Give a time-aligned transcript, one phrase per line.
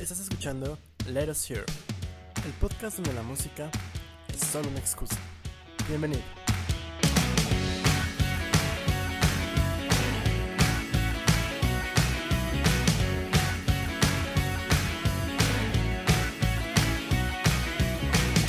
[0.00, 1.64] Estás escuchando Let Us Hear,
[2.46, 3.68] el podcast donde la música
[4.32, 5.16] es solo una excusa.
[5.88, 6.22] Bienvenido.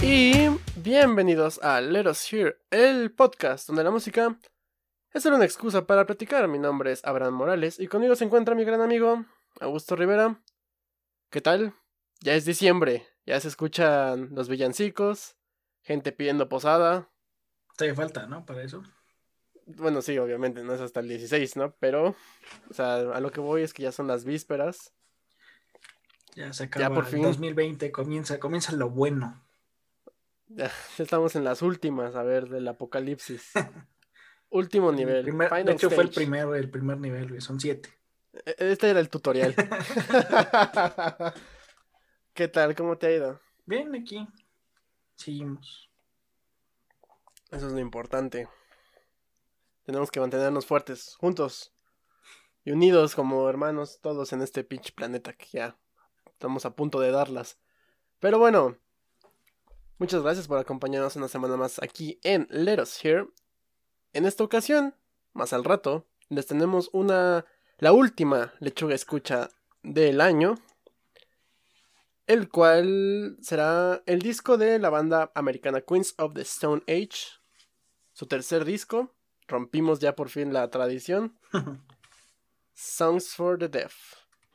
[0.03, 4.37] Y bienvenidos a Let Us Hear, el podcast donde la música
[5.11, 6.47] es solo una excusa para platicar.
[6.47, 9.25] Mi nombre es Abraham Morales y conmigo se encuentra mi gran amigo
[9.59, 10.39] Augusto Rivera.
[11.29, 11.75] ¿Qué tal?
[12.21, 15.35] Ya es diciembre, ya se escuchan los villancicos,
[15.83, 17.11] gente pidiendo posada.
[17.77, 18.47] Todavía falta, ¿no?
[18.47, 18.81] Para eso.
[19.67, 21.75] Bueno, sí, obviamente, no es hasta el 16, ¿no?
[21.79, 22.15] Pero,
[22.71, 24.91] o sea, a lo que voy es que ya son las vísperas.
[26.35, 27.21] Ya se acaba por fin.
[27.21, 29.39] 2020, comienza, comienza lo bueno.
[30.47, 33.51] Ya, estamos en las últimas, a ver, del apocalipsis.
[34.49, 35.25] Último nivel.
[35.25, 37.98] de hecho, fue el primero, el primer nivel, son siete.
[38.45, 39.55] E-, este era el tutorial.
[42.33, 42.75] ¿Qué tal?
[42.75, 43.39] ¿Cómo te ha ido?
[43.65, 44.27] Bien, aquí.
[45.15, 45.89] Seguimos.
[47.51, 48.47] Eso es lo importante.
[49.83, 51.73] Tenemos que mantenernos fuertes, juntos
[52.63, 55.77] y unidos como hermanos, todos en este pinche planeta que ya
[56.25, 57.57] estamos a punto de darlas.
[58.19, 58.77] Pero bueno,
[59.97, 63.27] muchas gracias por acompañarnos una semana más aquí en Let Us Here.
[64.13, 64.95] En esta ocasión,
[65.33, 67.45] más al rato, les tenemos una
[67.79, 69.49] la última lechuga escucha
[69.83, 70.55] del año,
[72.27, 77.39] el cual será el disco de la banda americana Queens of the Stone Age,
[78.11, 79.15] su tercer disco,
[79.47, 81.39] rompimos ya por fin la tradición,
[82.73, 83.93] Songs for the Deaf.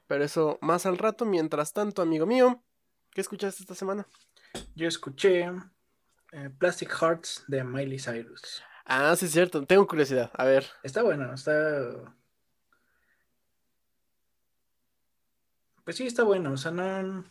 [0.06, 2.62] Pero eso más al rato, mientras tanto, amigo mío,
[3.10, 4.06] ¿qué escuchaste esta semana?
[4.74, 5.50] Yo escuché
[6.32, 8.62] eh, Plastic Hearts de Miley Cyrus.
[8.84, 10.66] Ah, sí es cierto, tengo curiosidad, a ver.
[10.82, 12.04] Está bueno, está
[15.84, 16.52] Pues sí, está bueno.
[16.52, 17.24] O sea, no.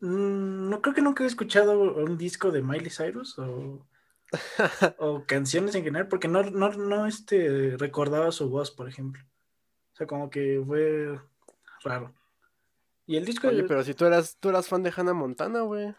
[0.00, 3.86] No creo que nunca he escuchado un disco de Miley Cyrus o,
[4.98, 9.22] o canciones en general, porque no, no, no este, recordaba su voz, por ejemplo.
[9.92, 11.20] O sea, como que fue
[11.84, 12.12] raro.
[13.06, 13.48] Y el disco.
[13.48, 15.94] Oye, pero si tú eras, tú eras fan de Hannah Montana, güey.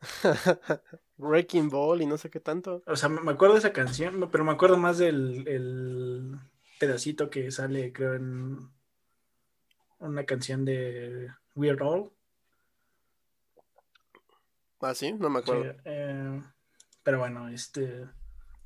[1.16, 2.82] Breaking Ball y no sé qué tanto.
[2.86, 6.38] O sea, me acuerdo de esa canción, pero me acuerdo más del el
[6.78, 8.68] pedacito que sale, creo, en
[10.02, 12.12] una canción de Weird All.
[14.80, 15.74] Ah, sí, no me acuerdo.
[15.84, 16.42] Eh,
[17.02, 18.08] pero bueno, este.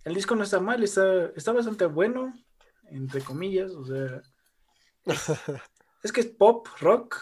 [0.04, 2.32] El disco no está mal, está, está bastante bueno,
[2.84, 4.22] entre comillas, o sea.
[6.02, 7.16] Es, que es pop, rock,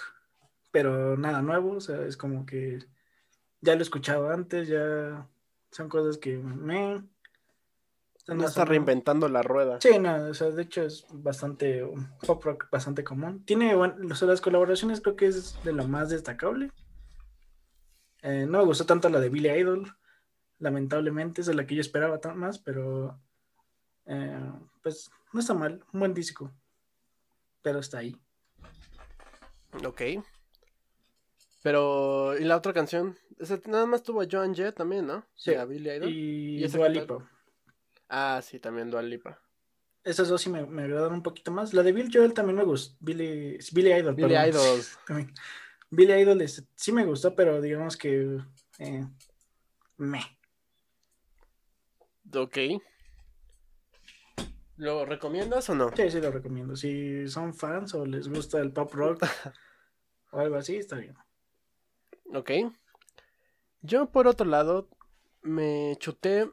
[0.70, 2.80] pero nada nuevo, o sea, es como que
[3.62, 5.26] ya lo he escuchado antes, ya
[5.70, 7.02] son cosas que me,
[8.26, 9.80] no está reinventando la rueda.
[9.80, 11.86] Sí, no, o sea, de hecho es bastante
[12.26, 13.44] pop rock bastante común.
[13.44, 16.70] Tiene, bueno, las colaboraciones creo que es de lo más destacable.
[18.22, 19.94] Eh, no me gustó tanto la de Billy Idol,
[20.58, 23.20] lamentablemente, es de la que yo esperaba más, pero
[24.06, 24.50] eh,
[24.82, 26.50] pues no está mal, un buen disco,
[27.60, 28.16] pero está ahí.
[29.84, 30.02] Ok.
[31.62, 33.18] Pero, ¿y la otra canción?
[33.66, 35.24] nada más tuvo a Joan Jett también, ¿no?
[35.34, 36.08] Sí, a Billy Idol.
[36.08, 36.88] Y, y Dua
[38.16, 39.40] Ah, sí, también Dual Lipa.
[40.04, 41.74] Esas dos sí me, me agradaron un poquito más.
[41.74, 42.96] La de Bill Joel también me gustó.
[43.00, 44.14] Billy, Billy Idol.
[44.14, 44.80] Billy Idol.
[45.90, 48.38] Billy Idol sí me gustó, pero digamos que.
[48.78, 49.04] Eh,
[49.96, 50.20] me.
[52.32, 52.56] Ok.
[54.76, 55.90] ¿Lo recomiendas o no?
[55.96, 56.76] Sí, sí, lo recomiendo.
[56.76, 59.26] Si son fans o les gusta el pop rock
[60.30, 61.16] o algo así, está bien.
[62.32, 62.52] Ok.
[63.82, 64.88] Yo, por otro lado,
[65.42, 66.48] me chuté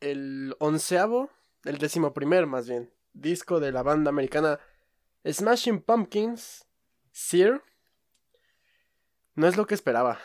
[0.00, 1.30] el onceavo,
[1.64, 4.60] el décimo primer más bien, disco de la banda americana
[5.26, 6.66] Smashing Pumpkins,
[7.12, 7.62] Sear.
[9.34, 10.18] No es lo que esperaba.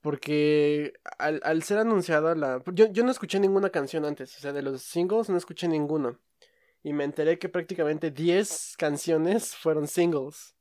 [0.00, 2.62] Porque al, ser anunciada la...
[2.72, 6.18] Yo, yo, no escuché ninguna canción antes, o sea, de los singles no escuché ninguno.
[6.82, 10.54] Y me enteré que prácticamente 10 canciones fueron singles.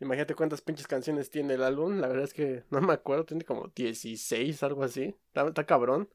[0.00, 2.00] Imagínate cuántas pinches canciones tiene el álbum.
[2.00, 5.16] La verdad es que no me acuerdo, tiene como 16, algo así.
[5.32, 6.10] está cabrón.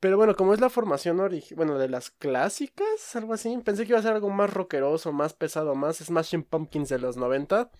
[0.00, 1.20] Pero bueno, como es la formación
[1.54, 5.32] bueno, de las clásicas, algo así, pensé que iba a ser algo más rockeroso, más
[5.32, 7.70] pesado, más Smashing Pumpkins de los 90.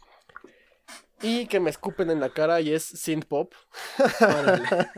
[1.22, 3.52] Y que me escupen en la cara y es synth pop.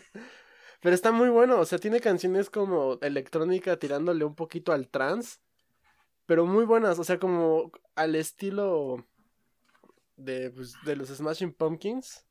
[0.80, 5.38] Pero está muy bueno, o sea, tiene canciones como electrónica tirándole un poquito al trance,
[6.24, 9.04] pero muy buenas, o sea, como al estilo
[10.16, 12.24] de, pues, de los Smashing Pumpkins.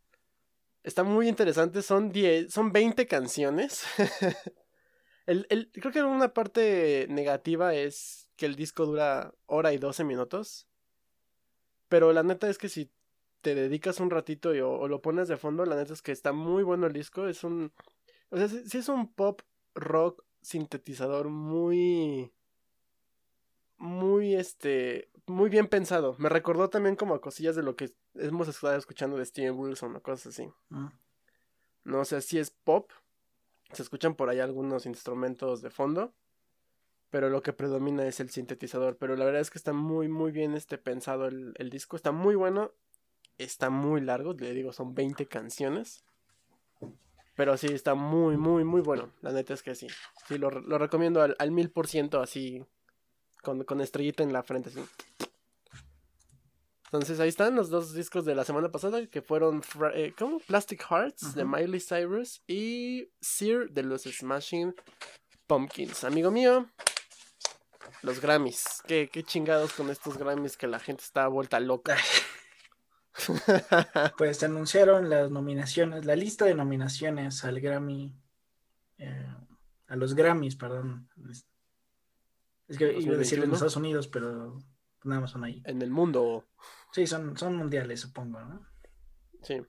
[0.84, 3.84] Está muy interesante, son, 10, son 20 canciones.
[5.28, 10.04] El, el, creo que una parte negativa es que el disco dura hora y 12
[10.04, 10.68] minutos.
[11.90, 12.90] Pero la neta es que si
[13.42, 16.12] te dedicas un ratito y, o, o lo pones de fondo, la neta es que
[16.12, 17.28] está muy bueno el disco.
[17.28, 17.72] Es un.
[18.30, 19.42] O sea, sí, sí es un pop
[19.76, 22.32] rock sintetizador muy.
[23.78, 25.10] Muy este.
[25.26, 26.16] Muy bien pensado.
[26.20, 29.96] Me recordó también como a cosillas de lo que hemos estado escuchando de Steven Wilson
[29.98, 30.50] o cosas así.
[30.70, 30.88] Mm.
[31.84, 32.92] No sé si es pop.
[33.72, 36.14] Se escuchan por ahí algunos instrumentos de fondo.
[37.10, 38.98] Pero lo que predomina es el sintetizador.
[38.98, 41.96] Pero la verdad es que está muy, muy bien este pensado el, el disco.
[41.96, 42.72] Está muy bueno.
[43.38, 44.34] Está muy largo.
[44.34, 46.04] Le digo, son 20 canciones.
[47.36, 49.12] Pero sí, está muy, muy, muy bueno.
[49.22, 49.88] La neta es que sí.
[50.28, 52.66] Sí, lo, lo recomiendo al, mil por ciento así.
[53.44, 54.70] Con, con estrellita en la frente.
[54.70, 54.82] Así.
[56.88, 59.62] Entonces ahí están los dos discos de la semana pasada que fueron
[59.94, 60.40] eh, ¿cómo?
[60.40, 61.44] Plastic Hearts de.
[61.44, 64.74] Miley Cyrus y Sear de los Smashing
[65.48, 66.06] Pumpkins.
[66.06, 66.68] Amigo mío,
[68.04, 68.82] los Grammys.
[68.88, 71.98] ¿Qué, qué chingados con estos Grammys que la gente está vuelta loca.
[74.18, 78.14] Pues se anunciaron las nominaciones, la lista de nominaciones al Grammy,
[79.00, 79.28] eh,
[79.88, 81.10] a los Grammys, perdón.
[82.68, 83.54] Es, que iba a decir en 2021.
[83.54, 84.60] Estados Unidos, pero
[85.04, 85.64] nada más son ahí.
[85.66, 86.46] en el mundo.
[86.92, 88.66] Sí, son, son mundiales, supongo, ¿no?
[89.44, 89.62] Sí.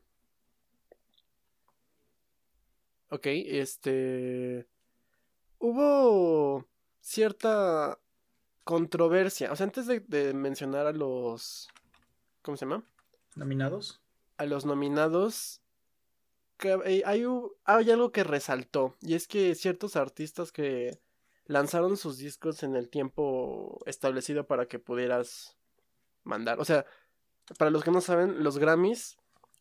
[3.10, 4.66] Ok, este...
[5.58, 6.66] Hubo
[7.00, 7.98] cierta
[8.64, 9.50] controversia.
[9.52, 11.68] O sea, antes de, de mencionar a los...
[12.42, 12.84] ¿Cómo se llama?
[13.34, 14.00] Nominados.
[14.36, 15.60] A los nominados.
[16.84, 17.24] hay, hay
[17.64, 18.96] hay algo que resaltó.
[19.00, 21.00] Y es que ciertos artistas que
[21.46, 25.56] lanzaron sus discos en el tiempo establecido para que pudieras
[26.24, 26.60] mandar.
[26.60, 26.84] O sea,
[27.56, 29.16] para los que no saben, los Grammys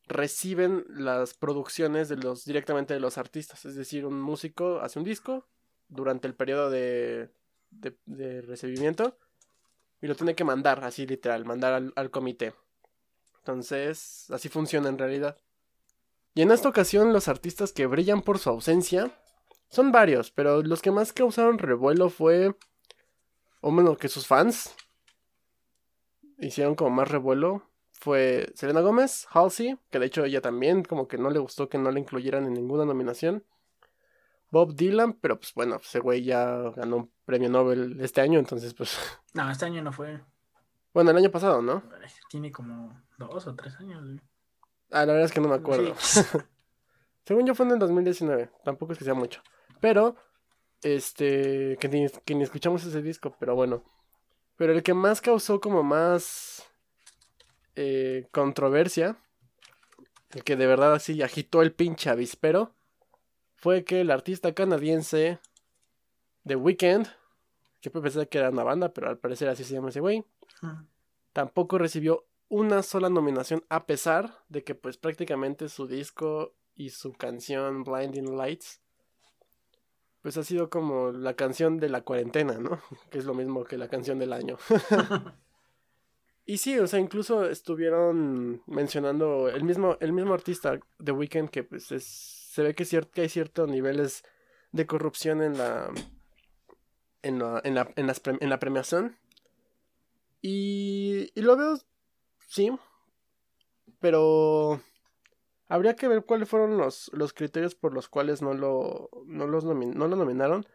[0.07, 2.09] reciben las producciones
[2.45, 3.65] directamente de los artistas.
[3.65, 5.45] Es decir, un músico hace un disco
[5.89, 7.29] durante el periodo de,
[7.69, 9.17] de, recibimiento
[10.01, 12.53] y lo tiene que mandar, así literal, mandar al comité.
[13.39, 15.37] Entonces, así funciona en realidad.
[16.35, 19.11] Y en esta ocasión, los artistas que brillan por su ausencia
[19.69, 22.55] son varios, pero los que más causaron revuelo fue.
[23.59, 24.75] O menos que sus fans
[26.37, 27.63] hicieron como más revuelo.
[27.99, 31.79] Fue Selena Gómez, Halsey, que de hecho ella también, como que no le gustó que
[31.79, 33.43] no la incluyeran en ninguna nominación.
[34.51, 38.73] Bob Dylan, pero pues bueno, ese güey ya ganó un premio Nobel este año, entonces
[38.73, 38.97] pues.
[39.33, 40.21] No, este año no fue.
[40.93, 41.83] Bueno, el año pasado, ¿no?
[42.29, 44.03] Tiene como dos o tres años.
[44.03, 44.19] güey.
[44.91, 45.93] Ah, la verdad es que no me acuerdo.
[45.97, 46.21] Sí.
[47.25, 49.41] Según yo fue en el 2019, tampoco es que sea mucho.
[49.81, 50.15] Pero,
[50.81, 53.83] este, que ni, que ni escuchamos ese disco, pero bueno.
[54.55, 56.63] Pero el que más causó como más
[57.77, 59.15] eh, controversia,
[60.31, 62.73] el que de verdad así agitó el pinche avispero,
[63.55, 65.39] fue que el artista canadiense
[66.45, 67.07] The Weeknd,
[67.81, 70.25] que pensé que era una banda, pero al parecer así se llama ese güey,
[70.61, 70.85] Mm.
[71.33, 77.13] tampoco recibió una sola nominación a pesar de que pues prácticamente su disco y su
[77.13, 78.81] canción Blinding Lights
[80.21, 82.81] pues ha sido como la canción de la cuarentena, ¿no?
[83.11, 84.57] Que es lo mismo que la canción del año.
[86.47, 91.63] y sí, o sea, incluso estuvieron mencionando el mismo el mismo artista The Weeknd que
[91.63, 94.23] pues es se ve que, que hay ciertos niveles
[94.71, 95.91] de corrupción en la
[97.21, 99.17] en la, en la, en las pre- en la premiación
[100.41, 101.77] y, lo veo,
[102.47, 102.71] sí,
[103.99, 104.79] pero
[105.67, 109.65] habría que ver cuáles fueron los, los criterios por los cuales no lo, no los
[109.65, 110.65] no lo nominaron.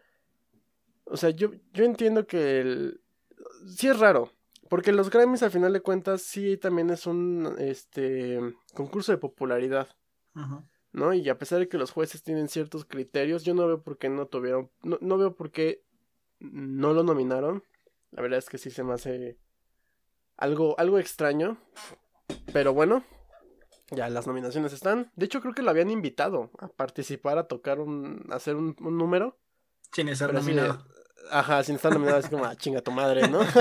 [1.04, 3.00] O sea, yo, yo entiendo que el...
[3.66, 4.30] sí es raro,
[4.72, 8.40] porque los Grammys al final de cuentas sí también es un este
[8.72, 9.86] concurso de popularidad,
[10.34, 10.64] Ujú.
[10.92, 11.12] ¿no?
[11.12, 14.08] Y a pesar de que los jueces tienen ciertos criterios, yo no veo por qué
[14.08, 15.84] no tuvieron, no, no veo por qué
[16.40, 17.62] no lo nominaron.
[18.12, 19.36] La verdad es que sí se me hace
[20.38, 21.58] algo, algo extraño.
[22.54, 23.04] Pero bueno,
[23.90, 25.12] ya las nominaciones están.
[25.16, 28.74] De hecho, creo que lo habían invitado a participar, a tocar un, a hacer un,
[28.80, 29.38] un número.
[29.92, 30.82] Sin estar así nominado.
[31.30, 33.40] ajá, sin estar nominado, así como, ah, chinga tu madre, ¿no?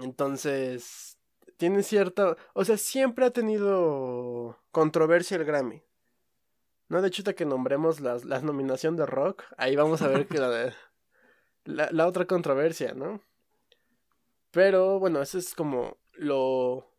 [0.00, 1.18] Entonces,
[1.56, 5.82] tiene cierta, o sea, siempre ha tenido controversia el Grammy.
[6.88, 10.26] No, de hecho, ahorita que nombremos las, las nominación de rock, ahí vamos a ver
[10.26, 10.72] que la, de-
[11.64, 13.20] la, la otra controversia, ¿no?
[14.50, 16.90] Pero bueno, eso es como lo,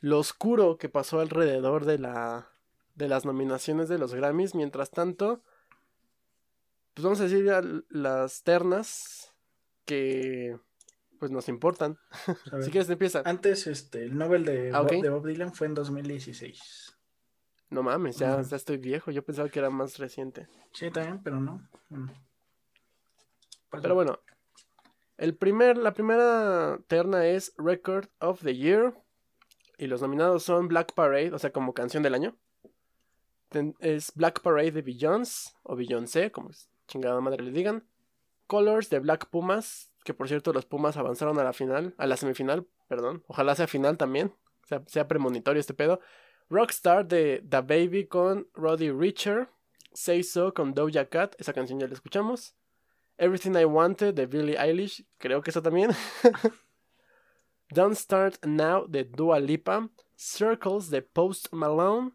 [0.00, 2.48] lo oscuro que pasó alrededor de la
[2.94, 4.54] de las nominaciones de los Grammys.
[4.54, 5.42] Mientras tanto,
[6.94, 9.34] pues vamos a decir ya las ternas
[9.86, 10.58] que
[11.22, 12.00] pues nos importan.
[12.50, 12.64] Ver.
[12.64, 13.22] Si quieres empieza.
[13.24, 16.96] Antes, este, el Nobel de, Ah, Bob, de Bob Dylan fue en 2016.
[17.70, 19.12] No mames, ya, estoy viejo.
[19.12, 20.48] Yo pensaba que era más reciente.
[20.72, 21.62] Sí, también, pero no.
[23.70, 24.18] Pues Pero bueno,
[25.16, 28.92] El primer, la primera terna es Record of the Year.
[29.78, 32.36] Y los nominados son Black Parade, o sea, como canción del año.
[33.48, 36.50] Ten- es Black Parade de Beyoncé, o Beyoncé, como
[36.88, 37.84] chingada madre le digan.
[38.48, 42.16] Colors de Black Pumas, que por cierto los Pumas avanzaron a la final, a la
[42.16, 43.24] semifinal, perdón.
[43.26, 46.00] Ojalá sea final también, sea, sea premonitorio este pedo.
[46.48, 49.48] Rockstar de The Baby con Roddy Richer.
[49.94, 52.54] Say So con Doja Cat, esa canción ya la escuchamos.
[53.18, 55.90] Everything I Wanted de Billie Eilish, creo que eso también.
[57.70, 59.88] Don't Start Now de Dua Lipa.
[60.16, 62.12] Circles de Post Malone,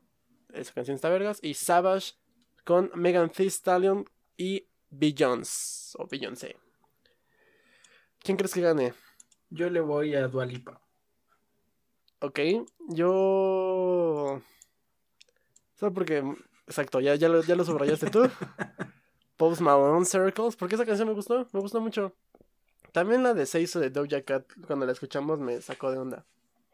[0.54, 1.40] esa canción está vergas.
[1.42, 2.14] Y Savage
[2.64, 4.06] con Megan Thee Stallion
[4.38, 6.56] y Beyoncé, o Beyoncé.
[8.28, 8.94] ¿Quién crees que gane?
[9.50, 10.82] Yo le voy a Dualipa.
[12.20, 12.40] Ok,
[12.90, 14.42] yo...
[15.76, 16.22] Solo porque...
[16.66, 18.30] Exacto, ya, ya, lo, ya lo subrayaste tú.
[19.38, 22.18] Post Malone Circles, porque esa canción me gustó, me gustó mucho.
[22.92, 26.26] También la de Seiso de Doja Cat, cuando la escuchamos me sacó de onda.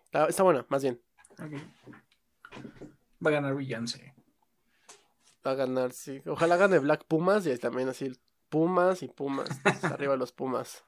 [0.06, 1.00] Está, está buena, más bien.
[1.34, 1.54] Ok.
[3.24, 4.16] Va a ganar Beyoncé.
[5.46, 6.20] Va a ganar, sí.
[6.26, 8.12] Ojalá gane Black Pumas y también así
[8.50, 9.50] Pumas y Pumas.
[9.84, 10.84] Arriba los Pumas.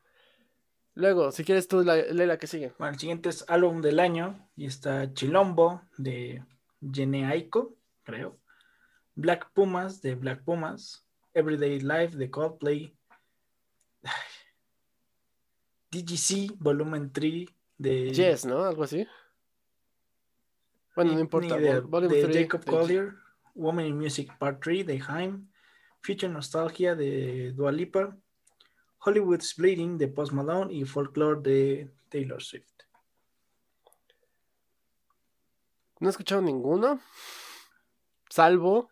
[0.96, 2.74] Luego, si quieres tú, la, lee la que sigue.
[2.80, 6.44] Bueno, el siguiente es álbum del año y está Chilombo de
[6.92, 8.40] Jene Aiko, creo.
[9.16, 11.06] Black Pumas de Black Pumas.
[11.34, 12.96] Everyday Life de Coldplay.
[14.04, 14.12] Ay.
[15.92, 17.46] DGC Volumen 3
[17.78, 18.64] de, Yes, ¿no?
[18.64, 19.06] Algo así.
[20.96, 21.60] Bueno, no importa.
[21.60, 23.14] idea, Vol- de 3 Jacob de- Collier.
[23.54, 25.50] Woman in Music Part 3 de Haim.
[26.02, 28.16] Future Nostalgia de Dua Lipa.
[29.06, 32.72] Hollywood's Bleeding de Post Malone y Folklore de Taylor Swift.
[36.00, 37.00] No he escuchado ninguno.
[38.30, 38.90] Salvo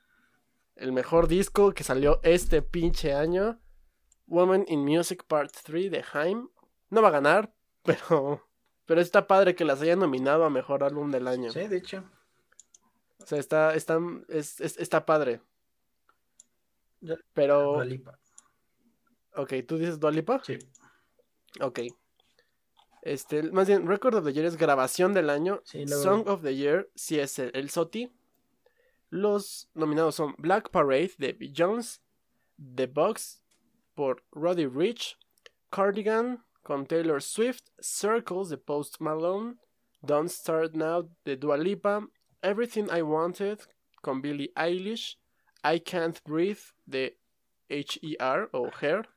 [0.75, 3.59] el mejor disco que salió este pinche año.
[4.27, 6.49] Woman in Music Part 3 de Haim.
[6.89, 7.53] No va a ganar,
[7.83, 8.47] pero.
[8.85, 11.51] Pero está padre que las hayan nominado a mejor álbum del año.
[11.51, 12.03] Sí, de hecho.
[13.19, 15.41] O sea, está, está, es- es- está padre.
[17.33, 17.81] Pero.
[19.35, 20.41] Ok, ¿tú dices Dua Lipa?
[20.43, 20.57] Sí.
[21.61, 21.79] Ok.
[23.01, 25.61] Este, más bien, Record of the Year es grabación del año.
[25.65, 28.11] Sí, luego- Song of the Year, sí es el, el SOTI.
[29.09, 31.99] Los nominados son Black Parade de Beyoncé,
[32.75, 33.43] The Box
[33.93, 35.17] por Roddy Rich,
[35.69, 39.55] Cardigan con Taylor Swift, Circles de Post Malone,
[40.01, 42.07] Don't Start Now de Dua Lipa,
[42.41, 43.59] Everything I Wanted
[44.01, 45.17] con Billie Eilish,
[45.63, 47.19] I Can't Breathe de
[47.69, 48.49] H.E.R.
[48.53, 49.07] o Her,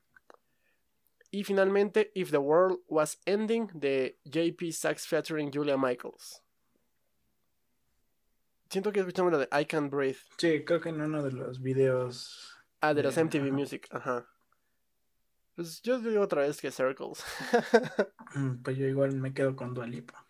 [1.39, 6.43] y finalmente If the World Was Ending de JP Sachs featuring Julia Michaels.
[8.71, 10.19] Siento que escuchamos la de I Can't Breathe.
[10.39, 12.57] Sí, creo que en uno de los videos.
[12.81, 13.53] Ah, de los De- MTV ajá.
[13.53, 14.27] Music, ajá.
[15.55, 17.23] Pues yo digo otra vez que Circles.
[18.35, 20.27] mm, Pues yo igual me quedo con Dua Lipa.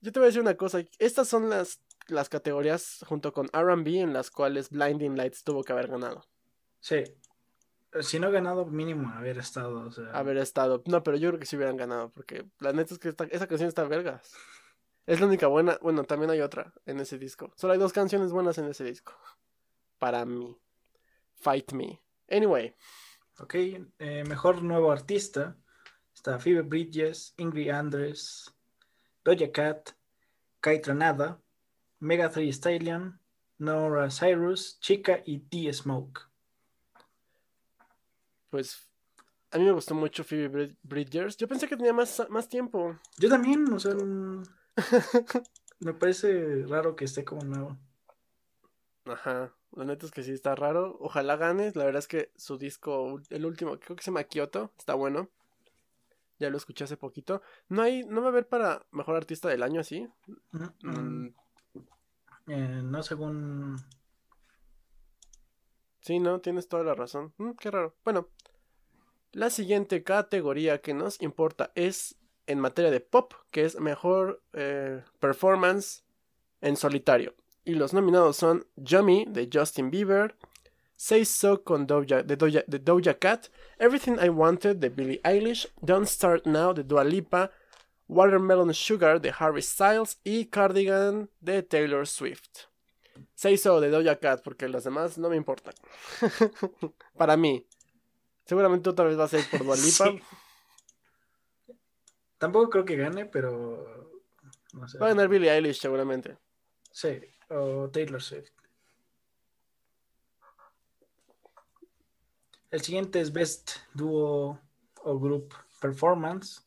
[0.00, 0.82] yo te voy a decir una cosa.
[0.98, 5.72] Estas son las, las categorías junto con RB en las cuales Blinding Lights tuvo que
[5.72, 6.24] haber ganado.
[6.80, 7.04] Sí.
[8.02, 9.86] Si no ganado, mínimo haber estado.
[9.86, 10.82] O sea, Haber estado.
[10.86, 12.10] No, pero yo creo que sí hubieran ganado.
[12.10, 14.32] Porque la neta es que esta- esa canción está vergas.
[15.06, 15.78] Es la única buena.
[15.82, 17.52] Bueno, también hay otra en ese disco.
[17.56, 19.12] Solo hay dos canciones buenas en ese disco.
[19.98, 20.56] Para mí.
[21.34, 22.00] Fight Me.
[22.28, 22.76] Anyway.
[23.40, 25.56] Ok, eh, mejor nuevo artista.
[26.14, 28.54] Está Phoebe Bridges, Ingrid Andress,
[29.24, 29.90] Doja Cat,
[30.60, 31.40] Kai Tranada,
[31.98, 33.18] Mega Thee Stallion,
[33.58, 36.29] Nora Cyrus, Chica y D-Smoke.
[38.50, 38.88] Pues
[39.52, 41.36] a mí me gustó mucho Phoebe Brid- Bridgers.
[41.36, 42.98] Yo pensé que tenía más, más tiempo.
[43.18, 44.42] Yo también, o sea, mm,
[45.80, 47.78] me parece raro que esté como nuevo.
[49.04, 49.52] Ajá.
[49.72, 50.96] La neta es que sí está raro.
[51.00, 51.72] Ojalá gane.
[51.74, 55.28] La verdad es que su disco, el último, creo que se llama Kyoto, está bueno.
[56.38, 57.42] Ya lo escuché hace poquito.
[57.68, 60.08] No hay, no va a haber para mejor artista del año así.
[60.52, 61.34] Mm, Mm, mm,
[62.48, 63.76] eh, no según...
[66.00, 67.32] Sí, no, tienes toda la razón.
[67.38, 67.94] Mm, qué raro.
[68.04, 68.28] Bueno,
[69.32, 72.16] la siguiente categoría que nos importa es
[72.46, 76.02] en materia de pop, que es mejor eh, performance
[76.60, 77.34] en solitario.
[77.64, 80.34] Y los nominados son Yummy de Justin Bieber,
[80.96, 83.46] Say So con Doja, de, Doja, de Doja Cat,
[83.78, 87.50] Everything I Wanted de Billie Eilish, Don't Start Now de Dua Lipa,
[88.08, 92.69] Watermelon Sugar de Harry Styles y Cardigan de Taylor Swift.
[93.34, 95.74] Say So de Doja Cat, porque los demás no me importan.
[97.16, 97.66] Para mí.
[98.44, 100.04] Seguramente otra vez va a ser por Dua Lipa.
[100.06, 100.22] Sí.
[102.38, 104.22] Tampoco creo que gane, pero...
[104.72, 104.98] No sé.
[104.98, 106.38] Va a ganar Billie Eilish seguramente.
[106.90, 108.52] Sí, o Taylor Swift.
[112.70, 114.60] El siguiente es Best Duo
[115.02, 116.64] o Group Performance.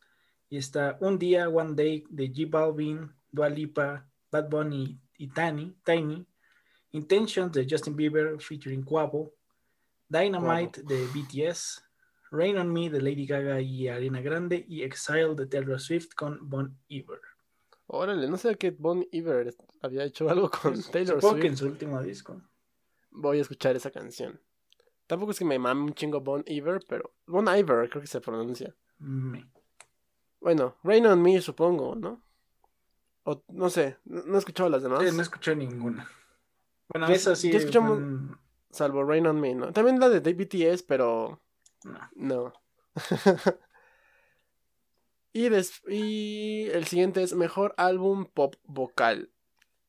[0.50, 5.76] Y está Un Día, One Day de G Balvin, Dua Lipa, Bad Bunny y Tiny.
[5.84, 6.28] Tiny.
[6.94, 9.34] Intentions de Justin Bieber featuring Quavo.
[10.08, 11.84] Dynamite de BTS.
[12.32, 14.66] Rain on Me de Lady Gaga y Arena Grande.
[14.68, 17.20] Y Exile de Taylor Swift con Bon Iver.
[17.88, 21.52] Órale, no sé que Bon Iver había hecho algo con Taylor Supongo que Swift.
[21.52, 22.42] en su último disco.
[23.12, 24.40] Voy a escuchar esa canción.
[25.06, 27.14] Tampoco es que me mame un chingo Bon Iver, pero.
[27.28, 28.74] Bon Iver, creo que se pronuncia.
[29.00, 29.46] Me.
[30.40, 32.22] Bueno, Rain on Me, supongo, ¿no?
[33.24, 35.04] O no sé, no no he escuchado las demás.
[35.08, 36.08] Sí, no escuché ninguna.
[36.90, 37.52] Bueno, esa sí.
[37.52, 37.90] yo
[38.70, 39.72] Salvo Rain on Me, ¿no?
[39.72, 41.40] También la de BTS, pero.
[41.84, 42.00] no.
[42.16, 42.54] No.
[45.34, 49.32] y, des- y el siguiente es Mejor Álbum Pop Vocal.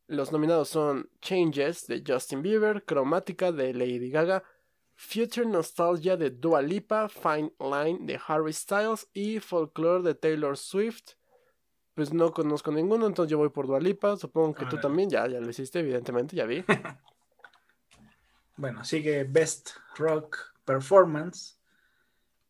[0.07, 4.45] Los nominados son Changes de Justin Bieber, Cromática de Lady Gaga,
[4.95, 11.15] Future Nostalgia de Dua Lipa, Fine Line de Harry Styles y Folklore de Taylor Swift.
[11.95, 14.17] Pues no conozco ninguno, entonces yo voy por Dua Lipa.
[14.17, 16.65] Supongo que tú también, ya, ya lo hiciste, evidentemente, ya vi.
[18.57, 21.59] Bueno, sigue Best Rock Performance.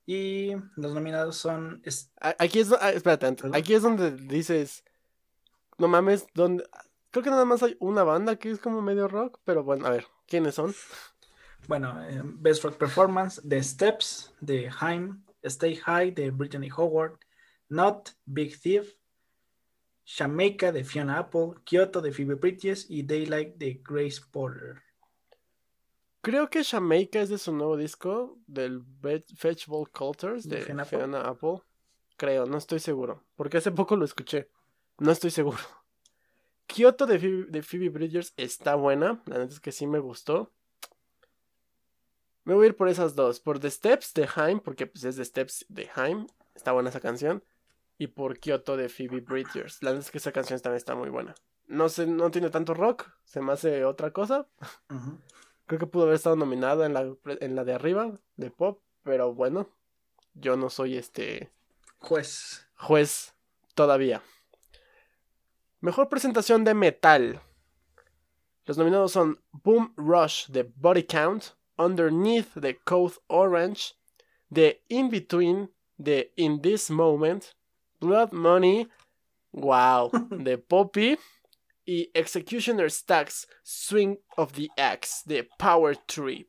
[0.06, 1.82] Y los nominados son.
[2.38, 4.84] Aquí es, ah, espérate, aquí es donde dices,
[5.78, 6.64] no mames, donde,
[7.10, 9.90] creo que nada más hay una banda que es como medio rock, pero bueno, a
[9.90, 10.74] ver, ¿quiénes son?
[11.68, 17.18] Bueno, eh, Best Rock Performance: The Steps de Haim, Stay High de Brittany Howard,
[17.70, 18.94] Not, Big Thief,
[20.04, 24.82] Jamaica de Fiona Apple, Kyoto de Phoebe Bridges y Daylight de Grace Porter.
[26.20, 28.82] Creo que Jamaica es de su nuevo disco, del
[29.36, 31.50] Fetchable Cultures ¿De de Fiona Fiona Apple?
[31.50, 31.68] Apple.
[32.16, 34.48] Creo, no estoy seguro, porque hace poco lo escuché,
[34.98, 35.58] no estoy seguro.
[36.66, 40.50] Kyoto de Phoebe, de Phoebe Bridgers está buena, la neta es que sí me gustó.
[42.44, 45.16] Me voy a ir por esas dos, por The Steps de Haim, porque pues es
[45.16, 47.42] The Steps de Haim, está buena esa canción,
[47.98, 49.82] y por Kyoto de Phoebe Bridgers.
[49.82, 51.34] La neta es que esa canción también está muy buena.
[51.66, 54.46] No sé, no tiene tanto rock, se me hace otra cosa.
[55.66, 59.32] Creo que pudo haber estado nominada en la, en la de arriba, de pop, pero
[59.32, 59.70] bueno,
[60.34, 61.50] yo no soy este
[61.98, 62.66] Juez.
[62.76, 63.34] juez
[63.74, 64.22] todavía.
[65.80, 67.40] Mejor presentación de metal.
[68.66, 71.44] Los nominados son Boom Rush de Body Count,
[71.76, 73.94] Underneath de Code Orange,
[74.52, 77.44] The In Between de In This Moment,
[78.04, 78.88] Blood Money,
[79.52, 81.18] wow, de Poppy
[81.84, 86.48] y Executioner Stacks Swing of the Axe de Power Trip.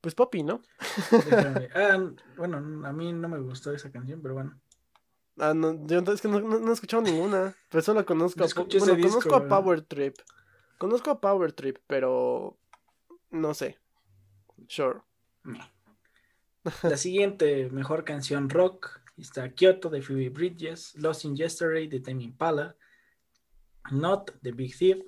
[0.00, 0.62] Pues Poppy, ¿no?
[1.74, 1.98] Ah,
[2.36, 4.60] bueno, a mí no me gustó esa canción, pero bueno.
[5.38, 7.54] Ah, no, yo es que no, no- no he escuchado ninguna.
[7.68, 9.48] Pero solo conozco, a, bueno, conozco disco, a.
[9.48, 10.16] Power Trip.
[10.78, 12.58] Conozco a Power Trip, pero
[13.30, 13.78] no sé.
[14.68, 15.00] Sure.
[16.82, 22.22] La siguiente mejor canción rock está Kyoto de Phoebe Bridges, Lost in Yesterday de Tame
[22.24, 22.76] Impala,
[23.90, 24.98] Not de Big Thief,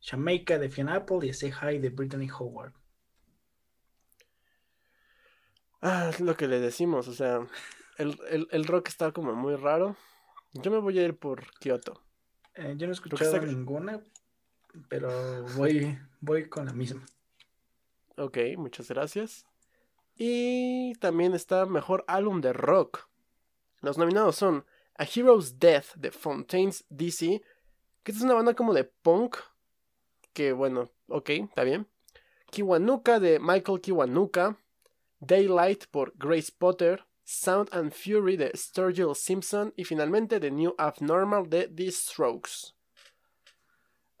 [0.00, 2.72] Jamaica de Fiona Apple y Say Hi de Brittany Howard.
[5.80, 7.46] Ah, es lo que le decimos, o sea,
[7.98, 9.96] el, el, el rock está como muy raro.
[10.54, 12.02] Yo me voy a ir por Kyoto.
[12.54, 14.02] Eh, yo no he escuchado está- ninguna,
[14.88, 17.04] pero voy, voy con la misma.
[18.16, 19.46] Ok, muchas gracias.
[20.16, 23.08] Y también está mejor álbum de rock.
[23.80, 24.64] Los nominados son
[24.94, 27.42] A Hero's Death de Fontaines DC,
[28.02, 29.36] que es una banda como de punk,
[30.32, 31.86] que bueno, ok, está bien.
[32.50, 34.56] Kiwanuka de Michael Kiwanuka,
[35.20, 41.48] Daylight por Grace Potter, Sound and Fury de Sturgill Simpson y finalmente The New Abnormal
[41.48, 42.74] de The Strokes.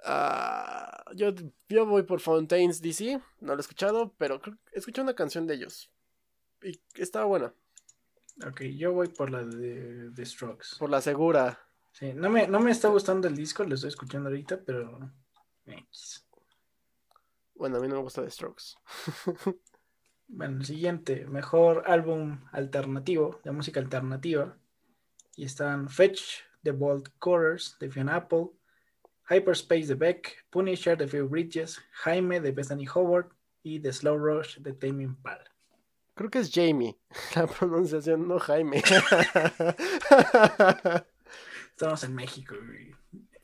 [0.04, 1.32] Ah, yo,
[1.68, 4.40] yo voy por Fontaines DC, no lo he escuchado, pero
[4.72, 5.90] escuché una canción de ellos
[6.62, 7.54] y estaba buena,
[8.46, 10.76] Ok, yo voy por la de, de Strokes.
[10.78, 11.58] por la segura.
[11.92, 15.10] Sí, no, me, no me está gustando el disco, lo estoy escuchando ahorita, pero...
[15.66, 16.26] X.
[17.54, 18.76] Bueno, a mí no me gusta The Strokes.
[20.30, 24.58] Bueno, el siguiente, mejor álbum alternativo, de música alternativa.
[25.34, 28.50] Y están Fetch, The Bold Quarters, de Fiona Apple,
[29.30, 33.30] Hyperspace, de Beck, Punisher, de Phoebe Bridges, Jaime, de Bethany Howard,
[33.62, 35.50] y The Slow Rush, de Tame Impala.
[36.18, 36.98] Creo que es Jamie,
[37.36, 38.78] la pronunciación, no Jaime.
[41.70, 42.90] Estamos en México, güey.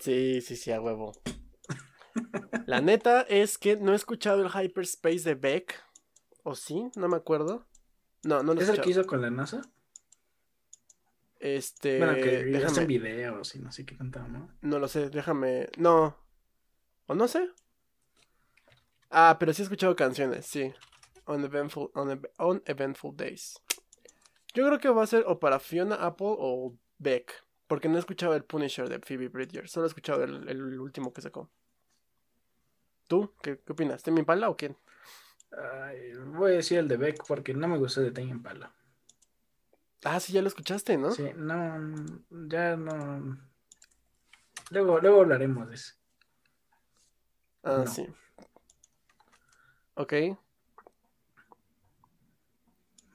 [0.01, 1.13] sí, sí, sí, a huevo.
[2.67, 5.85] La neta es que no he escuchado el Hyperspace de Beck.
[6.43, 6.91] ¿O sí?
[6.97, 7.65] No me acuerdo.
[8.25, 8.83] No, no lo he ¿Es el escuchado.
[8.83, 9.63] que hizo con la NASA?
[11.39, 11.99] Este.
[11.99, 12.87] bueno, que déjame.
[12.87, 14.51] videos y no sé qué cantaba, ¿no?
[14.63, 15.69] No lo sé, déjame.
[15.77, 16.17] No.
[17.07, 17.51] O no sé.
[19.11, 20.75] Ah, pero sí he escuchado canciones, sí.
[21.27, 23.59] On Eventful, on, Ev- on eventful Days.
[24.55, 27.33] Yo creo que va a ser o para Fiona Apple o Beck.
[27.67, 29.69] Porque no he escuchado el Punisher de Phoebe Bridger.
[29.69, 31.49] Solo he escuchado el, el último que sacó.
[33.09, 33.33] ¿Tú?
[33.43, 34.03] ¿Qué, qué opinas?
[34.03, 34.77] ¿Temi Impala o quién?
[35.51, 38.73] Ay, voy a decir el de Beck porque no me gustó de Tame Impala.
[40.05, 41.11] Ah, sí, ya lo escuchaste, ¿no?
[41.13, 41.79] Sí, no,
[42.49, 43.39] ya no.
[44.71, 45.95] Luego, luego hablaremos de eso.
[47.63, 47.87] Ah, No.
[47.87, 48.07] sí.
[49.95, 50.13] Ok.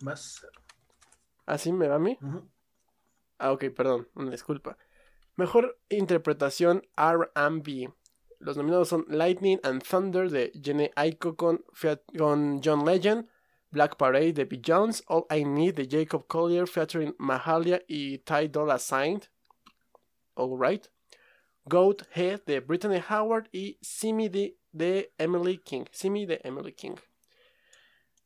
[0.02, 0.46] Vas.
[1.46, 1.72] ¿Ah, sí?
[1.74, 2.18] ¿Me va a mí?
[3.38, 4.78] Ah, ok, perdón, una disculpa.
[5.36, 7.92] Mejor interpretación RB.
[8.40, 13.28] Los nominados son Lightning and Thunder de Jenny Aiko con, Fiat- con John Legend,
[13.72, 14.62] Black Parade de B.
[14.66, 19.22] Jones, All I Need de Jacob Collier featuring Mahalia y Ty Dolla Sign.
[20.36, 20.88] Alright.
[21.66, 25.86] Goat Head de Brittany Howard y Simi de, de Emily King.
[25.92, 26.96] Simi de Emily King.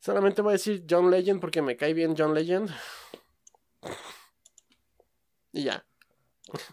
[0.04, 2.68] Solamente voy a decir John Legend porque me cae bien John Legend.
[5.50, 5.82] Y ya.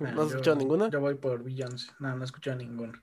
[0.01, 0.89] ¿No has yo- escuchado ninguna?
[0.89, 1.93] Yo voy por Beyoncé.
[1.99, 3.01] No, no he escuchado ninguna.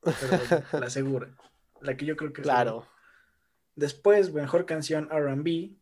[0.00, 1.36] Pero la segura.
[1.82, 2.86] La que yo creo que Claro.
[3.74, 5.76] Después, mejor canción RB,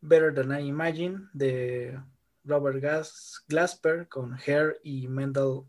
[0.00, 1.96] Better Than I Imagine, de
[2.42, 5.60] Robert Gas Glasper con Hair y Mendel.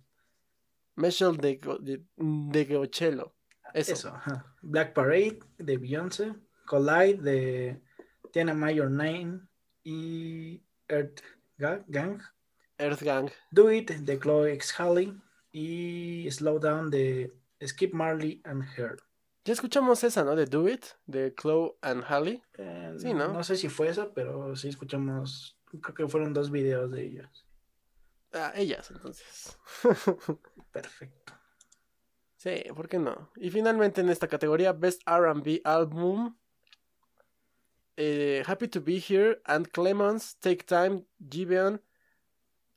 [0.95, 3.31] Michelle de, de, de.
[3.75, 3.93] Eso.
[3.93, 4.55] Eso, ajá.
[4.63, 6.33] Black Parade de Beyoncé,
[6.65, 7.81] Collide de
[8.31, 9.41] Tiana Mayor 9
[9.83, 11.21] y Earth
[11.57, 12.21] Ga- Gang,
[12.77, 13.29] Earth Gang.
[13.51, 15.17] Do It de Chloe X Halley
[15.51, 17.31] y Slow Down de
[17.65, 18.97] Skip Marley and Her.
[19.45, 20.35] Ya escuchamos esa, ¿no?
[20.35, 22.41] De Do It, de Chloe and Halle.
[22.57, 23.27] Eh, Sí, ¿no?
[23.31, 27.45] No sé si fue esa, pero sí escuchamos, creo que fueron dos videos de ellos.
[28.33, 29.57] Ah, ellas, entonces.
[30.71, 31.33] Perfecto.
[32.35, 33.31] sí, ¿por qué no?
[33.37, 36.35] Y finalmente en esta categoría, Best RB Album.
[37.97, 41.81] Eh, Happy to be here and Clemens, Take Time, Gibeon,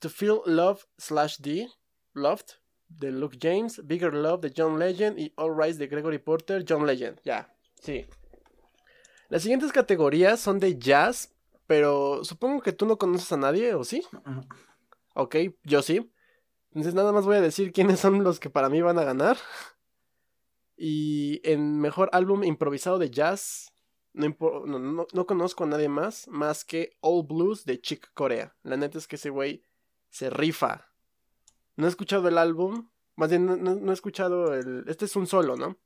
[0.00, 1.68] To Feel Love slash D,
[2.14, 2.54] Loved,
[2.88, 6.86] de Luke James, Bigger Love de John Legend y All Rise de Gregory Porter, John
[6.86, 7.20] Legend.
[7.24, 8.06] Ya, sí.
[9.28, 11.34] Las siguientes categorías son de jazz,
[11.66, 14.02] pero supongo que tú no conoces a nadie, ¿o sí?
[15.14, 16.10] Ok, yo sí.
[16.68, 19.36] Entonces nada más voy a decir quiénes son los que para mí van a ganar.
[20.76, 23.72] Y en mejor álbum improvisado de jazz,
[24.12, 28.54] no, no, no- no conozco a nadie más, más que All Blues de Chick Corea.
[28.62, 29.62] La neta es que ese güey
[30.10, 30.88] se rifa.
[31.76, 34.84] No he escuchado el álbum, más bien no, he escuchado el...
[34.88, 35.56] Este es un solo.
[35.56, 35.76] No,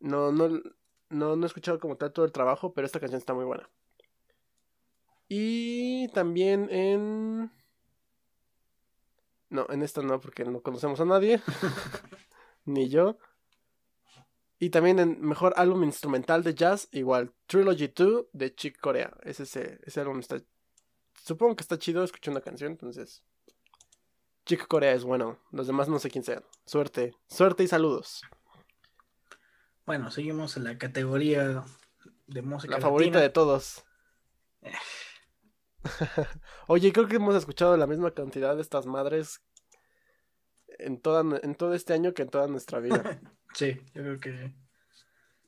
[0.00, 3.44] no, no, no he escuchado como tal todo el trabajo, pero esta canción está muy
[3.44, 3.68] buena.
[5.28, 7.50] Y también en...
[9.50, 11.40] No, en esta no, porque no conocemos a nadie.
[12.64, 13.18] Ni yo.
[14.58, 19.16] Y también en mejor álbum instrumental de jazz, igual, Trilogy 2 de Chick Corea.
[19.22, 20.42] Ese, ese, ese álbum está.
[21.24, 23.22] Supongo que está chido, escuché una canción, entonces.
[24.44, 25.38] Chick Corea es bueno.
[25.52, 26.42] Los demás no sé quién sean.
[26.64, 27.14] Suerte.
[27.28, 28.22] Suerte y saludos.
[29.86, 31.64] Bueno, seguimos en la categoría
[32.26, 32.74] de música.
[32.74, 33.84] La favorita de todos.
[36.66, 39.40] Oye, creo que hemos escuchado la misma cantidad de estas madres
[40.78, 43.20] en, toda, en todo este año que en toda nuestra vida.
[43.54, 44.54] Sí, yo creo que.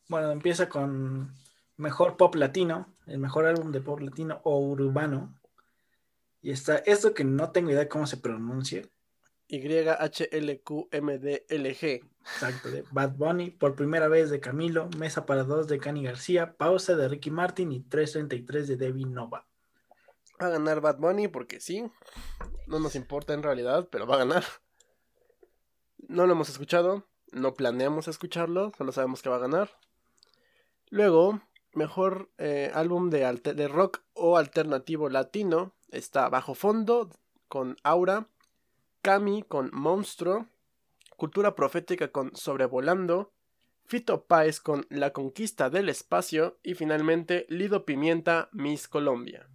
[0.08, 1.32] Bueno, empieza con
[1.76, 5.38] mejor pop latino, el mejor álbum de pop latino o urbano.
[6.42, 8.82] Y está esto que no tengo idea cómo se pronuncia.
[9.48, 10.60] YHLQMDLG.
[12.22, 16.56] Exacto, de Bad Bunny, por primera vez de Camilo, Mesa para dos de Cani García,
[16.56, 19.46] Pausa de Ricky Martin y 333 de Debbie Nova.
[20.40, 21.90] Va a ganar Bad Bunny porque sí.
[22.66, 24.44] No nos importa en realidad, pero va a ganar.
[26.08, 27.06] No lo hemos escuchado.
[27.32, 28.72] No planeamos escucharlo.
[28.76, 29.70] Solo sabemos que va a ganar.
[30.88, 31.40] Luego,
[31.72, 35.72] mejor eh, álbum de, rock o alternativo latino.
[35.90, 37.10] Está Bajo Fondo
[37.48, 38.28] con Aura.
[39.02, 40.46] Cami con Monstruo.
[41.16, 43.32] Cultura Profética con Sobrevolando.
[43.86, 46.58] Fito Páez con La Conquista del Espacio.
[46.62, 49.48] Y finalmente Lido Pimienta, Miss Colombia.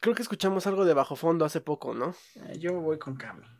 [0.00, 2.14] Creo que escuchamos algo de bajo fondo hace poco, ¿no?
[2.36, 3.57] Eh, Yo voy con Cami.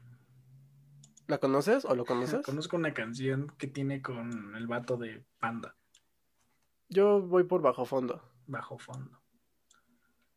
[1.28, 2.44] ¿La conoces o lo conoces?
[2.44, 5.76] Conozco una canción que tiene con el vato de Panda,
[6.88, 8.22] Yo voy por bajo fondo.
[8.46, 9.20] bajo fondo.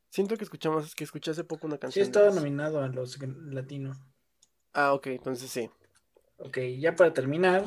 [0.10, 2.04] Siento que escuchamos, que escuché hace poco una Sí, canción.
[2.06, 2.44] estaba de esas.
[2.44, 3.98] nominado a los latinos.
[4.74, 5.70] Ah, ok, entonces sí.
[6.38, 7.64] Ok, ya para terminar,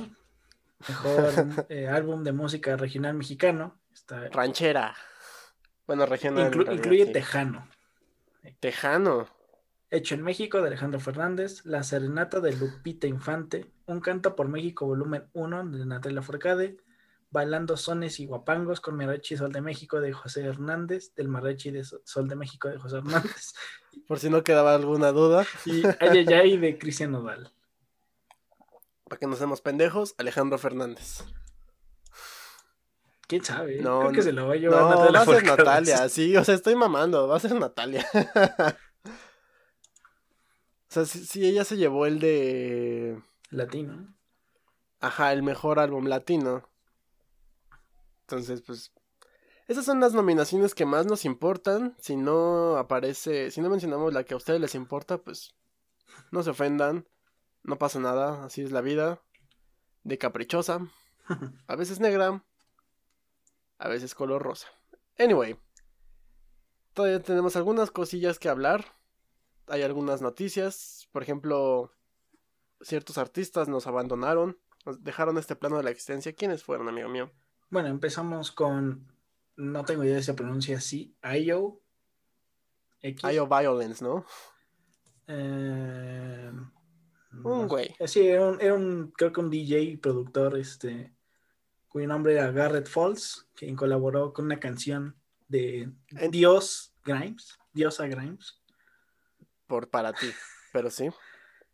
[0.87, 1.33] mejor
[1.71, 3.81] eh, álbum de música regional mexicano.
[3.95, 4.95] Está, Ranchera.
[5.87, 6.53] Bueno, regional.
[6.53, 7.13] inclu- incluye sí.
[7.13, 7.67] Tejano.
[8.61, 9.27] Tejano.
[9.95, 14.87] Hecho en México de Alejandro Fernández, La Serenata de Lupita Infante, Un Canto por México
[14.87, 16.79] volumen 1 de Natalia Forcade,
[17.31, 21.85] Bailando Sones y Guapangos con Mariachi Sol de México de José Hernández, del Mariachi de
[21.85, 23.53] Sol de México de José Hernández.
[24.09, 25.47] Por si no quedaba alguna duda.
[25.65, 27.53] Y Ayayay de Cristian Nodal.
[29.05, 31.23] Para que no seamos pendejos, Alejandro Fernández.
[33.29, 33.81] ¿Quién sabe?
[33.81, 35.45] No, Creo que se lo va a llevar No, Natalia va a ser.
[35.45, 38.05] Natalia, sí, o sea, estoy mamando, va a ser Natalia.
[40.95, 43.21] O sea, sí, sí, ella se llevó el de...
[43.51, 44.15] Latino.
[45.01, 46.69] Ajá, el mejor álbum latino.
[48.21, 48.93] Entonces, pues...
[49.67, 51.97] Esas son las nominaciones que más nos importan.
[51.99, 55.57] Si no aparece, si no mencionamos la que a ustedes les importa, pues
[56.31, 57.09] no se ofendan.
[57.65, 59.21] No pasa nada, así es la vida.
[60.05, 60.87] De caprichosa.
[61.67, 62.45] A veces negra.
[63.79, 64.69] A veces color rosa.
[65.19, 65.59] Anyway.
[66.93, 68.95] Todavía tenemos algunas cosillas que hablar.
[69.69, 71.09] Hay algunas noticias.
[71.13, 71.93] Por ejemplo,
[72.81, 74.59] ciertos artistas nos abandonaron.
[74.85, 76.35] Nos dejaron este plano de la existencia.
[76.35, 77.31] ¿Quiénes fueron, amigo mío?
[77.71, 79.11] Bueno, empezamos con.
[79.57, 81.15] No tengo idea si se pronuncia así.
[81.41, 81.81] IO.
[83.01, 83.25] X.
[83.33, 84.25] IO Violence, ¿no?
[85.27, 86.51] Eh,
[87.33, 87.95] Un no güey.
[87.99, 88.09] sé.
[88.09, 91.13] Sí, era un, era un- creo que un DJ y productor, este,
[91.89, 95.17] cuyo nombre era Garrett Falls, quien colaboró con una canción
[95.49, 98.61] de En- Dios Grimes, Diosa Grimes.
[99.67, 100.31] Por para ti.
[100.73, 101.09] Pero sí.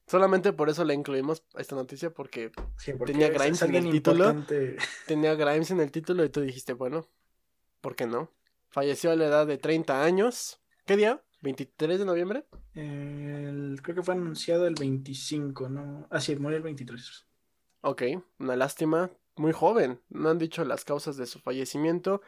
[0.06, 2.10] Solamente por eso le incluimos esta noticia.
[2.10, 4.44] Porque Sí, porque Tenía es- Grimes es en el título.
[5.06, 6.24] tenía Grimes en el título.
[6.24, 7.06] Y tú dijiste, bueno,
[7.80, 8.30] ¿por qué no?
[8.68, 10.60] Falleció a la edad de 30 años.
[10.86, 11.22] ¿Qué día?
[11.42, 12.44] ¿23 de noviembre?
[12.74, 16.06] El- creo que fue anunciado el 25, ¿no?
[16.10, 17.26] Ah, sí, murió el 23.
[17.82, 18.02] Ok,
[18.38, 19.10] una lástima.
[19.36, 20.00] Muy joven.
[20.10, 22.20] No han dicho las causas de su fallecimiento.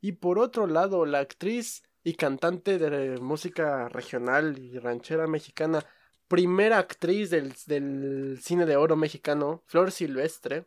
[0.00, 5.84] Y por otro lado, la actriz y cantante de música regional y ranchera mexicana,
[6.28, 10.66] primera actriz del, del cine de oro mexicano, Flor Silvestre,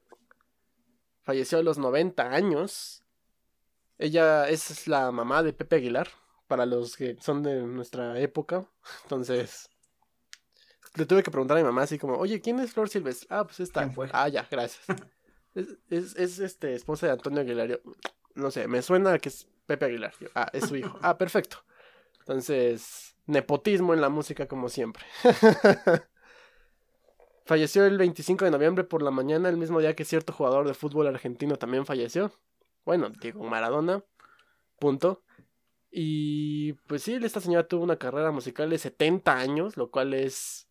[1.24, 3.04] falleció a los 90 años.
[3.98, 6.10] Ella es la mamá de Pepe Aguilar,
[6.48, 8.66] para los que son de nuestra época.
[9.04, 9.70] Entonces,
[10.96, 13.28] le tuve que preguntar a mi mamá así como, oye, ¿quién es Flor Silvestre?
[13.32, 13.82] Ah, pues esta.
[13.82, 14.10] ¿Quién fue?
[14.14, 14.86] Ah, ya, gracias.
[15.56, 17.82] es, es, es, este esposa de Antonio Aguilar.
[18.36, 20.14] No sé, me suena que es Pepe Aguilar.
[20.20, 20.98] Yo, ah, es su hijo.
[21.02, 21.58] Ah, perfecto.
[22.20, 25.06] Entonces, nepotismo en la música como siempre.
[27.46, 30.74] falleció el 25 de noviembre por la mañana, el mismo día que cierto jugador de
[30.74, 32.32] fútbol argentino también falleció.
[32.86, 34.04] Bueno, Diego Maradona.
[34.80, 35.24] Punto.
[35.92, 40.68] Y pues sí, esta señora tuvo una carrera musical de 70 años, lo cual es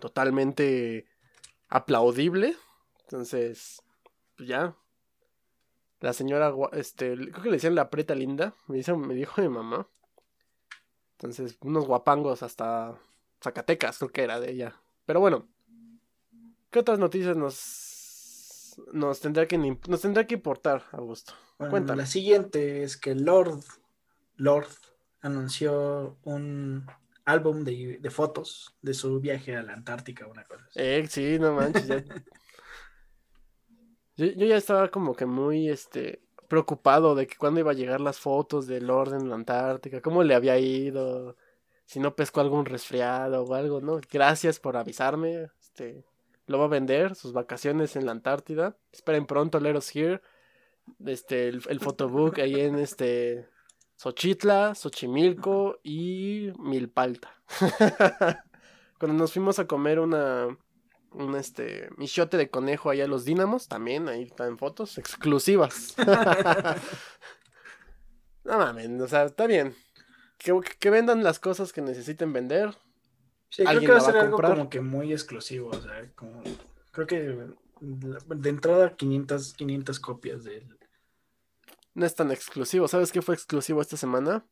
[0.00, 1.06] totalmente
[1.68, 2.56] aplaudible.
[3.02, 3.82] Entonces,
[4.36, 4.74] pues ya.
[6.00, 9.48] La señora, este, creo que le decían la preta linda, me, dice, me dijo mi
[9.48, 9.88] mamá.
[11.12, 12.96] Entonces, unos guapangos hasta
[13.42, 14.76] Zacatecas, creo que era de ella.
[15.06, 15.48] Pero bueno,
[16.70, 21.32] ¿qué otras noticias nos, nos, tendrá, que, nos tendrá que importar, Augusto?
[21.58, 22.02] Bueno, Cuéntame.
[22.02, 23.64] la siguiente es que Lord,
[24.36, 24.68] Lord
[25.20, 26.86] anunció un
[27.24, 30.78] álbum de, de fotos de su viaje a la Antártica, una cosa así.
[30.80, 31.88] Eh, sí, no manches.
[31.88, 32.04] ya-
[34.18, 38.18] Yo, ya estaba como que muy este preocupado de que cuándo iba a llegar las
[38.18, 41.36] fotos del orden en la Antártica, cómo le había ido,
[41.86, 44.00] si no pescó algún resfriado o algo, ¿no?
[44.10, 45.50] Gracias por avisarme.
[45.60, 46.04] Este,
[46.46, 48.76] lo va a vender, sus vacaciones en la Antártida.
[48.92, 50.20] Esperen pronto, Let Here.
[51.06, 53.48] Este, el, el photobook ahí en este
[53.96, 57.40] Xochitla, Xochimilco y Milpalta.
[58.98, 60.48] Cuando nos fuimos a comer una,
[61.12, 65.94] un este michote de conejo allá a los Dínamos, también ahí están fotos exclusivas.
[68.44, 69.74] no mames, o sea, está bien.
[70.36, 72.76] Que, que vendan las cosas que necesiten vender.
[73.50, 76.42] Sí, creo ¿Alguien que va a ser algo como que muy exclusivo, o sea, como,
[76.92, 77.48] creo que
[77.80, 80.78] de entrada 500, 500 copias de él.
[81.94, 82.88] No es tan exclusivo.
[82.88, 84.46] ¿Sabes qué fue exclusivo esta semana?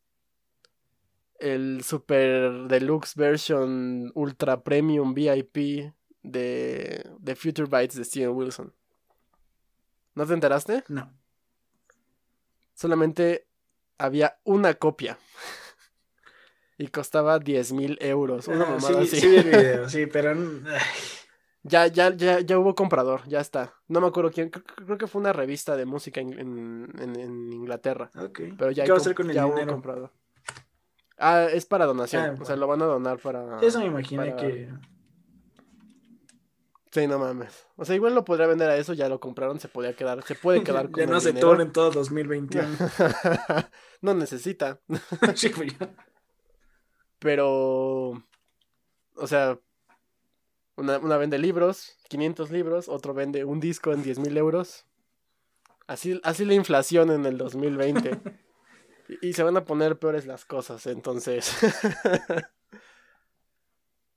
[1.39, 5.93] El Super Deluxe Version Ultra Premium VIP
[6.31, 8.73] de, de Future Bites de Steven Wilson.
[10.15, 10.85] ¿No te enteraste?
[10.89, 11.13] No.
[12.75, 13.47] Solamente
[13.99, 15.19] había una copia.
[16.79, 18.49] y costaba 10 mil euros.
[18.49, 19.21] Una Ah, mamada sí, así.
[19.21, 20.35] sí vi el video, sí, pero
[21.63, 23.75] Ya, ya, ya, ya hubo comprador, ya está.
[23.89, 28.11] No me acuerdo quién, creo, que fue una revista de música en, en- en- Inglaterra.
[28.17, 28.41] ok.
[28.59, 29.73] Pero ya, ¿Qué va a hacer con el dinero?
[29.73, 30.13] comprador.
[31.19, 32.23] Ah, es para donación.
[32.25, 33.59] Ah, O sea, lo van a donar para.
[33.63, 34.69] Eso me imaginé para- que
[36.97, 37.67] Sí, no mames.
[37.77, 40.35] O sea, igual lo podría vender a eso, ya lo compraron, se podía quedar, se
[40.35, 42.67] puede quedar con ya no se turnen todo 2021.
[44.01, 44.81] no necesita.
[47.19, 48.25] Pero.
[49.15, 49.61] O sea.
[50.77, 54.87] Una, una vende libros, 500 libros, otro vende un disco en 10 mil euros.
[55.87, 58.09] Así, así la inflación en el 2020.
[59.21, 61.59] y, y se van a poner peores las cosas, entonces.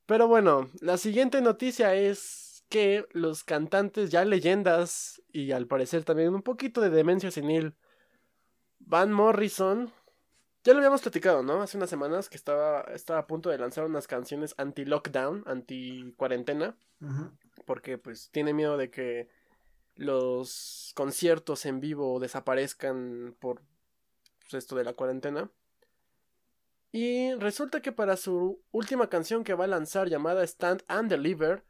[0.05, 6.33] Pero bueno, la siguiente noticia es que los cantantes ya leyendas y al parecer también
[6.33, 7.75] un poquito de demencia senil,
[8.79, 9.91] Van Morrison,
[10.63, 11.61] ya lo habíamos platicado, ¿no?
[11.61, 16.77] Hace unas semanas que estaba, estaba a punto de lanzar unas canciones anti-lockdown, anti-cuarentena,
[17.65, 19.29] porque pues tiene miedo de que
[19.95, 23.61] los conciertos en vivo desaparezcan por
[24.41, 25.49] pues, esto de la cuarentena.
[26.91, 31.63] Y resulta que para su última canción que va a lanzar llamada Stand and Deliver,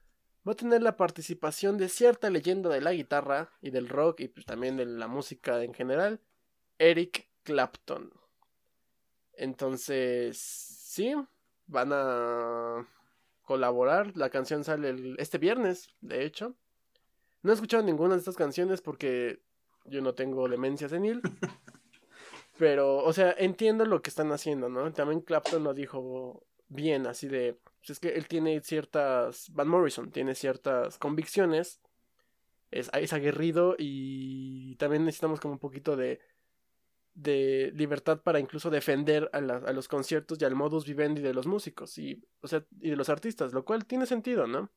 [0.50, 4.28] va a tener la participación de cierta leyenda de la guitarra y del rock y
[4.30, 6.20] pues también de la música en general,
[6.80, 8.12] Eric Clapton.
[9.34, 11.14] Entonces, sí,
[11.68, 12.88] van a
[13.44, 14.16] colaborar.
[14.18, 16.56] La canción sale el- este viernes, de hecho.
[17.42, 19.42] No he escuchado ninguna de estas canciones porque
[19.86, 21.22] yo no tengo demencia senil.
[22.58, 24.92] Pero, o sea, entiendo lo que están haciendo, ¿no?
[24.92, 27.60] También Clapton lo dijo bien, así de.
[27.80, 29.50] Pues es que él tiene ciertas.
[29.54, 31.82] Van Morrison tiene ciertas convicciones.
[32.72, 36.20] Es, es aguerrido y también necesitamos como un poquito de.
[37.14, 41.34] de libertad para incluso defender a, la- a los conciertos y al modus vivendi de
[41.34, 44.72] los músicos y, o sea, y de los artistas, lo cual tiene sentido, ¿no?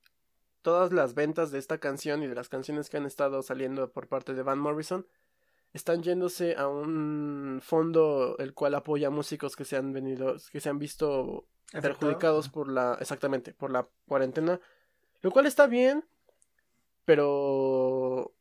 [0.63, 4.09] Todas las ventas de esta canción y de las canciones que han estado saliendo por
[4.09, 5.07] parte de Van Morrison
[5.73, 10.61] están yéndose a un fondo el cual apoya a músicos que se han venido, que
[10.61, 11.47] se han visto
[11.81, 14.61] Perjudicados por la, exactamente, por la cuarentena,
[15.23, 16.05] lo cual está bien,
[17.05, 18.35] pero,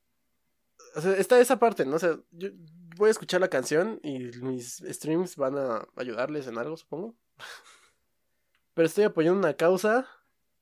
[0.96, 1.96] o sea, está esa parte, ¿no?
[1.96, 2.50] O sea, yo
[2.98, 7.16] voy a escuchar la canción y mis streams van a ayudarles en algo, supongo,
[8.74, 10.08] pero estoy apoyando una causa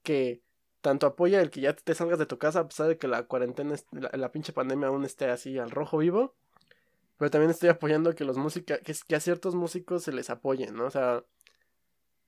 [0.04, 0.44] que
[0.82, 3.24] tanto apoya el que ya te salgas de tu casa a pesar de que la
[3.24, 6.36] cuarentena, la pinche pandemia aún esté así al rojo vivo.
[7.18, 10.74] Pero también estoy apoyando que los música, que, que a ciertos músicos se les apoyen,
[10.74, 10.86] ¿no?
[10.86, 11.26] O sea,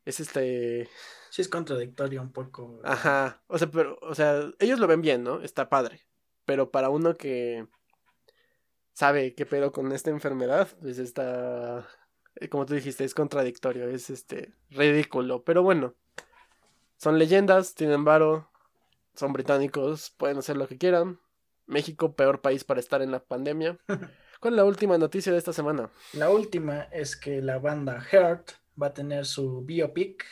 [0.05, 0.89] es este,
[1.31, 2.81] Sí, es contradictorio un poco.
[2.83, 5.41] ajá, o sea, pero, o sea, ellos lo ven bien, ¿no?
[5.41, 6.05] Está padre.
[6.43, 7.67] Pero para uno que
[8.93, 11.87] sabe qué pedo con esta enfermedad, pues está,
[12.35, 15.45] eh, como tú dijiste, es contradictorio, es este, ridículo.
[15.45, 15.95] Pero bueno,
[16.97, 18.51] son leyendas, tienen varo,
[19.15, 21.21] son británicos, pueden hacer lo que quieran.
[21.65, 23.79] México, peor país para estar en la pandemia.
[24.41, 25.89] ¿Cuál es la última noticia de esta semana?
[26.11, 30.25] La última es que la banda Heart va a tener su biopic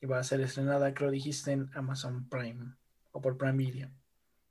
[0.00, 2.74] y va a ser estrenada, creo dijiste, en Amazon Prime
[3.12, 3.90] o por Prime Video.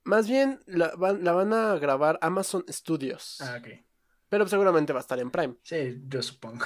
[0.04, 3.40] Más bien, la, van- la van a grabar Amazon Studios.
[3.40, 3.68] Ah, ok.
[4.28, 5.56] Pero seguramente va a estar en Prime.
[5.62, 6.64] Sí, yo supongo.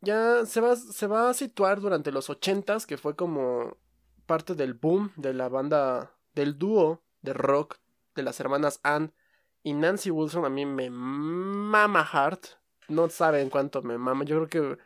[0.00, 3.76] Ya se va, se va a situar durante los ochentas, que fue como
[4.26, 7.78] parte del boom de la banda, del dúo de rock
[8.14, 9.12] de las hermanas Ann
[9.62, 10.44] y Nancy Wilson.
[10.44, 12.46] A mí me mama Heart.
[12.88, 14.24] No saben cuánto me mama.
[14.24, 14.78] Yo creo que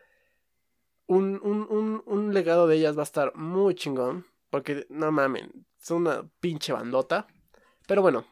[1.09, 4.25] un, un, un, un legado de ellas va a estar muy chingón.
[4.51, 7.27] Porque, no mamen, son una pinche bandota.
[7.87, 8.25] Pero bueno,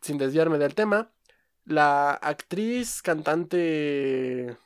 [0.00, 1.10] sin desviarme del tema,
[1.64, 4.56] la actriz, cantante,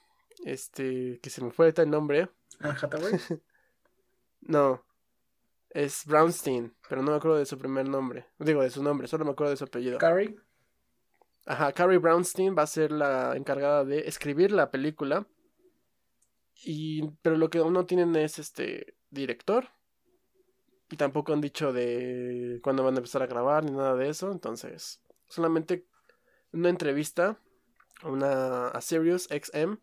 [0.44, 2.29] este, que se me fue el nombre,
[2.61, 3.12] Hathaway.
[4.42, 4.85] no,
[5.70, 9.25] es Brownstein, pero no me acuerdo de su primer nombre, digo de su nombre, solo
[9.25, 9.99] me acuerdo de su apellido.
[9.99, 10.37] Carrie.
[11.46, 15.27] Ajá, Carrie Brownstein va a ser la encargada de escribir la película.
[16.62, 19.68] Y pero lo que aún no tienen es este director.
[20.90, 24.33] Y tampoco han dicho de cuándo van a empezar a grabar ni nada de eso,
[24.33, 25.87] entonces solamente
[26.53, 27.38] una entrevista
[28.03, 29.79] a una a Sirius XM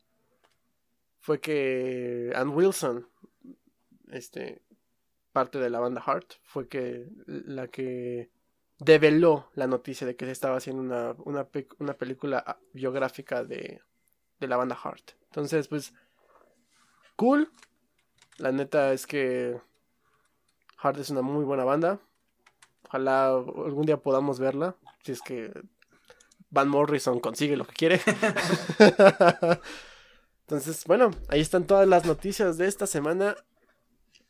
[1.21, 3.07] fue que Ann Wilson
[4.11, 4.61] este
[5.31, 8.29] parte de la banda Heart fue que la que
[8.79, 11.47] develó la noticia de que se estaba haciendo una, una,
[11.79, 13.81] una película ah, biográfica de,
[14.39, 15.11] de la banda Heart.
[15.25, 15.93] Entonces, pues,
[17.17, 17.51] cool.
[18.37, 19.59] La neta es que
[20.81, 21.99] Heart es una muy buena banda.
[22.85, 24.77] Ojalá algún día podamos verla.
[25.03, 25.51] Si es que
[26.49, 27.99] Van Morrison consigue lo que quiere.
[30.41, 33.35] Entonces, bueno, ahí están todas las noticias de esta semana.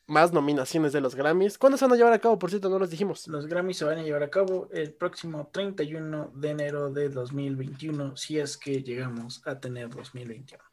[0.08, 1.58] Más nominaciones de los Grammys.
[1.58, 2.40] ¿Cuándo se van a llevar a cabo?
[2.40, 3.28] Por cierto, no los dijimos.
[3.28, 8.16] Los Grammys se van a llevar a cabo el próximo 31 de enero de 2021,
[8.16, 10.64] si es que llegamos a tener 2021.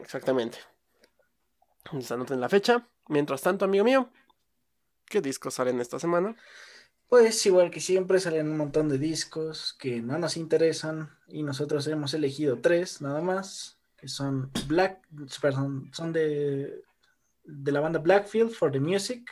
[0.00, 0.58] Exactamente.
[1.84, 2.88] Entonces anoten la fecha.
[3.08, 4.10] Mientras tanto, amigo mío,
[5.06, 6.36] ¿qué discos salen esta semana?
[7.08, 11.86] Pues igual que siempre salen un montón de discos que no nos interesan y nosotros
[11.86, 15.06] hemos elegido tres nada más, que son Black,
[15.92, 16.82] son de,
[17.44, 19.30] de la banda Blackfield for the Music,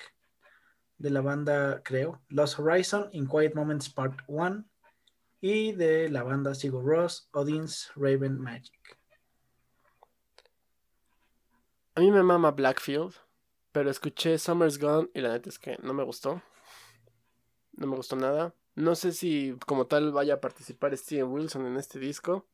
[0.98, 4.64] de la banda, creo, Lost Horizon, In Quiet Moments Part 1
[5.40, 9.01] y de la banda Sigur Ross, Odin's Raven Magic.
[11.94, 13.14] A mí me mama Blackfield,
[13.70, 16.42] pero escuché Summer's Gone y la neta es que no me gustó.
[17.72, 18.54] No me gustó nada.
[18.74, 22.46] No sé si como tal vaya a participar Steven Wilson en este disco.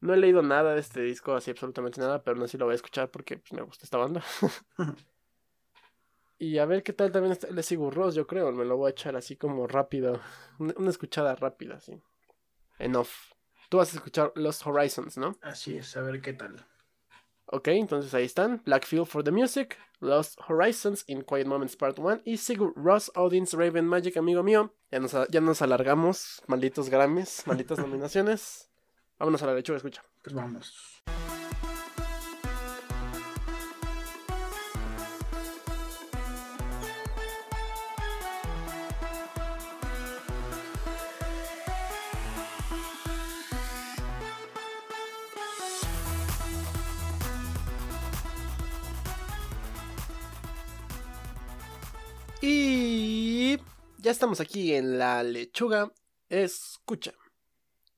[0.00, 2.66] No he leído nada de este disco, así absolutamente nada, pero no sé si lo
[2.66, 4.22] voy a escuchar porque pues, me gusta esta banda.
[6.38, 8.52] y a ver qué tal también está el Sigur Ross, yo creo.
[8.52, 10.20] Me lo voy a echar así como rápido.
[10.58, 12.00] Una escuchada rápida, así.
[12.78, 13.08] Enough.
[13.68, 15.36] Tú vas a escuchar Lost Horizons, ¿no?
[15.42, 16.64] Así es, a ver qué tal.
[17.46, 18.62] Ok, entonces ahí están.
[18.64, 23.54] Blackfield for the Music, Lost Horizons in Quiet Moments Part 1 y Sigur Ross Odin's
[23.54, 24.72] Raven Magic, amigo mío.
[24.90, 28.68] Ya nos, ya nos alargamos, malditos Grammys, malditas nominaciones.
[29.18, 30.04] Vámonos a la lechuga, escucha.
[30.22, 31.35] Pues.
[54.06, 55.92] Ya estamos aquí en la lechuga.
[56.28, 57.12] Escucha.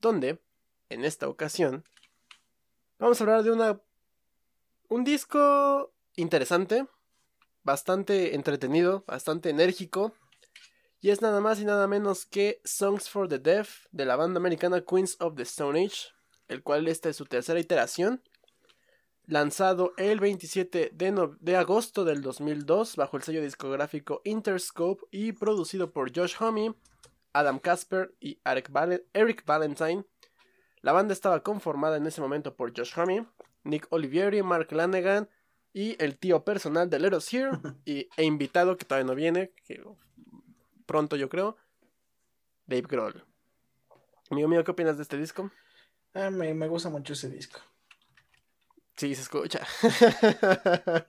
[0.01, 0.41] Donde,
[0.89, 1.85] en esta ocasión,
[2.97, 3.79] vamos a hablar de una.
[4.87, 6.87] Un disco interesante,
[7.61, 10.15] bastante entretenido, bastante enérgico.
[10.99, 14.39] Y es nada más y nada menos que Songs for the Deaf de la banda
[14.39, 16.07] americana Queens of the Stone Age,
[16.47, 18.23] el cual esta es su tercera iteración
[19.29, 25.91] lanzado el 27 de, de, agosto del 2002 bajo el sello discográfico Interscope y producido
[25.91, 26.73] por Josh Homme,
[27.31, 28.71] Adam Casper y Eric,
[29.13, 30.03] Eric Valentine.
[30.81, 33.27] La banda estaba conformada en ese momento por Josh Homme,
[33.63, 35.29] Nick Olivieri, Mark Lanegan
[35.73, 37.51] y el tío personal de Let Us Here
[37.85, 39.83] y, e invitado que todavía no viene, que
[40.87, 41.55] pronto yo creo,
[42.65, 43.23] Dave Grohl.
[44.31, 45.51] Amigo mío, ¿qué opinas de este disco?
[46.15, 47.59] Ah, me, me gusta mucho ese disco.
[48.99, 49.65] Sí, se escucha.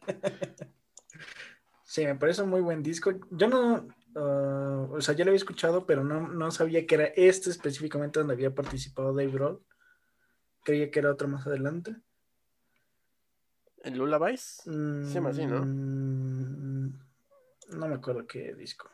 [1.82, 3.12] sí, me parece un muy buen disco.
[3.32, 7.07] Yo no, uh, o sea, ya lo había escuchado, pero no, no, sabía que era
[7.07, 9.61] este específicamente donde había participado Dave Grohl.
[10.62, 11.97] Creía que era otro más adelante.
[13.82, 14.62] ¿El Lullabies?
[14.66, 15.64] Mm, se llama así, ¿no?
[15.64, 16.93] No
[17.88, 18.88] me acuerdo qué disco.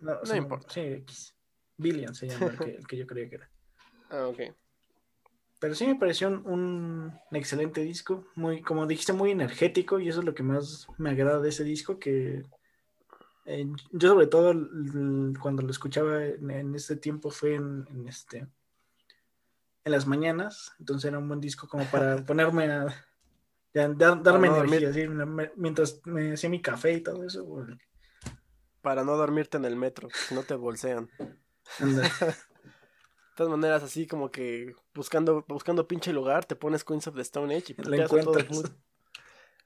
[0.00, 0.68] No, no importa.
[0.68, 1.36] Sí, X.
[1.76, 3.48] Billion se llama el que, el que yo creía que era.
[4.10, 4.40] Ah, ok.
[5.62, 10.26] Pero sí me pareció un, excelente disco, muy, como dijiste, muy energético y eso es
[10.26, 12.42] lo que más me agrada de ese disco, que
[13.44, 14.54] eh, yo sobre todo
[15.40, 18.38] cuando lo escuchaba en, este tiempo fue en, este
[19.84, 23.06] en las mañanas, entonces era un buen disco como para ponerme a
[23.72, 24.90] darme energía,
[25.54, 27.46] mientras me hacía mi café y todo eso.
[28.80, 31.08] Para no dormirte en el metro, no te bolsean.
[33.32, 37.22] De todas maneras, así como que buscando, buscando pinche lugar, te pones Queens of the
[37.22, 38.48] Stone Age y te encuentras.
[38.48, 38.62] Todo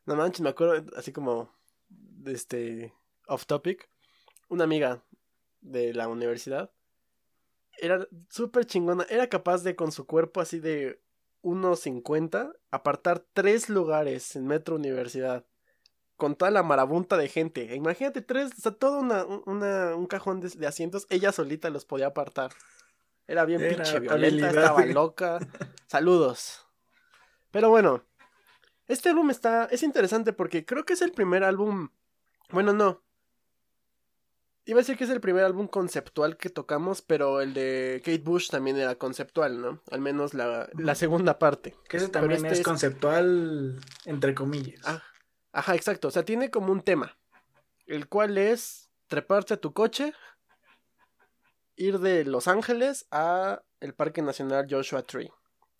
[0.06, 1.50] No manches, me acuerdo, así como,
[2.24, 2.94] este,
[3.26, 3.88] off topic,
[4.48, 5.02] una amiga
[5.60, 6.70] de la universidad
[7.78, 11.00] era súper chingona, era capaz de con su cuerpo así de
[11.42, 15.44] 1.50 apartar tres lugares en Metro Universidad
[16.16, 17.74] con toda la marabunta de gente.
[17.76, 19.24] Imagínate tres, o sea, todo una,
[19.94, 22.52] un cajón de asientos, ella solita los podía apartar.
[23.28, 25.38] Era bien pinche violenta, estaba loca.
[25.86, 26.66] Saludos.
[27.50, 28.04] Pero bueno,
[28.86, 29.64] este álbum está.
[29.66, 31.88] Es interesante porque creo que es el primer álbum.
[32.50, 33.02] Bueno, no.
[34.68, 38.18] Iba a decir que es el primer álbum conceptual que tocamos, pero el de Kate
[38.18, 39.80] Bush también era conceptual, ¿no?
[39.92, 41.76] Al menos la, segunda parte.
[41.88, 44.80] Que ese también este es, conceptual, entre comillas.
[44.84, 45.02] Ah,
[45.52, 46.08] ajá, exacto.
[46.08, 47.16] O sea, tiene como un tema.
[47.86, 50.12] El cual es treparte a tu coche,
[51.76, 55.30] ir de Los Ángeles a el Parque Nacional Joshua Tree,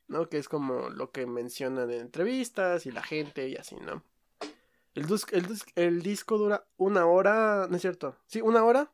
[0.08, 0.28] ¿no?
[0.28, 4.02] Que es como lo que mencionan en entrevistas y la gente y así, ¿no?
[4.94, 5.06] El,
[5.74, 8.16] el, disco dura una hora, ¿no es cierto?
[8.26, 8.90] Sí, una hora.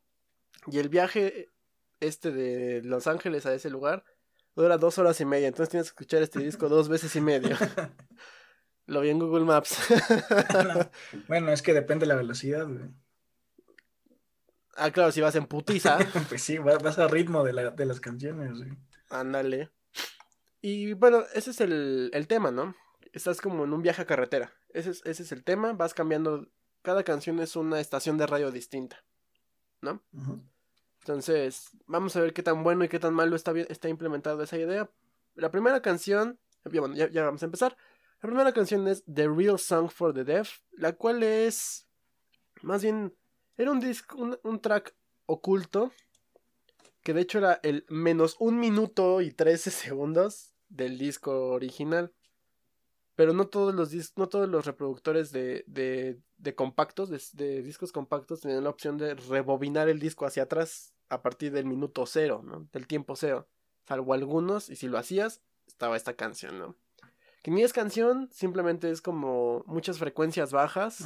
[0.67, 1.49] Y el viaje
[2.01, 4.03] este de Los Ángeles a ese lugar
[4.55, 5.47] dura dos horas y media.
[5.47, 7.55] Entonces tienes que escuchar este disco dos veces y medio.
[8.85, 9.77] Lo vi en Google Maps.
[11.27, 12.89] bueno, es que depende de la velocidad, güey.
[14.75, 15.97] Ah, claro, si vas en putiza.
[16.29, 18.59] pues sí, vas a ritmo de, las canciones.
[19.09, 19.69] Ándale.
[20.61, 22.75] Y bueno, ese es el, tema, ¿no?
[23.11, 24.53] Estás como en un viaje a carretera.
[24.69, 25.73] Ese es, ese es el tema.
[25.73, 26.47] Vas cambiando.
[26.81, 29.03] Cada canción es una estación de radio distinta.
[29.81, 30.01] ¿No?
[30.99, 34.57] Entonces, vamos a ver qué tan bueno y qué tan malo está, está implementado esa
[34.57, 34.89] idea.
[35.35, 36.39] La primera canción.
[36.63, 37.77] Bueno, ya, ya vamos a empezar.
[38.21, 40.59] La primera canción es The Real Song for the Deaf.
[40.71, 41.87] La cual es.
[42.61, 43.13] Más bien
[43.57, 44.95] era un disco, un, track
[45.25, 45.91] oculto
[47.03, 52.13] que de hecho era el menos un minuto y 13 segundos del disco original.
[53.15, 57.91] Pero no todos los no todos los reproductores de, de, de compactos, de, de, discos
[57.91, 62.41] compactos, tenían la opción de rebobinar el disco hacia atrás a partir del minuto cero,
[62.43, 62.67] ¿no?
[62.71, 63.47] Del tiempo cero.
[63.87, 66.75] Salvo algunos, y si lo hacías, estaba esta canción, ¿no?
[67.43, 71.05] Que ni es canción, simplemente es como muchas frecuencias bajas.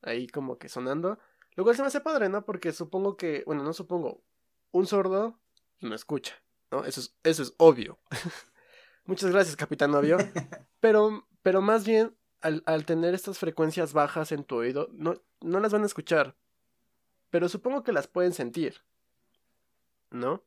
[0.00, 1.18] Ahí como que sonando.
[1.54, 2.44] Lo cual se me hace padre, ¿no?
[2.44, 4.22] Porque supongo que, bueno, no supongo,
[4.70, 5.38] un sordo
[5.80, 6.34] no escucha,
[6.70, 6.84] ¿no?
[6.84, 7.98] Eso es, eso es obvio.
[9.04, 10.16] Muchas gracias, capitán obvio.
[10.80, 15.60] Pero, pero más bien, al, al, tener estas frecuencias bajas en tu oído, no, no
[15.60, 16.36] las van a escuchar.
[17.30, 18.82] Pero supongo que las pueden sentir.
[20.10, 20.42] ¿No?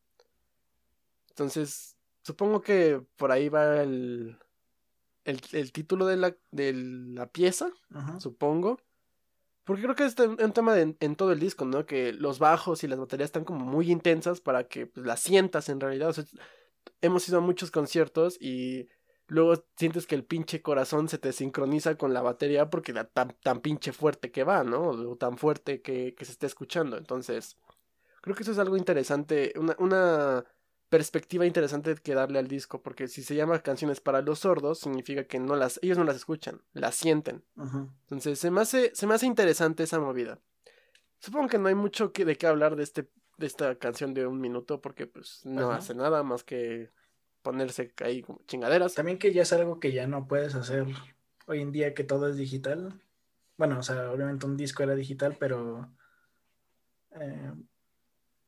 [1.30, 4.38] Entonces, supongo que por ahí va el,
[5.24, 8.20] el, el título de la, de la pieza, Ajá.
[8.20, 8.82] supongo.
[9.66, 11.86] Porque creo que es un tema de, en todo el disco, ¿no?
[11.88, 15.70] Que los bajos y las baterías están como muy intensas para que pues, las sientas
[15.70, 16.10] en realidad.
[16.10, 16.24] O sea,
[17.02, 18.88] hemos ido a muchos conciertos y
[19.28, 23.60] luego sientes que el pinche corazón se te sincroniza con la batería porque da tan,
[23.62, 24.90] pinche fuerte que va, ¿no?
[24.90, 26.98] O tan fuerte que, que se esté escuchando.
[26.98, 27.58] Entonces,
[28.22, 30.46] creo que eso es algo interesante, una, una
[30.90, 35.26] perspectiva interesante que darle al disco, porque si se llama canciones para los sordos, significa
[35.26, 37.44] que no las, ellos no las escuchan, las sienten.
[38.02, 40.40] Entonces se me hace, se me hace interesante esa movida.
[41.20, 44.28] Supongo que no hay mucho que, de qué hablar de este, de esta canción de
[44.28, 46.92] un minuto, porque pues no hace nada más que
[47.42, 48.94] ponerse ahí como chingaderas.
[48.96, 50.86] También que ya es algo que ya no puedes hacer
[51.48, 53.02] hoy en día que todo es digital.
[53.58, 55.90] Bueno, o sea, obviamente un disco era digital, pero
[57.12, 57.52] eh,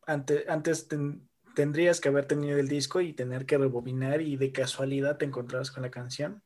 [0.06, 1.28] ante, antes ten-
[1.58, 5.72] tendrías que haber tenido el disco y tener que rebobinar y de casualidad te encontrabas
[5.72, 6.44] con la canción.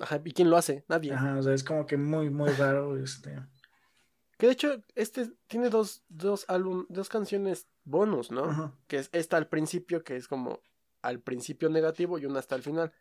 [0.00, 0.84] Ajá, ¿y quién lo hace?
[0.86, 1.12] Nadie.
[1.12, 2.96] Ajá, o sea, es como que muy, muy raro.
[2.96, 3.36] Este.
[4.38, 8.44] Que de hecho, este tiene dos, dos álbum, dos canciones bonus, ¿no?
[8.44, 8.72] Ajá.
[8.86, 10.60] Que es esta al principio, que es como
[11.02, 12.92] al principio negativo y una hasta el final.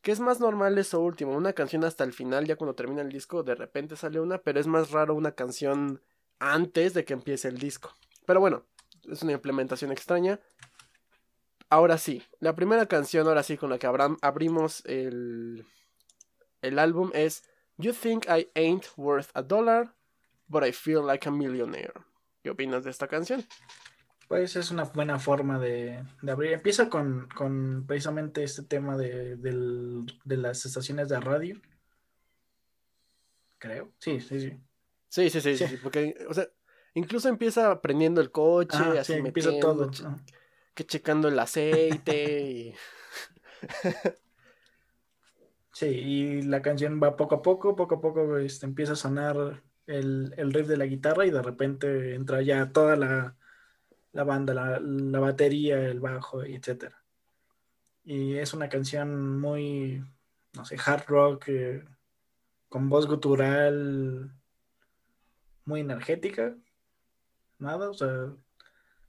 [0.00, 3.10] Que es más normal eso último, una canción hasta el final, ya cuando termina el
[3.10, 6.00] disco, de repente sale una, pero es más raro una canción
[6.38, 7.92] antes de que empiece el disco.
[8.26, 8.64] Pero bueno,
[9.10, 10.38] es una implementación extraña.
[11.70, 15.66] Ahora sí, la primera canción, ahora sí, con la que abram- abrimos el,
[16.62, 17.44] el álbum es
[17.76, 19.94] You Think I Ain't Worth a Dollar,
[20.46, 21.92] but I Feel Like a Millionaire.
[22.42, 23.44] ¿Qué opinas de esta canción?
[24.28, 26.52] Pues es una buena forma de, de abrir.
[26.52, 31.60] Empieza con, con precisamente este tema de, del- de las estaciones de radio.
[33.58, 33.90] Creo.
[33.98, 34.58] Sí, sí, sí.
[35.08, 35.76] Sí, sí, sí, sí, Sí.
[35.82, 36.46] porque, o sea,
[36.94, 39.90] incluso empieza prendiendo el coche, Ajá, así sí, empieza todo.
[40.84, 42.74] Checando el aceite y...
[45.78, 49.62] Sí, y la canción va poco a poco, poco a poco este, empieza a sonar
[49.86, 53.36] el, el riff de la guitarra y de repente entra ya toda la,
[54.12, 57.04] la banda, la, la batería, el bajo, etcétera.
[58.04, 60.02] Y es una canción muy,
[60.54, 61.84] no sé, hard rock, eh,
[62.68, 64.32] con voz gutural,
[65.64, 66.56] muy energética,
[67.58, 68.32] nada, o sea,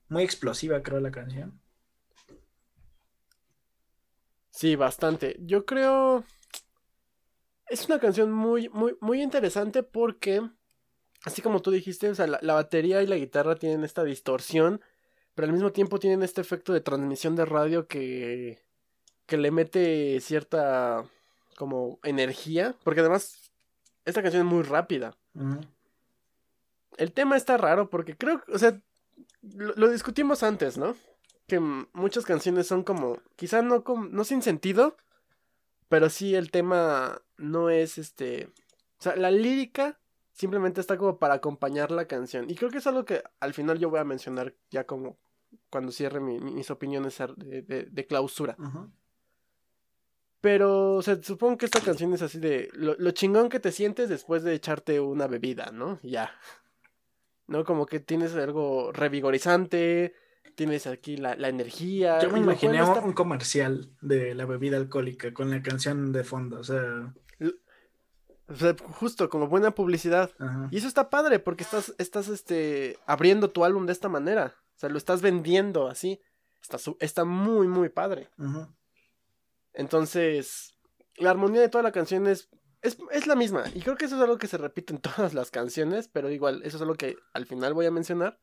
[0.08, 1.59] muy explosiva creo la canción.
[4.60, 5.36] Sí, bastante.
[5.40, 6.22] Yo creo...
[7.68, 10.42] Es una canción muy, muy, muy interesante porque,
[11.24, 14.82] así como tú dijiste, o sea, la, la batería y la guitarra tienen esta distorsión,
[15.34, 18.58] pero al mismo tiempo tienen este efecto de transmisión de radio que,
[19.24, 21.06] que le mete cierta
[21.56, 23.50] como energía, porque además
[24.04, 25.16] esta canción es muy rápida.
[26.98, 28.78] El tema está raro porque creo, o sea,
[29.40, 30.96] lo, lo discutimos antes, ¿no?
[31.50, 31.60] Que
[31.92, 34.96] muchas canciones son como, quizá no, no sin sentido,
[35.88, 38.46] pero sí el tema no es este,
[38.98, 39.98] o sea, la lírica
[40.32, 42.48] simplemente está como para acompañar la canción.
[42.48, 45.18] Y creo que es algo que al final yo voy a mencionar ya como
[45.68, 48.56] cuando cierre mi- mi- mis opiniones de, de- de clausura.
[50.40, 53.72] Pero, o sea, supongo que esta canción es así de lo, lo chingón que te
[53.72, 55.98] sientes después de echarte una bebida, ¿no?
[56.02, 56.30] Ya.
[57.46, 57.64] ¿No?
[57.64, 60.14] Como que tienes algo revigorizante,
[60.54, 62.20] tienes aquí la, la energía.
[62.20, 66.64] Yo me imaginé un comercial de la bebida alcohólica con la canción de fondo, o
[66.64, 67.12] sea,
[68.50, 70.32] o sea, justo como buena publicidad.
[70.38, 70.68] ajá.
[70.70, 74.56] Y eso está padre porque estás, estás este, abriendo tu álbum de esta manera.
[74.76, 76.20] O sea, lo estás vendiendo así.
[76.60, 78.28] Está, está muy, muy padre.
[78.38, 78.66] Ujú.
[79.72, 80.74] Entonces,
[81.16, 82.50] la armonía de toda la canción es,
[82.82, 83.64] es, es la misma.
[83.72, 86.62] Y creo que eso es algo que se repite en todas las canciones, pero igual,
[86.64, 88.40] eso es algo que al final voy a mencionar.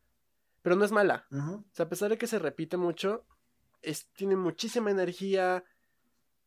[0.61, 1.25] Pero no es mala.
[1.31, 1.51] Ujú.
[1.55, 3.25] O sea, a pesar de que se repite mucho,
[3.81, 5.63] es, tiene muchísima energía.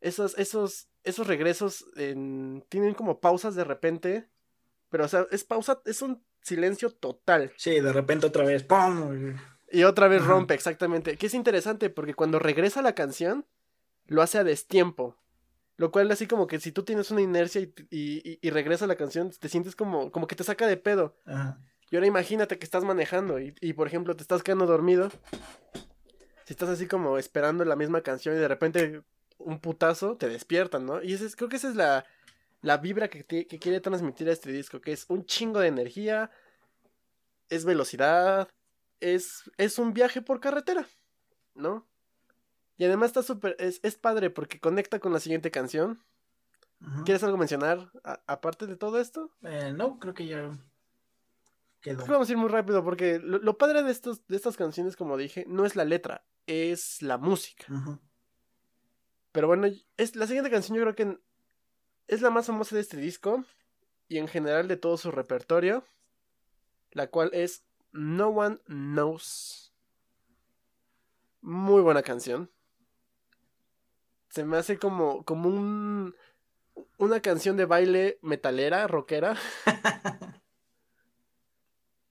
[0.01, 4.29] Esos, esos, esos regresos en- tienen como pausas de repente.
[4.89, 7.53] Pero, o sea, es pausa, es un silencio total.
[7.57, 9.37] Sí, de repente otra vez, ¡pum!
[9.71, 10.31] Y otra vez Ajá.
[10.33, 11.17] rompe, exactamente.
[11.17, 13.47] Que es interesante porque cuando regresa la canción,
[14.07, 15.17] lo hace a destiempo.
[15.77, 18.87] Lo cual así como que si tú tienes una inercia y, y, y- y regresa
[18.87, 21.17] la canción, te sientes como, como que te saca de pedo.
[21.25, 21.59] Ajá.
[21.91, 25.11] Y ahora imagínate que estás manejando y, y, por ejemplo te estás quedando dormido.
[26.45, 29.03] Si estás así como esperando la misma canción y de repente
[29.39, 31.03] un putazo, te despiertan, ¿no?
[31.03, 32.05] Y ese es- creo que esa es la,
[32.63, 36.31] la vibra que, te- que quiere transmitir este disco, que es un chingo de energía,
[37.49, 38.49] es velocidad,
[39.01, 40.87] es, es un viaje por carretera,
[41.55, 41.87] ¿no?
[42.77, 46.03] Y además está súper, es, es padre porque conecta con la siguiente canción.
[47.05, 47.91] ¿Quieres algo mencionar
[48.27, 49.31] aparte de todo esto?
[49.43, 50.51] Eh, no, creo que ya
[51.81, 52.07] quedó.
[52.07, 55.17] Vamos a ir muy rápido porque lo, lo padre de, estos, de estas canciones, como
[55.17, 57.67] dije, no es la letra, es la música.
[59.33, 61.19] Pero bueno, es, la siguiente canción yo creo que
[62.09, 63.45] es la más famosa de este disco
[64.09, 65.85] y en general de todo su repertorio,
[66.91, 69.73] la cual es No One Knows.
[71.41, 72.51] Muy buena canción.
[74.29, 76.15] Se me hace como, como un,
[76.99, 79.37] una canción de baile metalera, rockera.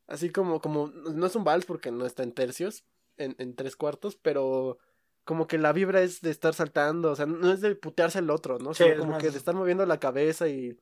[0.10, 2.84] Así como, como, no es un vals porque no está en tercios,
[3.18, 4.78] en, en tres cuartos, pero
[5.24, 8.30] como que la vibra es de estar saltando, o sea, no es de putearse al
[8.32, 8.74] otro, ¿no?
[8.74, 10.78] Sí, Sino como más- que de estar moviendo la cabeza y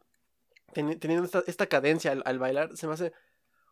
[0.74, 3.12] teni- teniendo esta, esta cadencia al, al bailar, se me hace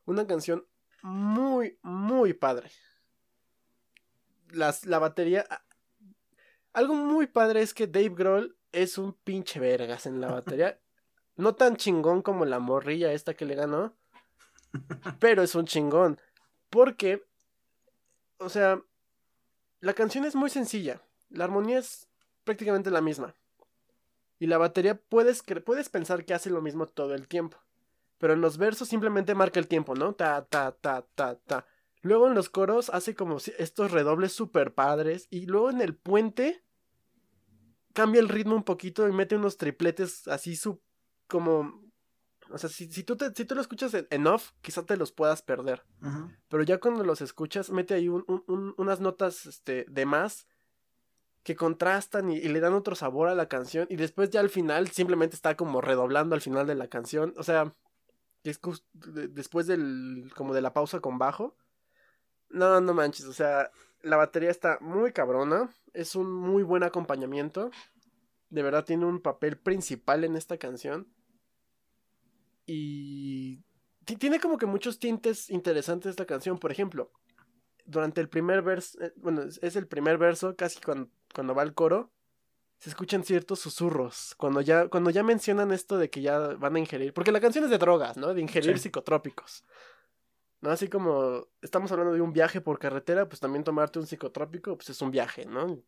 [0.05, 0.67] una canción
[1.01, 2.69] muy, muy padre.
[4.51, 5.45] Las, la batería...
[6.73, 10.79] Algo muy padre es que Dave Grohl es un pinche vergas en la batería.
[11.37, 13.93] No tan chingón como la morrilla esta que le ganó,
[15.19, 16.19] pero es un chingón.
[16.69, 17.23] Porque,
[18.37, 18.81] o sea,
[19.79, 21.01] la canción es muy sencilla.
[21.29, 22.07] La armonía es
[22.43, 23.35] prácticamente la misma.
[24.39, 27.57] Y la batería puedes, puedes pensar que hace lo mismo todo el tiempo.
[28.17, 30.13] Pero en los versos simplemente marca el tiempo, ¿no?
[30.13, 31.65] Ta, ta, ta, ta, ta.
[32.01, 35.27] Luego en los coros hace como estos redobles super padres.
[35.29, 36.63] Y luego en el puente
[37.93, 40.81] cambia el ritmo un poquito y mete unos tripletes así su
[41.27, 41.84] como
[42.51, 45.11] o sea si, si tú te, si tú lo escuchas en, off quizá te los
[45.11, 45.83] puedas perder.
[46.49, 50.47] Pero ya cuando los escuchas mete ahí un- un- un- unas notas este de más
[51.43, 54.49] que contrastan y, y le dan otro sabor a la canción y después ya al
[54.49, 57.33] final simplemente está como redoblando al final de la canción.
[57.37, 57.73] O sea
[58.43, 61.55] después del como de la pausa con bajo.
[62.49, 63.71] No no manches o sea
[64.01, 67.71] la batería está muy cabrona es un muy buen acompañamiento.
[68.49, 71.07] De verdad tiene un papel principal en esta canción
[72.65, 73.57] y
[74.05, 76.57] ti- tiene como que muchos tintes interesantes esta canción.
[76.59, 77.11] Por ejemplo
[77.87, 81.61] durante el primer verso eh, bueno es, es el primer verso casi cuando, cuando va
[81.61, 82.11] el coro
[82.79, 86.79] se escuchan ciertos susurros cuando ya cuando ya mencionan esto de que ya van a
[86.79, 88.83] ingerir porque la canción es de drogas no de ingerir Sí.
[88.85, 89.63] psicotrópicos
[90.61, 94.75] no así como estamos hablando de un viaje por carretera pues también tomarte un psicotrópico
[94.75, 95.79] pues es un viaje no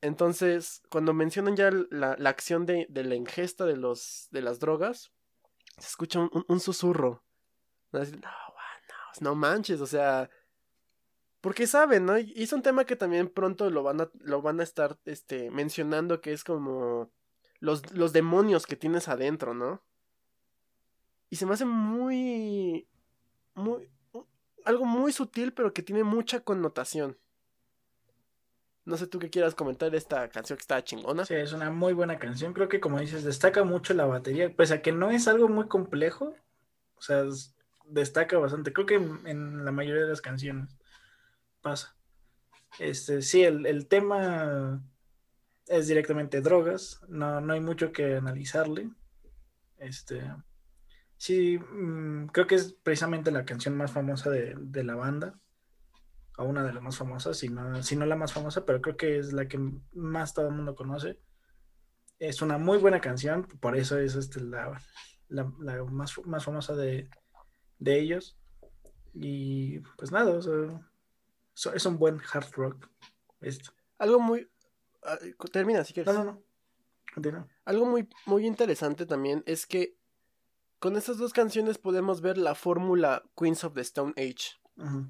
[0.00, 4.60] entonces cuando mencionan ya la, la acción de, de la ingesta de los de las
[4.60, 5.12] drogas
[5.78, 7.24] se escucha un, un- susurro
[7.92, 8.00] no,
[9.20, 10.30] no manches o sea
[11.40, 12.18] porque saben, ¿no?
[12.18, 15.50] Y es un tema que también pronto lo van a, lo van a estar este,
[15.50, 17.12] mencionando, que es como
[17.60, 19.82] los, los demonios que tienes adentro, ¿no?
[21.30, 22.88] Y se me hace muy,
[23.54, 23.90] muy,
[24.64, 27.18] algo muy sutil, pero que tiene mucha connotación.
[28.86, 31.24] No sé tú qué quieras comentar esta canción que está chingona.
[31.24, 32.52] Sí, es una muy buena canción.
[32.52, 35.66] Creo que, como dices, destaca mucho la batería, pese a que no es algo muy
[35.66, 36.34] complejo.
[36.96, 37.54] O sea, es-
[37.86, 38.72] destaca bastante.
[38.72, 40.76] Creo que en, en la mayoría de las canciones
[41.62, 41.96] pasa.
[42.78, 44.82] Este, sí, el, el tema
[45.68, 47.00] es directamente drogas.
[47.08, 48.90] No, no hay mucho que analizarle.
[49.78, 50.22] Este,
[51.16, 55.38] sí, mm, creo que es precisamente la canción más famosa de, de la banda.
[56.38, 58.96] O una de las más famosas, si no, si no la más famosa, pero creo
[58.96, 59.58] que es la que
[59.94, 61.18] más todo el mundo conoce.
[62.18, 64.80] Es una muy buena canción, por eso es este, la,
[65.28, 67.08] la- la más, más famosa de,
[67.78, 68.38] de ellos.
[69.14, 70.90] Y pues nada, o sea,
[71.54, 72.88] so- es un buen hard rock.
[73.40, 73.72] Esto.
[73.98, 74.50] Algo muy...
[75.04, 75.18] ah,
[75.52, 76.12] termina si quieres.
[76.12, 76.42] No, no, no.
[77.14, 77.48] Continúa.
[77.64, 79.96] Algo muy, muy interesante también es que
[80.78, 84.58] con estas dos canciones podemos ver la fórmula Queens of the Stone Age.
[84.76, 85.08] Ujú.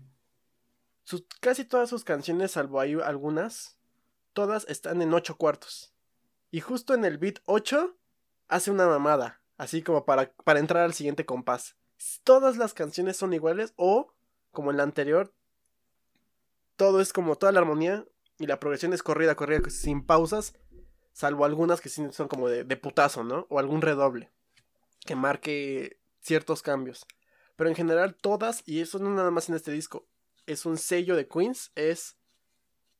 [1.40, 3.78] Casi todas sus canciones, salvo hay algunas,
[4.32, 5.94] todas están en ocho cuartos.
[6.50, 7.96] Y justo en el beat 8
[8.48, 11.76] hace una mamada, así como para, para entrar al siguiente compás.
[12.24, 14.12] Todas las canciones son iguales o,
[14.50, 15.32] como en la anterior,
[16.76, 18.06] todo es como toda la armonía
[18.38, 20.54] y la progresión es corrida, corrida, sin pausas,
[21.12, 23.46] salvo algunas que son como de, de putazo, ¿no?
[23.48, 24.30] O algún redoble
[25.06, 27.06] que marque ciertos cambios.
[27.56, 30.06] Pero en general todas, y eso no nada más en este disco,
[30.46, 32.16] es un sello de Queens, es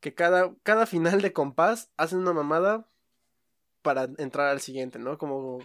[0.01, 2.89] que cada, cada final de compás hacen una mamada
[3.83, 5.17] para entrar al siguiente, ¿no?
[5.17, 5.59] Como,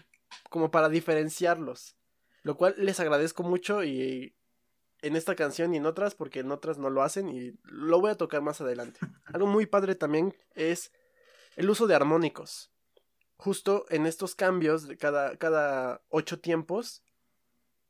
[0.49, 1.95] como para diferenciarlos.
[2.43, 4.35] Lo cual les agradezco mucho y
[5.01, 8.11] en esta canción y en otras, porque en otras no lo hacen y lo voy
[8.11, 8.99] a tocar más adelante.
[9.25, 10.91] Algo muy padre también es
[11.55, 12.71] el uso de armónicos.
[13.37, 17.03] Justo en estos cambios de cada, cada ocho tiempos,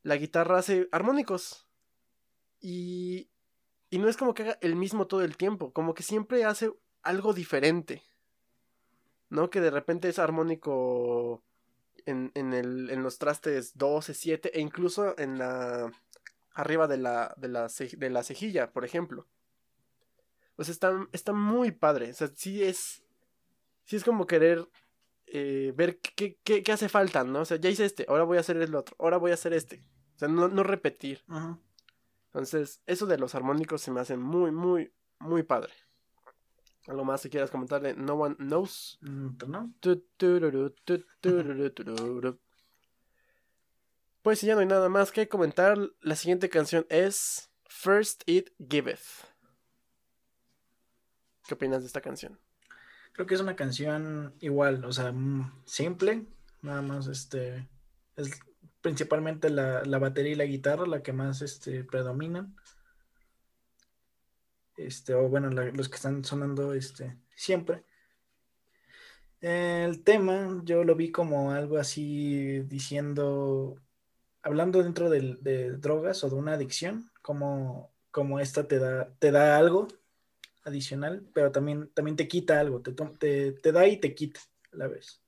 [0.01, 1.67] la guitarra hace armónicos.
[2.61, 3.29] Y,
[3.91, 6.71] y no es como que haga el mismo todo el tiempo, como que siempre hace
[7.03, 8.01] algo diferente.
[9.29, 9.49] ¿No?
[9.49, 11.43] Que de repente es armónico
[12.05, 15.91] en, en, el, en los trastes 12, 7 e incluso en la
[16.53, 19.27] arriba de la, de la, de la cejilla, por ejemplo.
[20.55, 22.11] Pues está, está muy padre.
[22.11, 23.03] O sea, sí es.
[23.85, 24.67] Sí es como querer
[25.27, 27.41] eh, ver qué, qué, qué, hace falta, ¿no?
[27.41, 29.53] O sea, ya hice este, ahora voy a hacer el otro, ahora voy a hacer
[29.53, 29.81] este.
[30.15, 31.23] O sea, no, no repetir.
[32.33, 35.73] Entonces, eso de los armónicos se me hace muy, muy, muy padre.
[36.87, 37.93] ¿Algo más que quieras comentarle?
[37.93, 38.99] No One Knows.
[39.01, 39.73] No.
[44.21, 48.51] Pues si ya no hay nada más que comentar, la siguiente canción es First It
[48.69, 49.27] Giveth.
[51.47, 52.39] ¿Qué opinas de esta canción?
[53.11, 55.13] Creo que es una canción igual, o sea,
[55.65, 56.25] simple,
[56.61, 57.67] nada más este
[58.15, 58.39] es
[58.81, 62.55] principalmente la, batería y la guitarra la que más este predominan.
[64.77, 67.83] Este, o bueno, los que están sonando este siempre.
[69.41, 73.79] El tema yo lo vi como algo así diciendo
[74.43, 79.57] hablando dentro de, drogas o de una adicción, como, como esta te da, te da
[79.57, 79.87] algo
[80.63, 82.91] adicional, pero también, también te quita algo, te,
[83.51, 84.39] te, da y te quita
[84.73, 85.21] a la vez.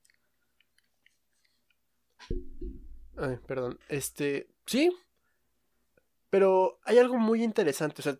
[3.16, 3.78] Ay, perdón.
[3.88, 4.94] Este, sí.
[6.30, 8.00] Pero hay algo muy interesante.
[8.00, 8.18] O sea,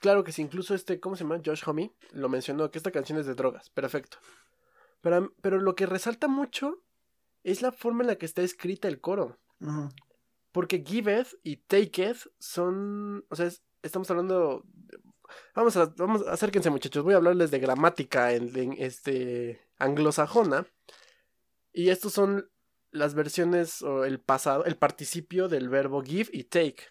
[0.00, 1.40] claro que sí, incluso este, ¿cómo se llama?
[1.44, 3.70] Josh Homme lo mencionó, que esta canción es de drogas.
[3.70, 4.18] Perfecto.
[5.00, 6.82] Pero, pero lo que resalta mucho
[7.44, 9.38] es la forma en la que está escrita el coro.
[10.52, 13.24] Porque giveth y taketh son.
[13.28, 13.50] O sea,
[13.82, 14.64] estamos hablando.
[15.54, 20.66] Vamos a, vamos, acérquense muchachos, voy a hablarles de gramática en, este anglosajona.
[21.72, 22.50] Y estos son
[22.98, 26.84] las versiones o el pasado, el participio del verbo give y take.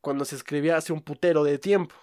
[0.00, 1.94] Cuando se escribía hace un putero de tiempo.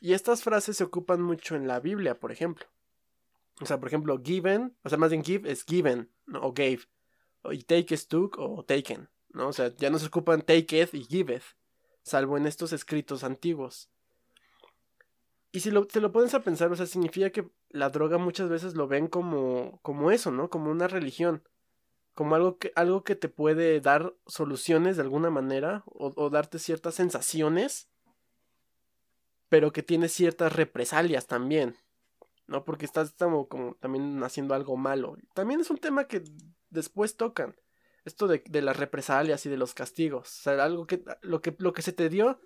[0.00, 2.66] Y estas frases se ocupan mucho en la Biblia, por ejemplo.
[3.60, 6.10] O sea, por ejemplo, given, o sea, más bien give es given,
[6.40, 6.80] o gave.
[7.50, 9.08] Y take es took o taken.
[9.32, 9.48] ¿no?
[9.48, 11.44] O sea, ya no se ocupan taketh y giveth,
[12.02, 13.90] salvo en estos escritos antiguos.
[15.50, 18.48] Y si lo, te lo pones a pensar, o sea, significa que la droga muchas
[18.48, 20.48] veces lo ven como, como eso, ¿no?
[20.48, 21.42] Como una religión.
[22.14, 26.94] Como algo que, algo que te puede dar soluciones de alguna manera o, darte ciertas
[26.94, 27.88] sensaciones,
[29.48, 31.76] pero que tiene ciertas represalias también,
[32.46, 32.64] ¿no?
[32.64, 35.16] Porque estás como, como también haciendo algo malo.
[35.34, 36.22] También es un tema que
[36.70, 37.56] después tocan
[38.04, 40.28] esto de, de, las represalias y de los castigos.
[40.28, 42.40] O sea, algo que lo, que lo que se te dio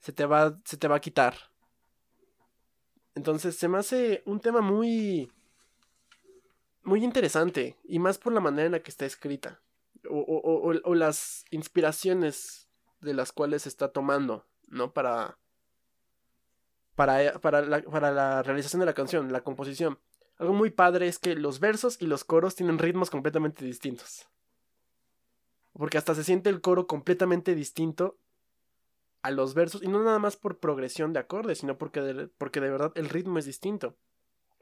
[0.00, 1.34] se te va se te va a quitar.
[3.14, 5.30] Entonces se me hace un tema muy
[6.84, 9.60] muy interesante y más por la manera en la que está escrita
[10.08, 12.68] o, o, o, o las inspiraciones
[13.00, 14.92] de las cuales se está tomando, ¿no?
[14.92, 15.38] Para
[16.94, 19.98] para, para, la, para la realización de la canción, la composición.
[20.36, 24.26] Algo muy padre es que los versos y los coros tienen ritmos completamente distintos.
[25.72, 28.18] Porque hasta se siente el coro completamente distinto
[29.22, 29.82] a los versos.
[29.82, 33.38] Y no nada más por progresión de acordes, sino porque porque de verdad el ritmo
[33.38, 33.96] es distinto.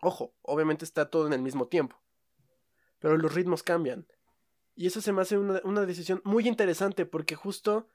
[0.00, 1.96] Ojo, obviamente está todo en el mismo tiempo.
[3.02, 4.06] Pero los ritmos cambian.
[4.74, 7.88] Y eso se me hace una, una decisión muy interesante porque justo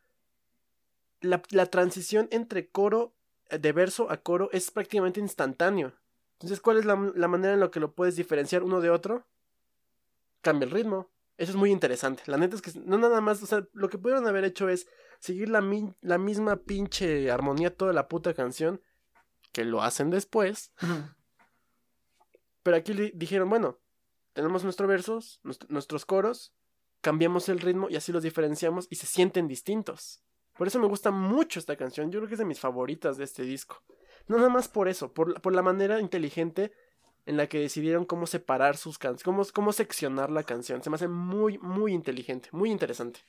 [1.22, 3.16] la, la, transición entre coro,
[3.50, 5.94] eh, de verso a coro, es prácticamente instantáneo.
[6.34, 9.26] Entonces, ¿cuál es la, la manera en la que lo puedes diferenciar uno de otro?
[10.42, 11.10] Cambia el ritmo.
[11.38, 12.24] Eso es muy interesante.
[12.28, 14.88] La neta es que no nada más, o sea, lo que pudieron haber hecho es
[15.20, 15.64] seguir la,
[16.02, 18.82] la misma pinche armonía toda la puta canción,
[19.52, 20.74] que lo hacen después.
[22.64, 23.80] Pero aquí dijeron, bueno,
[24.38, 26.54] tenemos nuestros versos, nuestros coros,
[27.02, 30.22] cambiamos el ritmo y así los diferenciamos y se sienten distintos.
[30.56, 33.24] Por eso me gusta mucho esta canción, yo creo que es de mis favoritas de
[33.24, 33.82] este disco.
[34.28, 36.72] No nada más por eso, por, la manera inteligente
[37.26, 40.84] en la que decidieron cómo separar sus canciones, cómo, cómo seccionar la canción.
[40.84, 43.22] Se me hace muy, muy inteligente, muy interesante.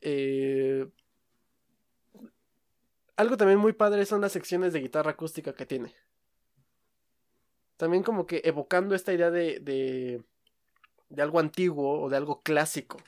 [0.00, 0.88] Eh,
[3.16, 5.92] algo también muy padre son las secciones de guitarra acústica que tiene.
[7.80, 10.22] También como que evocando esta idea de, de,
[11.08, 12.98] de algo antiguo o de algo clásico.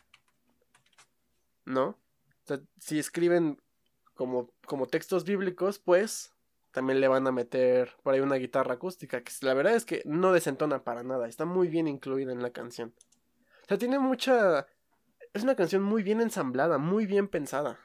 [1.67, 1.89] ¿No?
[1.89, 3.61] O sea, si escriben
[4.15, 6.33] como, como textos bíblicos, pues
[6.71, 10.01] también le van a meter por ahí una guitarra acústica, que la verdad es que
[10.07, 12.95] no desentona para nada, está muy bien incluida en la canción.
[13.65, 14.67] O sea, tiene mucha...
[15.35, 17.79] Es una canción muy bien ensamblada, muy bien pensada.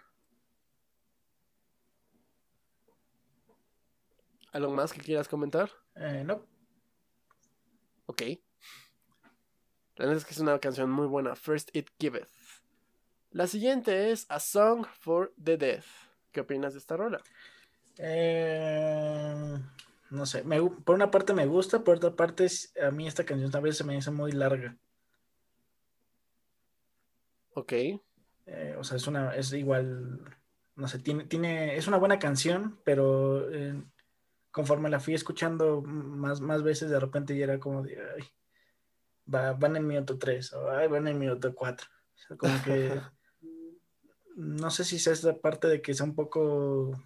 [4.53, 5.69] ¿Algo más que quieras comentar?
[5.95, 6.56] Eh, no.
[8.07, 8.21] Ok.
[9.95, 11.35] La verdad es que es una canción muy buena.
[11.35, 12.29] First It Giveth.
[13.31, 15.83] La siguiente es A Song for the Dead.
[16.31, 17.21] ¿Qué opinas de esta rola?
[17.97, 19.59] Eh,
[20.11, 20.43] no sé.
[20.85, 22.47] por una parte me gusta, por otra parte
[22.81, 24.77] a mí esta canción tal vez se me hace muy larga.
[27.53, 27.73] Ok.
[27.73, 30.21] Eh, o sea, es una, es igual,
[30.75, 33.81] no sé, tiene, tiene, es una buena canción, pero eh,
[34.57, 38.23] conforme la fui escuchando más, más veces, de repente ya era como de, ay,
[39.31, 41.87] va, van en minuto 3 o ay, van en minuto 4.
[41.87, 42.99] O sea, como que
[44.35, 46.99] no sé si sea esta parte de que sea un poco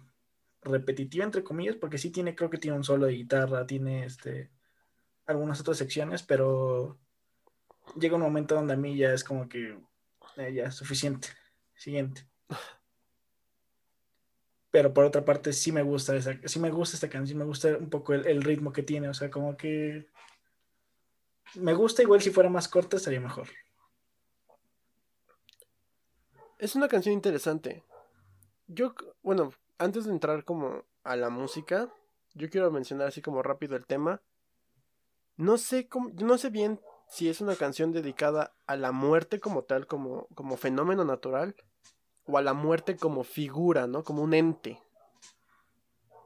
[0.62, 4.50] repetitiva, entre comillas, porque sí tiene, creo que tiene un solo de guitarra, tiene este
[5.26, 6.98] algunas otras secciones, pero
[8.00, 9.78] llega un momento donde a mí ya es como que
[10.38, 11.28] eh, ya es suficiente.
[11.74, 12.26] Siguiente.
[14.72, 17.76] Pero por otra parte sí me gusta esa, sí me gusta esta canción, me gusta
[17.76, 20.08] un poco el, ritmo que tiene, o sea, como que
[21.54, 23.48] me gusta igual si fuera más corta estaría mejor.
[26.58, 27.84] Es una canción interesante.
[28.66, 31.92] Yo, bueno, antes de entrar como a la música,
[32.32, 34.22] yo quiero mencionar así como rápido el tema.
[35.36, 39.64] No sé cómo, no sé bien si es una canción dedicada a la muerte como
[39.64, 41.56] tal, como, como fenómeno natural,
[42.26, 44.04] o a la muerte como figura, ¿no?
[44.04, 44.80] Como un ente.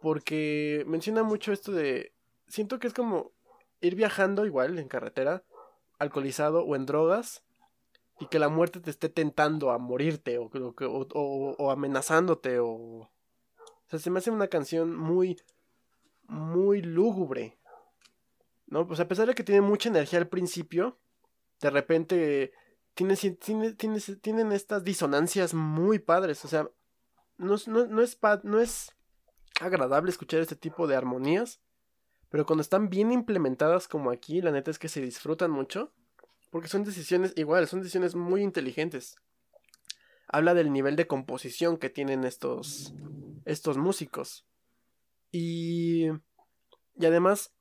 [0.03, 2.13] Porque menciona mucho esto de.
[2.49, 3.33] Siento que es como
[3.81, 5.43] ir viajando igual en carretera,
[5.99, 7.43] alcoholizado o en drogas,
[8.21, 12.67] y que la muerte te esté tentando a morirte o, o, o, amenazándote o...
[12.69, 15.41] O sea, se me hace una canción muy,
[16.27, 17.57] muy lúgubre.
[18.67, 18.87] ¿No?
[18.87, 20.99] Pues a pesar de que tiene mucha energía al principio,
[21.61, 22.53] de repente
[22.97, 26.45] tiene, tiene, tiene, tienen estas disonancias muy padres.
[26.47, 26.69] O sea,
[27.37, 28.91] no, no, no, es, no es
[29.61, 31.61] agradable escuchar este tipo de armonías,
[32.31, 35.93] pero cuando están bien implementadas como aquí, la neta es que se disfrutan mucho.
[36.51, 39.17] Porque son decisiones, igual, son decisiones muy inteligentes.
[40.27, 42.95] Habla del nivel de composición que tienen estos,
[43.45, 44.47] estos músicos.
[45.33, 46.07] Y,
[46.95, 47.53] y además,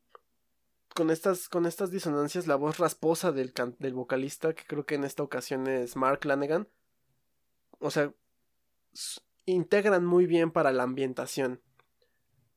[0.96, 5.04] con estas, con estas disonancias, la voz rasposa del, del vocalista, que creo que en
[5.04, 6.68] esta ocasión es Mark Lanegan,
[7.78, 8.12] o sea,
[9.46, 11.62] integran muy bien para la ambientación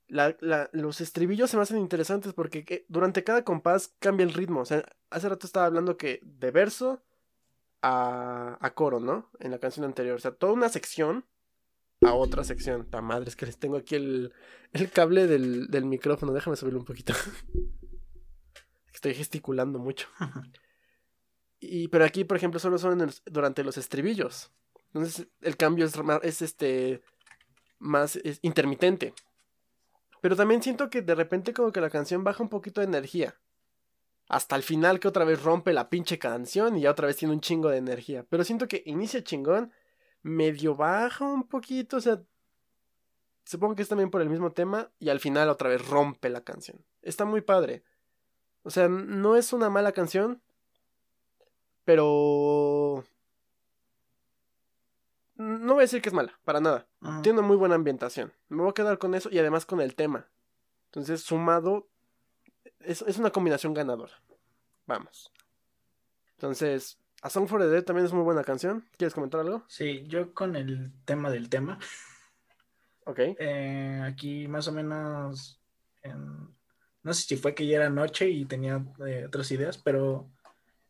[0.09, 4.61] los estribillos se me hacen interesantes porque durante cada compás cambia el ritmo.
[4.61, 7.03] O sea, hace rato estaba hablando que de verso
[7.82, 9.30] a, coro, ¿no?
[9.41, 10.16] En la canción anterior.
[10.16, 11.24] O sea, toda una sección
[12.03, 12.89] a otra sección.
[12.89, 14.32] Ta madre, es que les tengo aquí el,
[14.93, 16.32] cable del, micrófono.
[16.32, 17.12] Déjame subirlo un poquito.
[18.93, 20.09] Estoy gesticulando mucho.
[21.61, 24.53] Y, pero aquí, por ejemplo, solo son durante los estribillos.
[24.86, 27.03] Entonces, el cambio es, es este
[27.78, 29.14] más intermitente.
[30.20, 33.36] Pero también siento que de repente como que la canción baja un poquito de energía.
[34.28, 37.34] Hasta el final que otra vez rompe la pinche canción y ya otra vez tiene
[37.34, 38.26] un chingo de energía.
[38.28, 39.72] Pero siento que inicia chingón,
[40.22, 42.22] medio baja un poquito, o sea...
[43.45, 46.43] Supongo que es también por el mismo tema y al final otra vez rompe la
[46.43, 46.84] canción.
[47.01, 47.82] Está muy padre.
[48.62, 50.42] O sea, no es una mala canción,
[51.84, 53.04] pero
[55.38, 56.86] no voy a decir que es mala, para nada.
[57.22, 58.32] Tiene una muy buena ambientación.
[58.48, 60.26] Me voy a quedar con eso y además con el tema.
[60.86, 61.88] Entonces, sumado,
[62.80, 64.20] es, una combinación ganadora.
[64.86, 65.32] Vamos.
[66.32, 68.84] Entonces, A Song for the Dead también es muy buena canción.
[68.96, 69.64] ¿Quieres comentar algo?
[69.68, 71.78] Sí, yo con el tema del tema.
[73.04, 73.20] Ok.
[73.20, 75.61] Eh, aquí más o menos.
[77.09, 80.28] No sé si fue que ya era noche y tenía eh, otras ideas, pero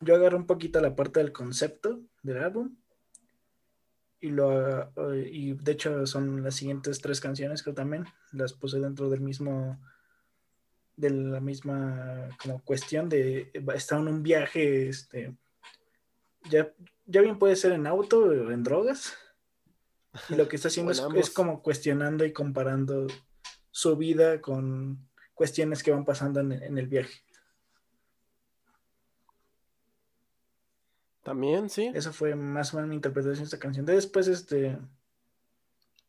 [0.00, 2.76] yo agarré un poquito la parte del concepto del álbum
[4.20, 8.80] y lo eh, y de hecho son las siguientes tres canciones que también las puse
[8.80, 9.80] dentro del mismo
[10.96, 15.36] de la misma como cuestión de está en un viaje este
[16.50, 16.72] ya,
[17.06, 19.16] ya bien puede ser en auto o en drogas
[20.28, 23.06] y lo que está haciendo es, es, como cuestionando y comparando
[23.70, 25.07] su vida con
[25.38, 27.22] cuestiones que van pasando en, en el viaje
[31.22, 31.90] También, sí.
[31.94, 33.84] Esa fue más o menos mi interpretación de esta canción.
[33.84, 34.78] Después, este.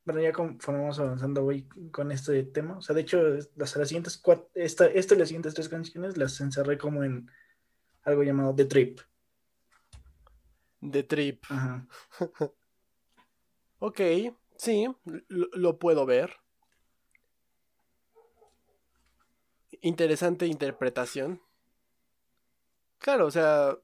[0.05, 2.77] Bueno, ya conforme vamos avanzando hoy con este tema.
[2.77, 3.21] O sea, de hecho,
[3.57, 7.29] las, las siguientes cuatro, esta, esta y las siguientes tres canciones las encerré como en
[8.03, 9.01] algo llamado The Trip.
[10.89, 11.43] The Trip.
[11.49, 11.85] Ajá.
[13.79, 13.99] ok,
[14.55, 14.87] Sí,
[15.27, 16.31] lo, puedo ver.
[19.81, 21.41] Interesante interpretación.
[22.99, 23.77] Claro, o sea.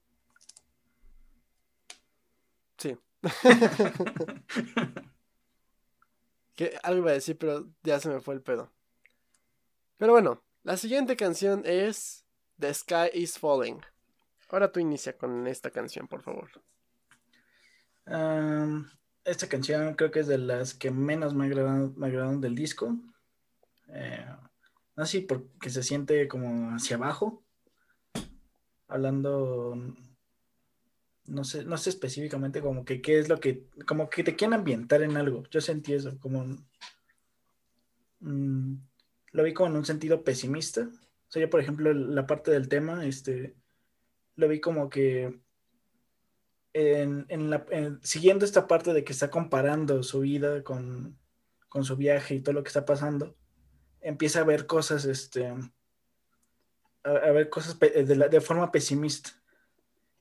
[2.78, 2.98] Sí.
[6.56, 8.72] que algo iba a decir, pero ya se me fue el pedo.
[9.98, 12.26] Pero bueno, la siguiente canción es
[12.60, 13.82] The Sky is Falling.
[14.50, 16.50] Ahora tú inicia con esta canción, por favor.
[19.26, 22.96] esta canción creo que es de las que menos me agradan, del disco.
[23.90, 24.26] Eh,
[24.96, 27.44] así porque se siente como hacia abajo.
[28.88, 29.76] Hablando,
[31.26, 34.54] no sé, no sé específicamente como que qué es lo que, como que te quieren
[34.54, 35.44] ambientar en algo.
[35.50, 36.46] Yo sentí eso, como
[38.20, 38.76] mm,
[39.32, 40.82] lo vi como en un sentido pesimista.
[40.82, 43.56] O sea, yo, por ejemplo, la parte del tema, este,
[44.36, 45.40] lo vi como que
[46.76, 47.66] en, la,
[48.02, 51.18] siguiendo esta parte de que está comparando su vida con,
[51.82, 53.36] su viaje y todo lo que está pasando,
[54.06, 55.52] empieza a ver cosas, este,
[57.04, 59.32] a, ver cosas de, forma pesimista.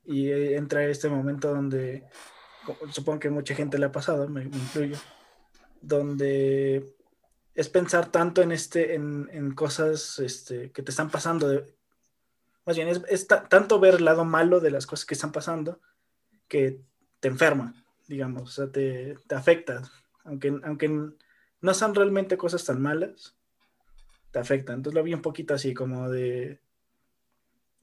[0.03, 2.07] Y entra este momento donde,
[2.91, 4.97] supongo que mucha gente le ha pasado, me, incluyo,
[5.81, 6.95] donde
[7.53, 11.75] es pensar tanto en, este, en, cosas este, que te están pasando, de,
[12.65, 15.79] más bien, es, tanto ver el lado malo de las cosas que están pasando
[16.47, 16.81] que
[17.19, 17.73] te enferma,
[18.07, 19.83] digamos, o sea, te, afecta.
[20.23, 20.89] Aunque, aunque
[21.61, 23.34] no son realmente cosas tan malas,
[24.35, 24.73] te afecta.
[24.73, 26.59] Entonces lo vi un poquito así, como de.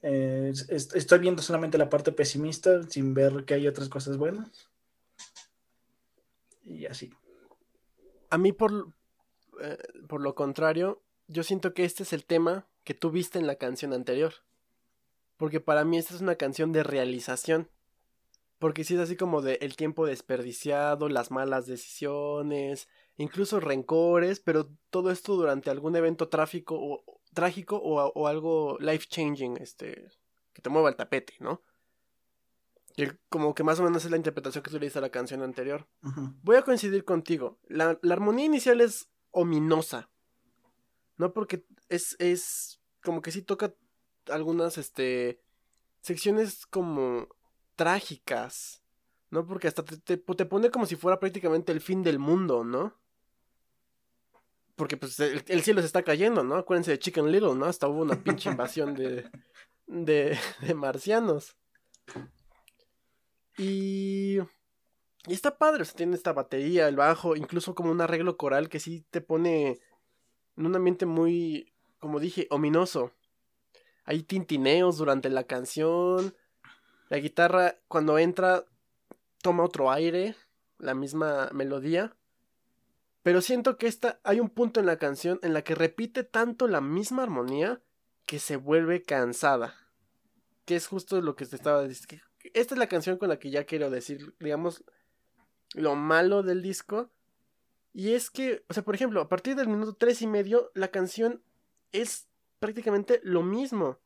[0.03, 4.69] Eh, estoy viendo solamente la parte pesimista sin ver que hay otras cosas buenas.
[6.63, 7.11] Y así.
[8.29, 8.93] A mí, por,
[9.61, 13.47] eh, por lo contrario, yo siento que este es el tema que tú viste en
[13.47, 14.33] la canción anterior.
[15.37, 17.67] Porque para mí esta es una canción de realización.
[18.59, 22.87] Porque si es así como de el tiempo desperdiciado, las malas decisiones,
[23.17, 27.03] incluso rencores, pero todo esto durante algún evento tráfico o,
[27.33, 30.09] trágico o, algo life changing, este,
[30.53, 31.61] que te mueva el tapete, ¿no?
[32.95, 35.09] Y como que más o menos es la interpretación que tú le diste a la
[35.09, 35.87] canción anterior.
[36.43, 37.57] Voy a coincidir contigo.
[37.67, 40.11] La, la, armonía inicial es ominosa.
[41.17, 41.33] ¿No?
[41.33, 43.73] Porque es, es como que sí toca
[44.27, 45.41] algunas, este,
[46.01, 47.27] secciones como
[47.75, 48.83] trágicas,
[49.31, 49.47] ¿no?
[49.47, 52.99] Porque hasta te, te, pone como si fuera prácticamente el fin del mundo, ¿no?
[54.83, 56.55] Porque pues el, cielo se está cayendo, ¿no?
[56.55, 57.67] Acuérdense de Chicken Little, ¿no?
[57.67, 59.31] Hasta hubo una pinche invasión de,
[59.87, 60.37] de,
[60.75, 61.55] marcianos.
[63.57, 64.39] Y...
[65.25, 68.81] Y está padre, o tiene esta batería, el bajo, incluso como un arreglo coral que
[68.81, 69.79] sí te pone
[70.57, 73.13] en un ambiente muy, como dije, ominoso.
[74.03, 76.35] Hay tintineos durante la canción.
[77.07, 78.65] La guitarra cuando entra
[79.41, 80.35] toma otro aire,
[80.77, 82.17] la misma melodía.
[83.23, 86.67] Pero siento que esta hay un punto en la canción en la que repite tanto
[86.67, 87.81] la misma armonía
[88.25, 89.75] que se vuelve cansada.
[90.65, 92.25] Que es justo lo que te estaba diciendo.
[92.53, 94.83] Esta es la canción con la que ya quiero decir, digamos,
[95.73, 97.11] lo malo del disco.
[97.93, 100.89] Y es que, o sea, por ejemplo, a partir del minuto tres y medio, la
[100.89, 101.41] canción
[101.91, 102.27] es
[102.59, 103.99] prácticamente lo mismo.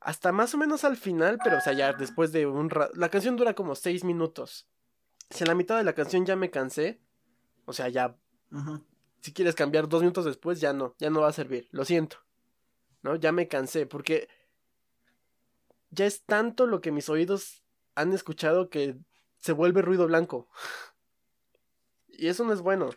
[0.00, 2.92] Hasta más o menos al final, pero o sea, ya después de un rato.
[2.94, 4.68] La canción dura como seis minutos.
[5.30, 7.00] Si en la mitad de la canción ya me cansé,
[7.64, 8.16] o sea, ya.
[9.20, 11.68] Si quieres cambiar dos minutos después, ya no, ya no va a servir.
[11.70, 12.18] Lo siento.
[13.02, 13.16] ¿No?
[13.16, 14.28] Ya me cansé, porque.
[15.90, 17.62] Ya es tanto lo que mis oídos
[17.94, 18.96] han escuchado que
[19.38, 20.48] se vuelve ruido blanco.
[22.08, 22.90] y eso no es bueno.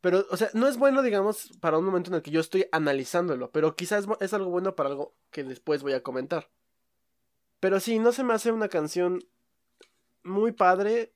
[0.00, 2.68] Pero, o sea, no es bueno, digamos, para un momento en el que yo estoy
[2.70, 6.50] analizándolo, pero quizás es algo bueno para algo que después voy a comentar.
[7.60, 9.24] Pero sí, no se me hace una canción
[10.22, 11.12] muy padre.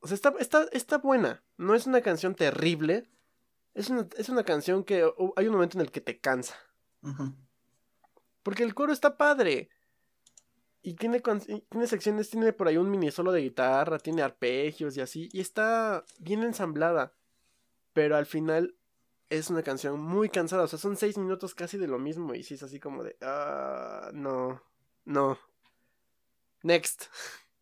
[0.00, 1.42] O sea, está, está, está buena.
[1.58, 3.06] No es una canción terrible.
[3.74, 5.04] Es una, es una canción que
[5.36, 6.56] hay un momento en el que te cansa.
[8.42, 9.68] Porque el coro está padre.
[10.80, 15.02] Y tiene, tiene secciones, tiene por ahí un mini solo de guitarra, tiene arpegios y
[15.02, 15.28] así.
[15.32, 17.12] Y está bien ensamblada
[17.98, 18.76] pero al final
[19.28, 22.44] es una canción muy cansada, o sea, son seis minutos casi de lo mismo y
[22.44, 24.62] si es así como de, ah, no,
[25.04, 25.36] no.
[26.62, 27.06] Next.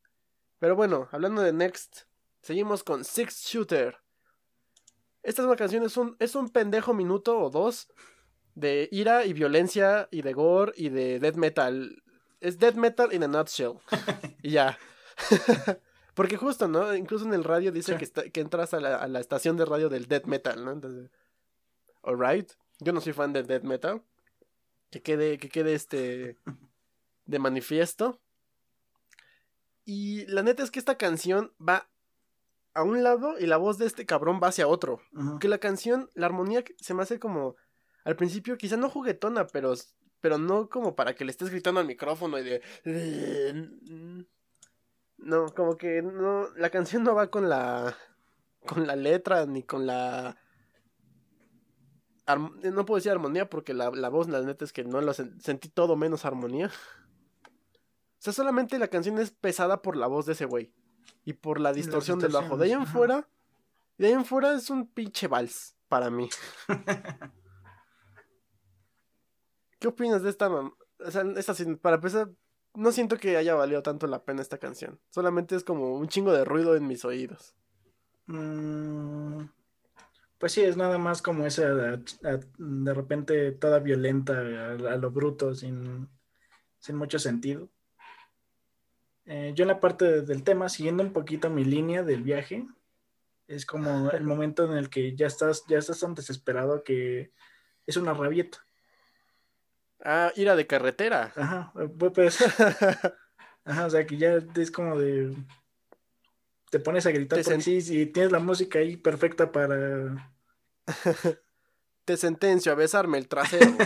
[0.59, 2.03] Pero bueno, hablando de Next,
[2.47, 3.97] seguimos con Six Shooter.
[5.25, 7.89] Esta es una canción, es un, es un pendejo minuto o dos
[8.55, 12.05] de ira y violencia y de gore y de death metal.
[12.41, 13.81] Es death metal in a nutshell.
[14.45, 14.79] y ya.
[16.15, 16.95] Porque justo, ¿no?
[16.95, 20.27] Incluso en el radio dice que, que entras a la, estación de radio del death
[20.27, 20.71] metal, ¿no?
[20.71, 21.11] Entonces,
[22.05, 22.53] alright.
[22.79, 24.05] Yo no soy fan del death metal.
[24.91, 26.39] Que quede, que quede este
[27.27, 28.21] de manifiesto.
[29.85, 31.89] Y la neta es que esta canción va
[32.77, 35.01] a un lado y la voz de este cabrón va hacia otro.
[35.39, 37.57] Que la canción, la armonía se me hace como
[38.05, 39.75] al principio quizá no juguetona, pero
[40.21, 42.63] pero no como para que le estés gritando al micrófono y de
[45.19, 47.97] no, como que no la canción no va con la
[48.67, 50.37] con la letra ni con la
[52.27, 55.13] arm- no puedo decir armonía porque la, la voz la neta es que no lo
[55.13, 56.67] sen- sentí todo menos armonía.
[56.69, 60.73] O sea, solamente la canción es pesada por la voz de ese güey
[61.25, 62.57] y por la distorsión del bajo.
[62.57, 62.93] De ahí en ajá.
[62.93, 63.29] fuera,
[63.99, 66.29] de ahí en fuera es un pinche vals para mí.
[69.79, 72.31] ¿Qué opinas de esta mam- O sea, esta para empezar,
[72.75, 74.99] no siento que haya valido tanto la pena esta canción.
[75.11, 77.55] Solamente es como un chingo de ruido en mis oídos.
[78.27, 79.45] Mm,
[80.39, 85.55] Pues sí, es nada más como esa de repente toda violenta a, a lo bruto,
[85.55, 86.09] sin,
[86.79, 87.69] sin mucho sentido.
[89.27, 92.67] Eh, yo en la parte de- del tema, siguiendo un poquito mi línea del viaje,
[93.49, 97.33] es como el momento en el que ya estás, ya estás tan desesperado que
[97.87, 98.65] es una rabieta.
[100.05, 101.33] Ah, ira de carretera.
[101.37, 102.39] Ajá, eh, pues,
[103.65, 105.35] ajá, o sea que ya es como de
[106.71, 110.33] te pones a gritar sen- sí, sí, tienes la música ahí perfecta para
[112.05, 113.77] Te sentencio a besarme el trasero.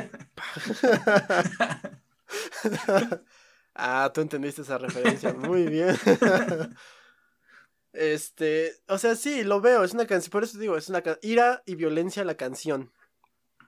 [3.74, 5.32] Ah, tú entendiste esa referencia.
[5.32, 5.96] Muy bien.
[7.92, 9.84] este, o sea, sí, lo veo.
[9.84, 12.92] Es una canción, por eso digo, es una ira y violencia la canción.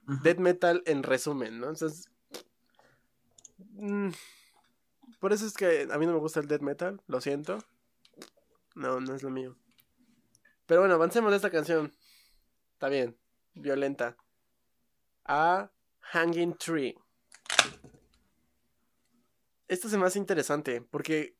[0.08, 0.22] Ujú.
[0.22, 1.68] Death metal en resumen, ¿no?
[1.68, 2.08] Entonces,
[3.74, 4.10] mm,
[5.20, 7.58] por eso es que a mí no me gusta el death metal, lo siento.
[8.74, 9.56] No, no es lo mío.
[10.66, 11.92] Pero bueno, avancemos de esta canción.
[12.72, 13.16] Está bien,
[13.54, 14.16] violenta.
[15.24, 16.96] A Hanging Tree.
[19.72, 21.34] Esto se me hace interesante porque,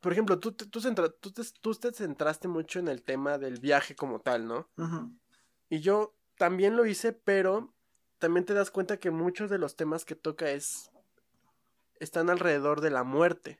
[0.00, 3.38] por ejemplo, tú, te- tú, centra- tú te, tú te centraste mucho en el tema
[3.38, 4.68] del viaje como tal, ¿no?
[4.76, 5.10] Ujú.
[5.70, 7.72] Y yo también lo hice, pero
[8.18, 10.90] también te das cuenta que muchos de los temas que toca es
[11.98, 13.58] están alrededor de la muerte.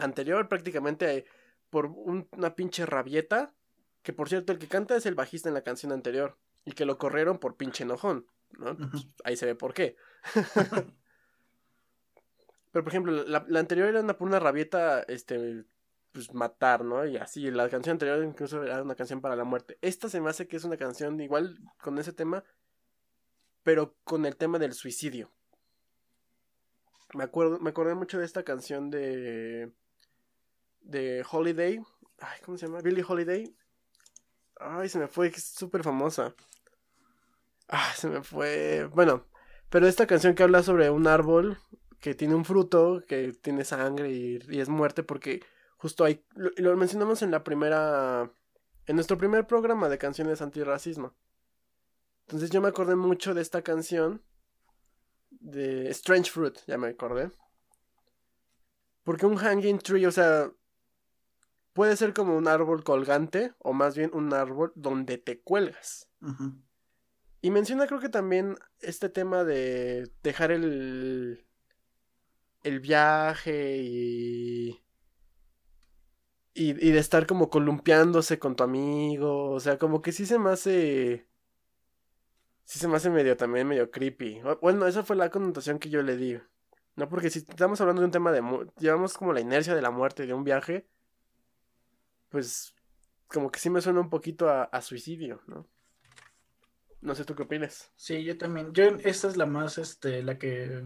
[0.00, 1.24] Anterior prácticamente
[1.70, 3.54] por un- una pinche rabieta,
[4.02, 6.84] que por cierto el que canta es el bajista en la canción anterior y que
[6.84, 8.26] lo corrieron por pinche enojón,
[8.58, 8.72] ¿no?
[8.72, 8.98] Ujú.
[9.22, 9.94] Ahí se ve por qué.
[12.72, 15.64] Pero por ejemplo, la, anterior era una, por una rabieta, este,
[16.12, 17.06] pues matar, ¿no?
[17.06, 19.78] Y así, la canción anterior incluso era una canción para la muerte.
[19.82, 22.44] Esta se me hace que es una canción igual con ese tema,
[23.62, 25.30] pero con el tema del suicidio.
[27.14, 29.72] Me acuerdo, me acordé mucho de esta canción de
[30.82, 31.80] de Holiday.
[32.18, 32.80] Ay, ¿cómo se llama?
[32.80, 33.54] Billie Holiday.
[34.56, 36.34] Ay, se me fue, es súper famosa.
[37.68, 38.88] Ah, se me fue.
[38.92, 39.26] Bueno,
[39.70, 41.58] pero esta canción que habla sobre un árbol
[42.00, 45.42] que tiene un fruto, que tiene sangre y, y es muerte, porque
[45.76, 48.32] justo ahí lo, lo mencionamos en la primera.
[48.86, 51.14] En nuestro primer programa de canciones antirracismo.
[52.26, 54.22] Entonces yo me acordé mucho de esta canción.
[55.30, 57.30] De Strange Fruit, ya me acordé.
[59.04, 60.50] Porque un hanging tree, o sea,
[61.72, 66.08] puede ser como un árbol colgante, o más bien un árbol donde te cuelgas.
[67.40, 71.46] Y menciona creo que también este tema de dejar el
[72.62, 74.80] el viaje y
[76.54, 80.38] y, y de estar como columpiándose con tu amigo, o sea, como que sí se
[80.38, 81.26] me hace
[82.64, 84.42] sí se me hace medio también medio creepy.
[84.60, 86.38] Bueno, esa fue la connotación que yo le di.
[86.96, 88.42] No, porque si estamos hablando de un tema de
[88.78, 90.86] llevamos como la inercia de la muerte de un viaje,
[92.28, 92.74] pues
[93.28, 95.66] como que sí me suena un poquito a, a suicidio, ¿no?
[97.00, 97.90] No sé tú qué opinas.
[97.96, 98.72] Sí, yo también.
[98.74, 100.84] Yo esta es la más, este, la que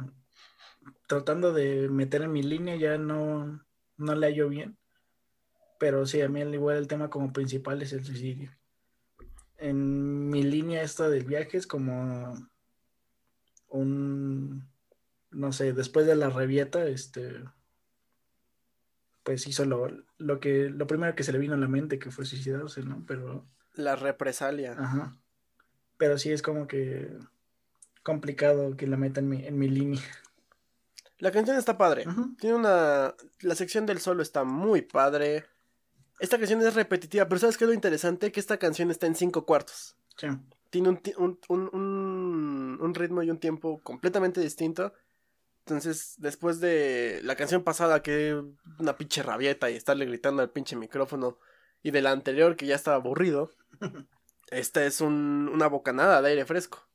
[1.06, 3.64] tratando de meter en mi línea ya no,
[3.96, 4.76] no la hallo bien.
[5.78, 8.50] Pero sí, a mí al igual el tema como principal es el suicidio.
[9.58, 12.34] En mi línea esta del viaje es como
[13.68, 14.68] un,
[15.30, 17.42] no sé, después de la revieta, este,
[19.24, 22.10] pues hizo lo, lo que, lo primero que se le vino a la mente que
[22.10, 23.04] fue suicidarse, ¿no?
[23.06, 24.76] Pero La represalia.
[24.78, 25.16] Ajá.
[25.96, 27.10] Pero sí es como que
[28.02, 30.02] complicado que la meta en mi, en mi línea.
[31.18, 32.04] La canción está padre.
[32.38, 33.14] Tiene una.
[33.40, 35.44] La sección del solo está muy padre.
[36.20, 38.30] Esta canción es repetitiva, pero ¿sabes qué es lo interesante?
[38.32, 39.96] Que esta canción está en cinco cuartos.
[40.16, 40.28] Sí.
[40.70, 44.92] Tiene un, ti- un, un, un- un ritmo y un tiempo completamente distinto.
[45.60, 48.40] Entonces, después de la canción pasada, que
[48.78, 51.38] una pinche rabieta y estarle gritando al pinche micrófono,
[51.82, 53.50] y de la anterior, que ya estaba aburrido,
[54.50, 56.86] esta es un- una bocanada de aire fresco.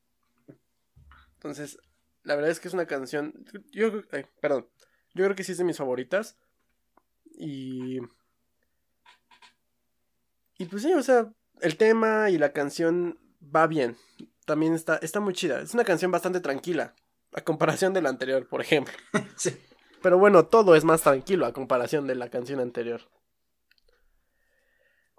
[1.34, 1.78] Entonces,
[2.22, 3.44] la verdad es que es una canción.
[3.72, 4.02] Yo,
[4.40, 4.68] perdón.
[5.14, 6.36] Yo creo que sí es de mis favoritas.
[7.32, 7.98] Y.
[10.58, 13.96] Y pues sí, o sea, el tema y la canción va bien.
[14.44, 15.60] También está, está muy chida.
[15.60, 16.94] Es una canción bastante tranquila.
[17.32, 18.92] A comparación de la anterior, por ejemplo.
[19.36, 19.56] sí.
[20.02, 23.02] Pero bueno, todo es más tranquilo a comparación de la canción anterior.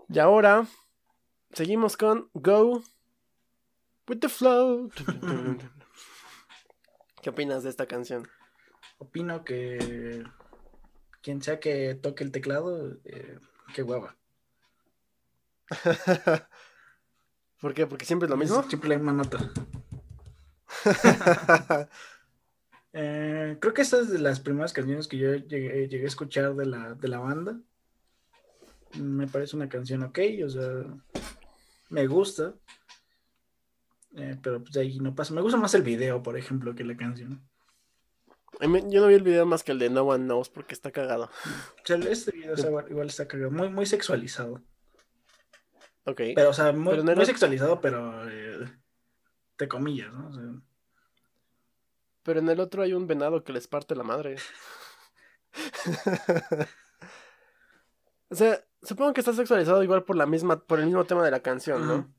[0.10, 0.68] Y ahora
[1.54, 2.84] seguimos con Go
[4.08, 4.92] with the Flow.
[7.22, 8.28] ¿Qué opinas de esta canción?
[8.98, 10.24] Opino que
[11.22, 13.38] quien sea que toque el teclado, eh,
[13.76, 14.18] qué hueva.
[17.62, 17.86] ¿Por qué?
[17.86, 18.64] ¿Porque siempre es lo mismo?
[18.64, 19.52] Siempre la misma nota.
[22.94, 26.66] Eh, creo que esta es de las primeras canciones que yo llegué, a escuchar de
[26.66, 27.58] la, de la banda.
[29.00, 30.84] Me parece una canción ok, o sea,
[31.90, 32.54] me gusta.
[34.16, 35.34] Eh, pero pues ahí no pasa.
[35.34, 37.42] Me gusta más el video, por ejemplo, que la canción.
[38.60, 41.26] Yo no vi el video más que el de No One Knows porque está cagado.
[41.26, 42.56] O sea, este video
[42.90, 43.50] igual está cagado.
[43.52, 44.62] Muy, muy sexualizado.
[46.06, 46.22] Ok.
[46.36, 48.66] Pero, o sea, muy, sexualizado, pero eh,
[49.58, 50.62] de comillas, ¿no?
[52.24, 54.36] Pero en el otro hay un venado que les parte la madre.
[58.30, 61.32] o sea, supongo que está sexualizado igual por la misma, por el mismo tema de
[61.32, 62.14] la canción, ¿no?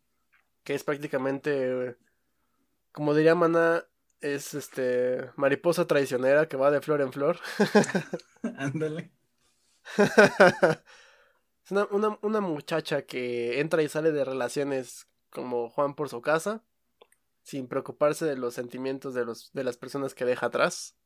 [0.65, 1.97] Que es prácticamente,
[2.93, 3.85] como diría Mana,
[4.21, 7.39] es este mariposa traicionera que va de flor en flor.
[8.57, 9.11] Ándale.
[9.99, 16.21] es una, una, una muchacha que entra y sale de relaciones como Juan por su
[16.21, 16.63] casa
[17.43, 20.97] sin preocuparse de los sentimientos de, los, de las personas que deja atrás.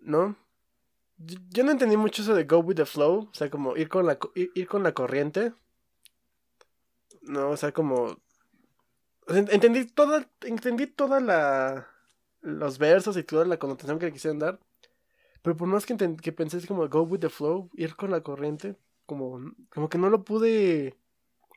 [0.00, 0.36] ¿No?
[1.18, 4.06] Yo, no entendí mucho eso de go with the flow, o sea, como ir con
[4.06, 5.52] la, ir, con la corriente.
[7.26, 8.18] No, o sea, como...
[9.28, 11.88] Entendí toda, entendí toda la...
[12.40, 14.60] los versos y toda la connotación que le quisieron dar.
[15.42, 18.76] Pero por más que, que pensé como go with the flow, ir con la corriente,
[19.04, 19.40] como,
[19.70, 20.96] como que no lo pude...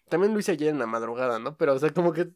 [0.10, 1.56] También lo hice ayer en la madrugada, ¿no?
[1.58, 2.32] Pero, o sea, como que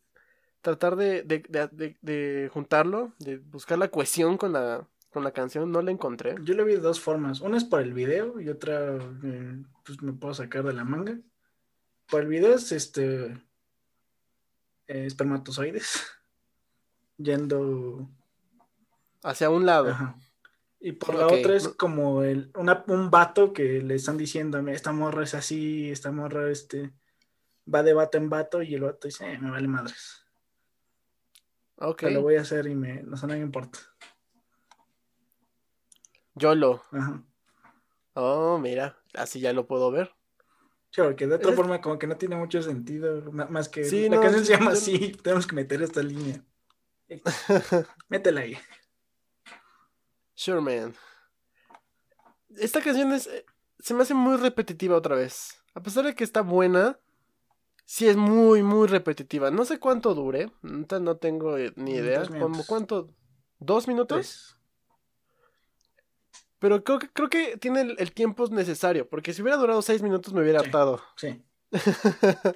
[0.62, 5.82] tratar de, de, de, juntarlo, de buscar la cohesión con la, con la canción, no
[5.82, 6.36] la encontré.
[6.44, 7.42] Yo lo vi de dos formas.
[7.42, 11.20] Una es por el video y otra eh, pues me puedo sacar de la manga.
[12.14, 13.26] Por el video es este
[14.86, 16.04] eh, espermatozoides
[17.18, 18.08] yendo
[19.24, 19.98] hacia un lado.
[20.80, 25.24] Y por la otra es como el, un vato que le están diciendo, esta morra
[25.24, 26.94] es así, esta morra este,
[27.74, 30.24] va de vato en vato y el vato dice, eh, me vale madres.
[31.78, 32.04] Ok.
[32.04, 33.80] lo voy a hacer y me, no, sé, no me importa.
[36.36, 36.84] YOLO.
[36.92, 37.24] Ajá.
[38.14, 40.14] Oh, mira, así ya lo puedo ver.
[40.94, 44.46] Sí, porque de otra forma como que no tiene mucho sentido, más que la canción
[44.46, 46.46] se llama así, tenemos que meter esta línea.
[48.10, 48.56] Métela ahí.
[50.36, 50.94] Sure, man.
[52.58, 53.44] Esta canción es, eh,
[53.80, 55.64] se me hace muy repetitiva otra vez.
[55.74, 57.00] A pesar de que está buena,
[57.86, 59.50] sí es muy, muy repetitiva.
[59.50, 62.22] No sé cuánto dure, no tengo eh, ni idea.
[62.68, 63.10] ¿Cuánto?
[63.58, 64.60] ¿Dos minutos?
[66.64, 70.32] Pero creo que, creo que tiene el, tiempo necesario, porque si hubiera durado seis minutos
[70.34, 71.02] me hubiera hartado.
[71.18, 71.44] Sí.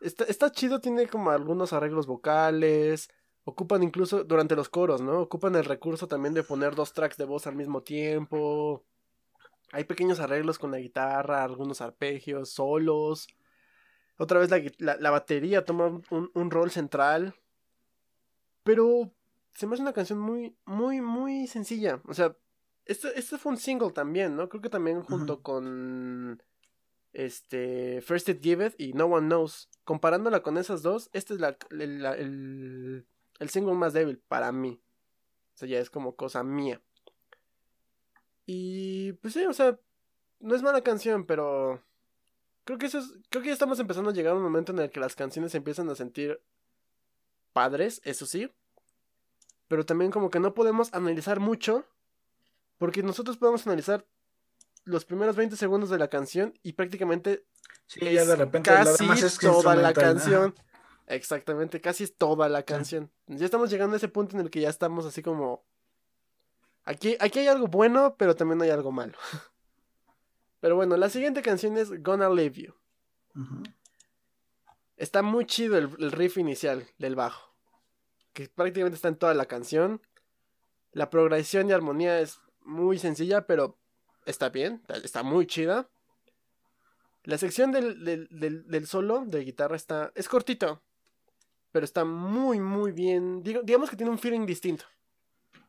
[0.00, 3.10] está, está chido, tiene como algunos arreglos vocales.
[3.42, 5.22] Ocupan incluso durante los coros, ¿no?
[5.22, 8.84] Ocupan el recurso también de poner dos tracks de voz al mismo tiempo.
[9.72, 13.26] Hay pequeños arreglos con la guitarra, algunos arpegios, solos.
[14.16, 17.34] Otra vez la, batería toma un, rol central.
[18.62, 19.10] Pero
[19.54, 22.00] se me hace una canción muy, muy, muy sencilla.
[22.06, 22.36] O sea,
[22.86, 24.48] este, este fue un single también, ¿no?
[24.48, 26.42] Creo que también junto con
[27.12, 29.68] este First It Give y No One Knows.
[29.84, 33.06] Comparándola con esas dos, este es la, el,
[33.38, 34.80] el single más débil para mí.
[35.54, 36.80] O sea, ya es como cosa mía.
[38.46, 39.78] Y pues sí, o sea,
[40.40, 41.82] no es mala canción, pero
[42.64, 44.78] Creo que eso es, creo que ya estamos empezando a llegar a un momento en
[44.78, 46.40] el que las canciones se empiezan a sentir
[47.52, 48.50] padres, eso sí.
[49.68, 51.84] Pero también como que no podemos analizar mucho.
[52.78, 54.06] Porque nosotros podemos analizar
[54.84, 57.46] los primeros 20 segundos de la canción y prácticamente
[57.86, 60.54] sí, ya de repente casi toda la canción.
[61.06, 63.10] Exactamente, casi es toda la canción.
[63.26, 65.64] Ya estamos llegando a ese punto en el que ya estamos así como...
[66.84, 69.14] Aquí, aquí hay algo bueno, pero también hay algo malo.
[70.60, 72.74] Pero bueno, la siguiente canción es Gonna Leave You.
[74.96, 77.54] Está muy chido el, riff inicial del bajo.
[78.32, 80.00] Que prácticamente está en toda la canción.
[80.92, 83.78] La progresión y armonía es muy sencilla, pero
[84.26, 84.82] está bien.
[85.02, 85.88] Está muy chida.
[87.24, 90.12] La sección del, solo de guitarra está.
[90.14, 90.82] es cortito.
[91.72, 93.42] Pero está muy, muy bien.
[93.42, 94.84] digamos que tiene un feeling distinto.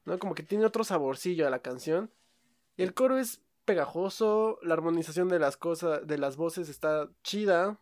[0.05, 0.19] ¿No?
[0.19, 2.11] Como que tiene otro saborcillo a la canción.
[2.77, 7.79] Y el coro es pegajoso, la armonización de las cosas, de las voces está chida.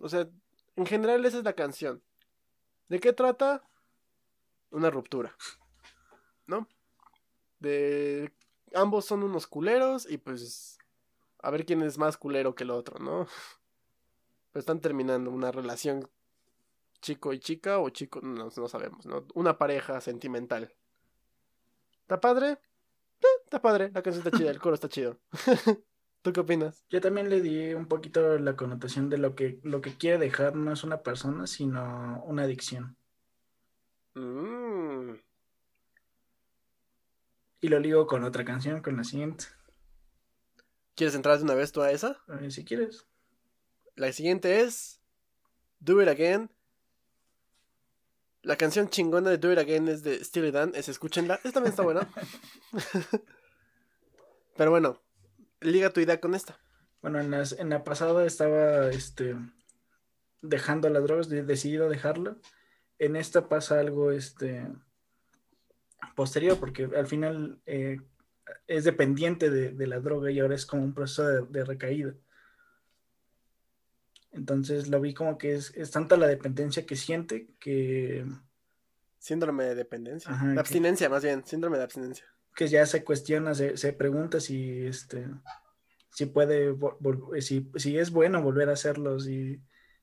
[0.00, 0.28] O sea,
[0.76, 2.02] en general esa es la canción.
[2.88, 3.64] ¿De qué trata?
[4.70, 5.34] Una ruptura.
[6.46, 6.68] ¿No?
[7.58, 8.32] De
[8.74, 10.78] ambos son unos culeros y pues
[11.40, 13.26] a ver quién es más culero que el otro, ¿no?
[14.50, 16.08] Pues están terminando una relación
[17.02, 19.26] chico y chica o chico, no, no sabemos, ¿no?
[19.34, 20.74] Una pareja sentimental.
[22.00, 22.52] ¿Está padre?
[23.20, 25.18] Eh, está padre, la canción está chida, el coro está chido.
[26.22, 26.84] ¿Tú qué opinas?
[26.88, 30.56] Yo también le di un poquito la connotación de lo que, lo que quiere dejar
[30.56, 32.96] no es una persona, sino una adicción.
[34.14, 34.67] Mm.
[37.60, 39.46] Y lo ligo con otra canción, con la siguiente.
[40.94, 42.18] ¿Quieres entrar de una vez tú a esa?
[42.40, 43.06] Eh, si quieres.
[43.96, 45.00] La siguiente es
[45.80, 46.50] Do It Again.
[48.42, 51.34] La canción chingona de Do It Again es de Steely Dan, es escúchenla.
[51.36, 52.08] Esta también está buena.
[54.56, 55.00] Pero bueno,
[55.60, 56.58] liga tu idea con esta.
[57.02, 59.36] Bueno, en, las- en la pasada estaba este,
[60.42, 62.36] dejando las drogas, de- decidido dejarlo.
[62.98, 64.66] En esta pasa algo este,
[66.14, 67.98] posterior, porque al final eh,
[68.66, 72.14] es dependiente de, de la droga y ahora es como un proceso de, de recaída.
[74.32, 78.24] Entonces lo vi como que es, es tanta la dependencia que siente que,
[79.18, 80.30] Síndrome de dependencia.
[80.30, 81.44] Ajá, de que- abstinencia, más bien.
[81.44, 82.24] Síndrome de abstinencia.
[82.54, 85.26] que ya se cuestiona, se, se pregunta si, este,
[86.10, 89.60] si puede, vol- si, si es bueno volver a hacerlo, si,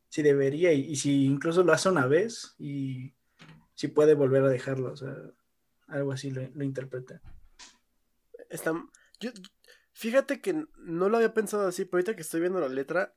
[0.10, 3.14] si debería y, y si incluso lo hace una vez y
[3.74, 5.16] si puede volver a dejarlo, o sea,
[5.88, 7.22] algo así lo, lo interpreta.
[8.50, 8.74] Está...
[9.20, 9.32] yo-
[9.94, 13.16] Fíjate que no lo había pensado así, pero ahorita que estoy viendo la letra,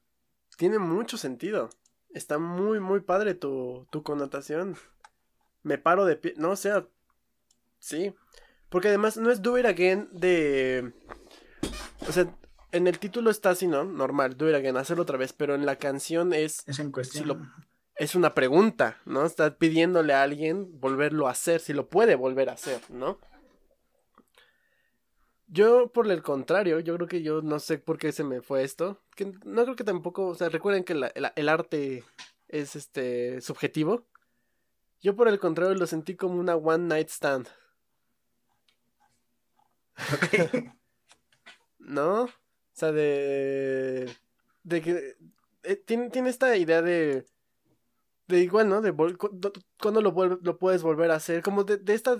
[0.56, 1.70] tiene mucho sentido.
[2.10, 4.76] Está muy, muy padre tu, tu connotación.
[5.64, 6.34] Me paro de pie.
[6.36, 6.86] No, o sea,
[7.80, 8.14] sí.
[8.68, 10.92] Porque además no es Do It Again de...
[12.08, 12.32] O sea,
[12.70, 13.82] en el título está así, ¿no?
[13.84, 16.62] Normal, Do It Again, hacerlo otra vez, pero en la canción es...
[16.68, 17.26] Es en cuestión.
[17.26, 17.40] lo-
[17.98, 19.24] es una pregunta, ¿no?
[19.26, 23.18] Está pidiéndole a alguien volverlo a hacer, si lo puede volver a hacer, ¿no?
[25.46, 28.62] Yo, por el contrario, yo creo que yo no sé por qué se me fue
[28.64, 29.00] esto.
[29.16, 32.04] Que no creo que tampoco, o sea, recuerden que la- el arte
[32.48, 34.06] es este subjetivo.
[35.00, 37.48] Yo por el contrario lo sentí como una one night stand,
[41.78, 42.24] ¿no?
[42.24, 42.30] O
[42.72, 44.08] sea, de
[44.62, 45.16] de que
[45.62, 47.24] eh, tiene, tiene esta idea de
[48.28, 48.80] de igual, ¿no?
[48.82, 48.94] De
[49.80, 52.16] cuando lo lo puedes volver a hacer, como de, de esta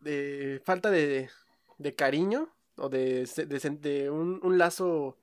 [0.00, 1.30] de falta de,
[1.78, 5.18] de cariño o de, de, un, un lazo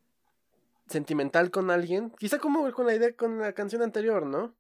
[0.88, 4.56] sentimental con alguien, quizá como con la idea con la canción anterior, ¿no?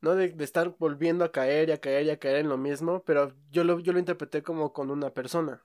[0.00, 0.14] ¿no?
[0.14, 3.02] De, de estar volviendo a caer y a caer y a caer en lo mismo,
[3.04, 5.62] pero yo lo, yo lo interpreté como con una persona.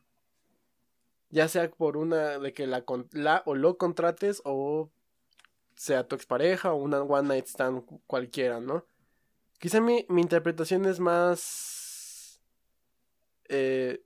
[1.32, 4.91] Ya sea por una de que la, la o lo contrates o
[5.76, 8.86] sea tu expareja o una one night stand cu- cualquiera, ¿no?
[9.60, 12.40] Quizá mi, mi interpretación es más
[13.49, 14.03] eh,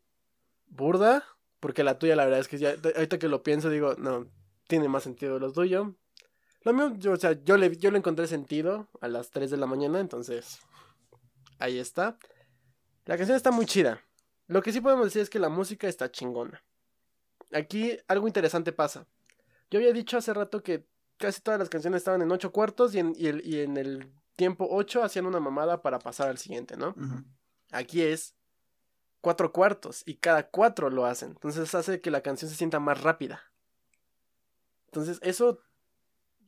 [0.67, 1.23] burda,
[1.59, 4.27] porque la tuya la verdad es que ya, ahorita que lo pienso digo, no,
[4.67, 5.95] tiene más sentido lo tuyo.
[6.63, 9.57] Lo mío, yo, o sea, yo le, yo le encontré sentido a las 3 de
[9.57, 10.59] la mañana, entonces
[11.59, 12.17] ahí está.
[13.05, 14.01] La canción está muy chida.
[14.47, 16.63] Lo que sí podemos decir es que la música está chingona.
[17.55, 19.07] Aquí algo interesante pasa.
[19.71, 20.85] Yo había dicho hace rato que
[21.17, 24.11] casi todas las canciones estaban en 8 cuartos y en, y el, y en el
[24.35, 26.93] tiempo 8 hacían una mamada para pasar al siguiente, ¿no?
[27.71, 28.35] Aquí es
[29.21, 31.29] 4 cuartos y cada 4 lo hacen.
[31.29, 33.41] Entonces hace que la canción se sienta más rápida.
[34.87, 35.61] Entonces eso,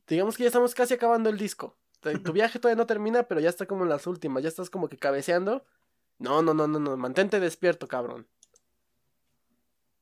[0.06, 1.78] digamos que ya estamos casi acabando el disco.
[2.00, 4.42] Tu tu viaje todavía no termina, pero ya está como en las últimas.
[4.42, 5.64] Ya estás como que cabeceando.
[6.18, 6.96] No, no, no, no, no.
[6.98, 8.28] Mantente despierto, cabrón.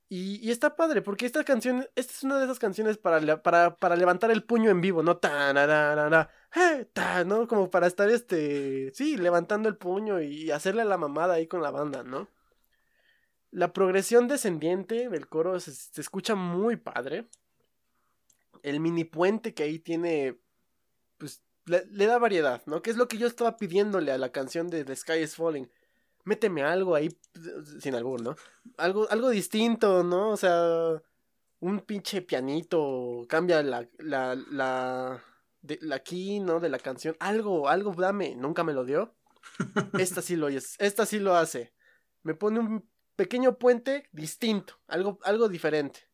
[0.09, 3.97] Y, está padre, porque esta canción, esta es una de esas canciones para, para, para
[3.97, 5.57] levantar el puño en vivo, no tan,
[7.27, 7.49] ¿no?
[7.49, 11.73] Como para estar, este, sí, levantando el puño y hacerle la mamada ahí con la
[11.73, 12.29] banda, ¿no?
[13.51, 17.27] La progresión descendiente del coro se, se escucha muy padre.
[18.63, 20.39] El mini puente que ahí tiene,
[21.19, 22.81] pues, le, le da variedad, ¿no?
[22.81, 25.69] Que es lo que yo estaba pidiéndole a la canción de The Sky is Falling.
[26.27, 27.09] Méteme algo ahí,
[27.79, 28.35] sin albur, ¿no?
[28.79, 30.31] Algo, algo distinto, ¿no?
[30.31, 31.01] O sea,
[31.61, 35.23] un pinche pianito, cambia la, la, la,
[35.63, 36.59] de, la key, ¿no?
[36.59, 37.17] De la canción.
[37.21, 39.15] Algo, algo dame, nunca me lo dio.
[40.01, 41.73] Esta sí lo es, esta sí lo hace.
[42.25, 46.09] Me pone un pequeño puente distinto, algo, algo diferente.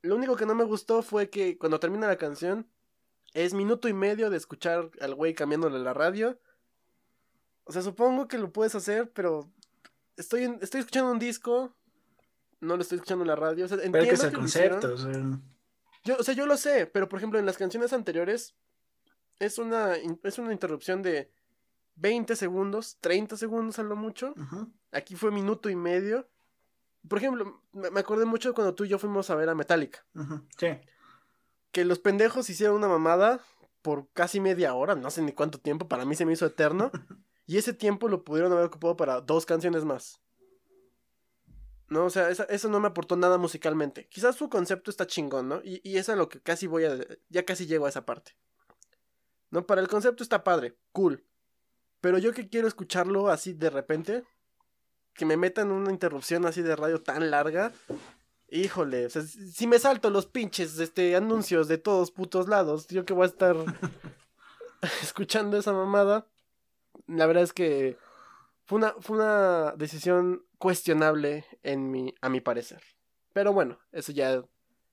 [0.00, 2.66] Lo único que no me gustó fue que cuando termina la canción
[3.34, 6.38] es minuto y medio de escuchar al güey cambiándole la radio.
[7.64, 9.50] O sea, supongo que lo puedes hacer, pero
[10.16, 11.74] estoy, en- estoy escuchando un disco,
[12.60, 13.64] no lo estoy escuchando en la radio.
[13.64, 14.94] O sea, Pero entiendo que es el que concepto.
[14.94, 15.12] o sea,
[16.04, 18.54] Yo, o sea, yo lo sé, pero por ejemplo, en las canciones anteriores
[19.38, 21.30] es una, es una interrupción de
[21.96, 24.34] 20 segundos, 30 segundos a lo mucho.
[24.92, 26.28] Aquí fue minuto y medio.
[27.08, 30.04] Por ejemplo, me acordé mucho de cuando tú y yo fuimos a ver a Metallica.
[30.58, 30.68] Sí.
[31.72, 33.40] Que los pendejos hicieron una mamada
[33.82, 36.90] por casi media hora, no sé ni cuánto tiempo, para mí se me hizo eterno.
[37.46, 40.20] y ese tiempo lo pudieron haber ocupado para dos canciones más.
[41.88, 44.08] No, o sea, esa- eso no me aportó nada musicalmente.
[44.08, 45.60] Quizás su concepto está chingón, ¿no?
[45.62, 46.98] Y, y es a lo que casi voy a...
[47.28, 48.36] Ya casi llego a esa parte.
[49.50, 51.24] No, para el concepto está padre, cool.
[52.00, 54.24] Pero yo que quiero escucharlo así de repente,
[55.14, 57.72] que me metan una interrupción así de radio tan larga,
[58.48, 63.04] híjole, o sea, si me salto los pinches este, anuncios de todos putos lados, yo
[63.04, 63.56] que voy a estar
[65.02, 66.26] escuchando esa mamada,
[67.06, 67.96] la verdad es que
[68.64, 72.82] fue una, fue una decisión cuestionable en mi, a mi parecer.
[73.32, 74.34] Pero bueno, eso ya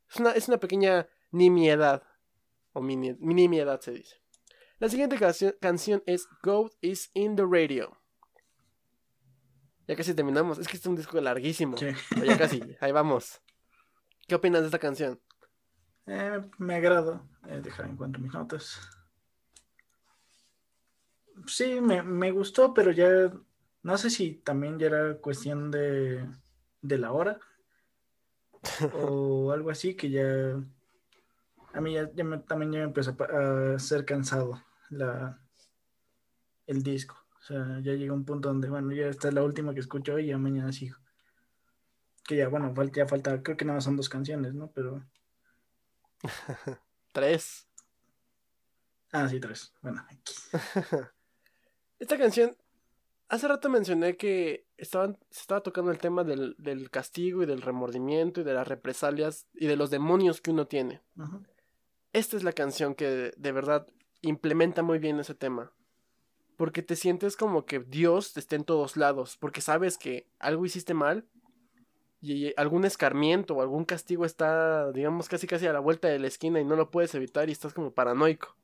[0.10, 2.04] es una, es una pequeña nimiedad.
[2.74, 4.22] O mini, nimiedad se dice.
[4.80, 7.98] La siguiente canción, canción es Goat is in the Radio.
[9.88, 10.58] Ya casi terminamos.
[10.58, 11.78] Es que es un disco larguísimo.
[11.78, 11.88] sí.
[12.26, 12.62] Ya casi.
[12.82, 13.42] Ahí vamos.
[14.28, 15.22] ¿Qué opinas de esta canción?
[16.08, 17.28] Eh, me agrado.
[17.48, 18.80] Eh, dejar encuentro mis notas.
[21.48, 23.32] Sí, me, me gustó, pero ya
[23.84, 26.26] no sé si también ya era cuestión de,
[26.82, 27.40] de la hora
[28.94, 30.56] o algo así que ya
[31.74, 35.40] a mí ya, ya me- también ya me empezó a, ser cansado la,
[36.68, 37.16] el disco.
[37.40, 40.18] O sea, ya llega un punto donde, bueno, ya esta es la última que escucho
[40.20, 40.98] y ya mañana sigo.
[42.24, 44.72] Que ya, bueno, falta, ya falta, creo que nada más son dos canciones, ¿no?
[44.72, 45.04] Pero,
[47.14, 47.68] Tres.
[49.12, 49.74] ah, sí, tres.
[49.82, 50.34] Bueno, aquí.
[52.02, 52.58] Esta canción,
[53.30, 57.62] hace rato mencioné que estaban, se estaba tocando el tema del, del castigo y del
[57.62, 61.04] remordimiento y de las represalias y de los demonios que uno tiene.
[62.12, 63.86] Esta es la canción que de verdad
[64.22, 65.74] implementa muy bien ese tema.
[66.58, 70.96] Porque te sientes como que Dios está en todos lados, porque sabes que algo hiciste
[70.96, 71.28] mal
[72.20, 76.28] y algún escarmiento o algún castigo está, digamos, casi casi a la vuelta de la
[76.28, 78.58] esquina y no lo puedes evitar y estás como paranoico,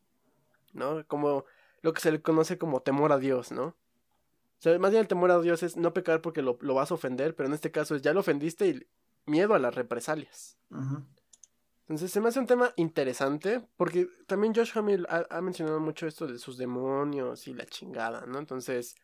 [0.73, 1.05] ¿no?
[1.05, 1.45] Como
[1.81, 3.65] lo que se le conoce como temor a Dios, ¿no?
[3.65, 6.89] O sea, más bien el temor a Dios es no pecar porque lo, lo vas
[6.91, 8.87] a ofender, pero en este caso es ya lo ofendiste y
[9.25, 10.57] miedo a las represalias.
[11.81, 16.07] Entonces se me hace un tema interesante porque también Josh Hamill ha, ha mencionado mucho
[16.07, 18.39] esto de sus demonios y la chingada, ¿no?
[18.39, 18.95] Entonces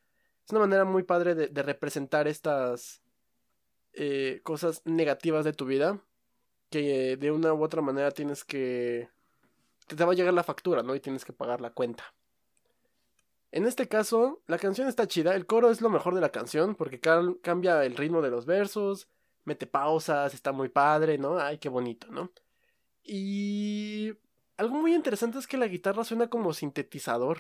[0.46, 3.02] es una manera muy padre de, de representar estas
[3.94, 6.02] eh, cosas negativas de tu vida
[6.70, 9.08] que eh, de una u otra manera tienes que...
[9.88, 10.96] que te va a llegar la factura, ¿no?
[10.96, 12.04] Y tienes que pagar la cuenta.
[13.56, 16.74] En este caso, la canción está chida, el coro es lo mejor de la canción
[16.74, 19.08] porque cambia el ritmo de los versos,
[19.46, 21.38] mete pausas, está muy padre, ¿no?
[21.38, 22.32] Ay, qué bonito, ¿no?
[23.04, 24.12] Y
[24.58, 27.38] algo muy interesante es que la guitarra suena como sintetizador.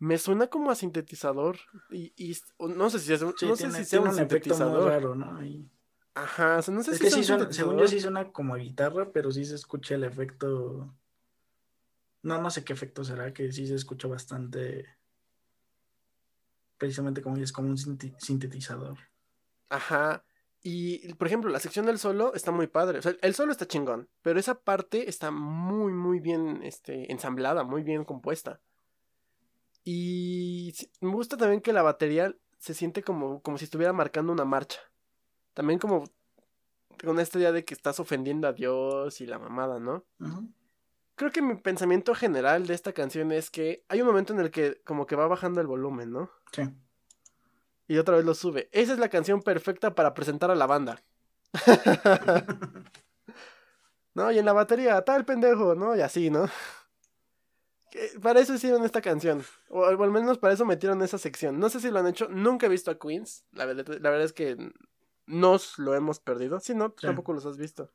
[0.00, 1.58] Me suena como a sintetizador.
[1.90, 4.14] Y, y- no sé si es, un- Sí, no tiene, sé si sea un un
[4.14, 4.90] sintetizador.
[4.90, 5.44] raro, ¿no?
[5.44, 5.70] Y-
[6.14, 8.32] Ajá, o sea, no sé es si que sí un suena, según yo sí suena
[8.32, 10.92] como a guitarra, pero sí se escucha el efecto.
[12.24, 14.86] No, no sé qué efecto será, que sí se escucha bastante.
[16.78, 18.98] Precisamente como es como un sintetizador.
[19.68, 20.24] Ajá.
[20.62, 22.98] Y, por ejemplo, la sección del solo está muy padre.
[22.98, 24.08] O sea, el solo está chingón.
[24.22, 28.62] Pero esa parte está muy, muy bien este, ensamblada, muy bien compuesta.
[29.84, 30.72] Y
[31.02, 34.80] me gusta también que la batería se siente como, como si estuviera marcando una marcha.
[35.52, 36.04] También como
[37.04, 40.06] con esta idea de que estás ofendiendo a Dios y la mamada, ¿no?
[40.18, 40.48] Ujú.
[41.16, 44.50] Creo que mi pensamiento general de esta canción es que hay un momento en el
[44.50, 46.30] que como que va bajando el volumen, ¿no?
[46.52, 46.62] Sí.
[47.86, 48.68] Y otra vez lo sube.
[48.72, 51.02] Esa es la canción perfecta para presentar a la banda.
[54.14, 54.30] ¿No?
[54.30, 55.96] Y en la batería, tal pendejo, ¿no?
[55.96, 56.48] Y así, ¿no?
[57.90, 59.44] Que Para eso hicieron esta canción.
[59.68, 61.58] O, o al menos para eso metieron esa sección.
[61.58, 62.28] No sé si lo han hecho.
[62.28, 63.44] Nunca he visto a Queens.
[63.52, 64.56] La verdad, la verdad es que
[65.26, 66.60] nos lo hemos perdido.
[66.60, 67.06] Si no, Sí.
[67.06, 67.90] tampoco los has visto.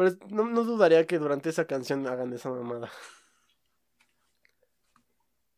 [0.00, 2.90] Pero no, no dudaría que durante esa canción hagan esa mamada.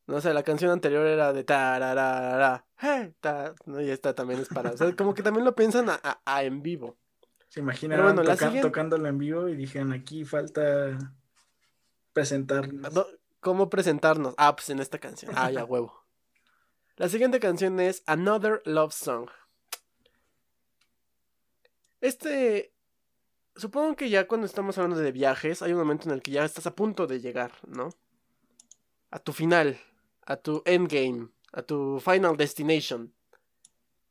[0.09, 3.81] No sé, la canción anterior era de tararara, hey, ta, ¿no?
[3.81, 6.43] y esta también es para, o sea, como que también lo piensan a, a- a
[6.43, 6.97] en vivo.
[7.49, 10.99] Se imaginaron bueno, toca- siguiente- tocándolo en vivo y dijeron aquí falta
[12.13, 12.93] presentarnos.
[12.93, 13.07] No,
[13.39, 14.35] ¿Cómo presentarnos?
[14.39, 15.33] Ah, pues en esta canción.
[15.37, 16.05] Ah, ya huevo.
[16.97, 19.29] La siguiente canción es Another Love Song.
[22.01, 22.72] Este,
[23.57, 26.45] supongo que ya cuando estamos hablando de viajes, hay un momento en el que ya
[26.45, 27.91] estás a punto de llegar, ¿no?
[29.11, 29.79] A tu final,
[30.25, 33.13] a tu endgame, a tu final destination.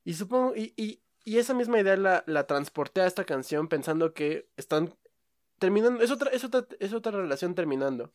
[0.03, 4.13] Y supongo, y, y, y esa misma idea la, la transporté a esta canción pensando
[4.13, 4.95] que están
[5.59, 8.11] terminando, es otra, es otra, es otra relación terminando.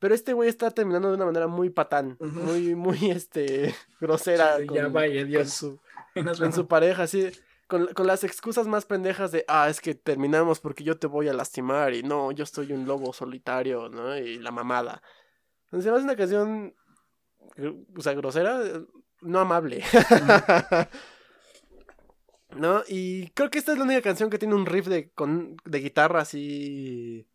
[0.00, 4.58] Pero este güey está terminando de una manera muy patán, muy, muy, este, grosera.
[4.58, 5.50] Sí, con, ya vaya, con Dios.
[5.52, 5.78] su,
[6.14, 6.54] vemos.
[6.54, 7.30] su pareja, así,
[7.68, 11.28] con, con las excusas más pendejas de, ah, es que terminamos porque yo te voy
[11.28, 14.16] a lastimar y no, yo soy un lobo solitario, ¿no?
[14.16, 15.02] Y la mamada.
[15.66, 16.74] Entonces, hace una canción,
[17.96, 18.86] o sea, grosera, eh,
[19.20, 19.84] no amable.
[22.56, 22.82] ¿No?
[22.88, 25.80] Y creo que esta es la única canción que tiene un riff de, con, de
[25.80, 27.28] guitarra así.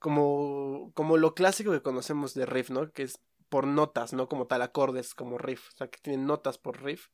[0.00, 2.90] Como, como lo clásico que conocemos de riff, ¿no?
[2.90, 5.68] Que es por notas, no como tal acordes, como riff.
[5.68, 7.10] O sea, que tienen notas por riff.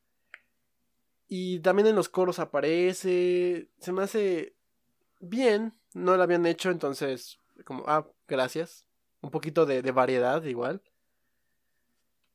[1.28, 3.70] Y también en los coros aparece.
[3.78, 4.56] Se me hace
[5.20, 5.74] bien.
[5.94, 8.86] No lo habían hecho, entonces, como, ah, gracias.
[9.20, 10.82] Un poquito de, variedad, igual.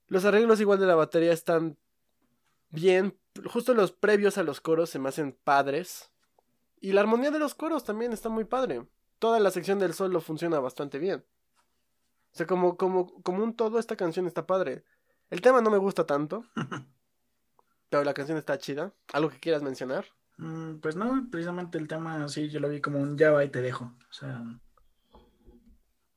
[0.07, 1.77] Los arreglos, igual de la batería, están
[2.69, 3.17] bien.
[3.45, 6.11] Justo los previos a los coros se me hacen padres.
[6.81, 8.85] Y la armonía de los coros también está muy padre.
[9.19, 11.23] Toda la sección del solo funciona bastante bien.
[12.33, 14.83] O sea, como, como, como un todo, esta canción está padre.
[15.29, 16.43] El tema no me gusta tanto.
[17.91, 18.93] Pero la canción está chida.
[19.11, 20.05] ¿Algo que quieras mencionar?
[20.37, 23.49] Mm, Pues no, precisamente el tema, sí, yo lo vi como un ya va y
[23.49, 23.93] te dejo.
[24.09, 24.41] O sea,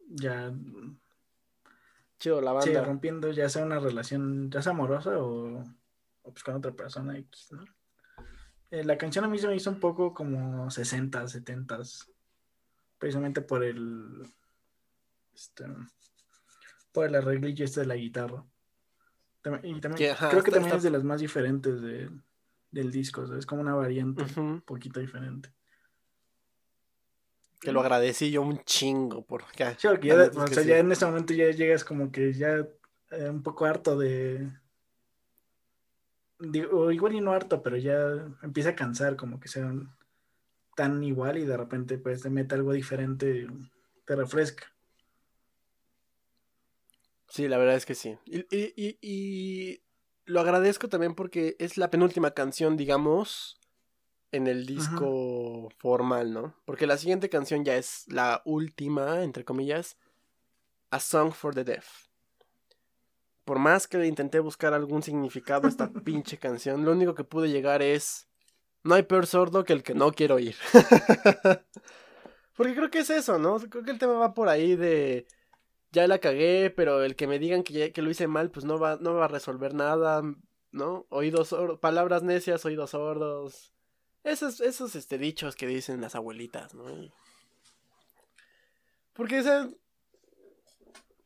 [0.08, 0.52] ya,
[2.18, 2.84] Chido, la sí, banda.
[2.84, 5.64] rompiendo ya sea una relación, ya sea amorosa o,
[6.22, 7.64] o pues con otra persona X, ¿no?
[8.70, 11.80] Eh, la canción a mí se me hizo un poco como 60, 70,
[12.98, 14.22] precisamente por el,
[15.34, 15.64] este,
[16.92, 18.44] por el arreglillo este de la guitarra.
[19.62, 22.10] Y también, Que, ajá, creo que está- también está- es de las más diferentes de-
[22.70, 25.52] del disco, o sea, es como una variante un poquito diferente.
[27.60, 29.24] Que lo agradecí yo un chingo.
[29.78, 30.68] Sí, porque ya, neta es o que sea, sí.
[30.68, 32.66] ya en este momento ya llegas como que ya
[33.10, 34.50] eh, un poco harto de...
[36.40, 37.96] digo, igual y no harto, pero ya
[38.42, 39.94] empieza a cansar como que sean
[40.76, 43.46] tan igual y de repente pues te mete algo diferente,
[44.04, 44.66] te refresca.
[47.28, 48.16] Sí, la verdad es que sí.
[48.26, 49.82] Y, y- y- y
[50.26, 53.58] lo agradezco también porque es la penúltima canción, digamos,
[54.32, 56.54] en el disco formal, ¿no?
[56.64, 59.96] Porque la siguiente canción ya es la última, entre comillas,
[60.90, 62.06] A Song for the Deaf.
[63.44, 67.24] Por más que le intenté buscar algún significado a esta pinche canción, lo único que
[67.24, 68.26] pude llegar es...
[68.82, 70.56] No hay peor sordo que el que no quiero oír.
[72.56, 73.58] Porque creo que es eso, ¿no?
[73.58, 75.26] Creo que el tema va por ahí de
[75.94, 78.78] ya la cagué, pero el que me digan que, que lo hice mal, pues no
[78.78, 80.22] va, no va a resolver nada,
[80.72, 81.06] ¿no?
[81.08, 83.72] Oídos sordos, palabras necias, oídos sordos.
[84.24, 86.84] Esos, esos este, dichos que dicen las abuelitas, ¿no?
[89.12, 89.70] Porque esa...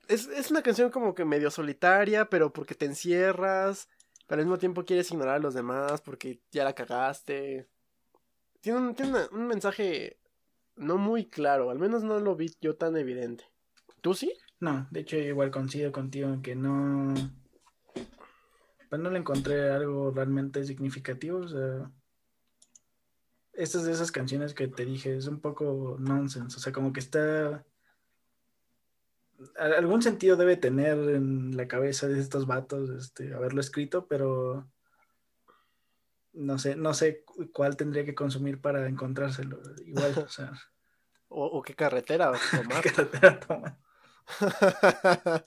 [0.08, 3.88] Es, es una canción como que medio solitaria, pero porque te encierras,
[4.26, 7.66] pero al mismo tiempo quieres ignorar a los demás porque ya la cagaste.
[8.60, 10.18] Tiene un, tiene un mensaje
[10.76, 13.44] no muy claro, al menos no lo vi yo tan evidente.
[14.00, 14.32] ¿Tú sí?
[14.60, 17.14] No, de hecho igual coincido contigo en que no...
[18.88, 21.90] Pues no le encontré algo realmente significativo, o sea...
[23.52, 27.00] Estas de esas canciones que te dije es un poco nonsense, o sea, como que
[27.00, 27.64] está...
[29.56, 34.68] Algún sentido debe tener en la cabeza de estos vatos, este, haberlo escrito, pero
[36.32, 39.60] no sé, no sé cu- cuál tendría que consumir para encontrárselo.
[39.84, 40.52] Igual, o sea,
[41.28, 42.82] ¿O, o qué carretera tomar?
[42.82, 43.78] ¿qué carretera tomar?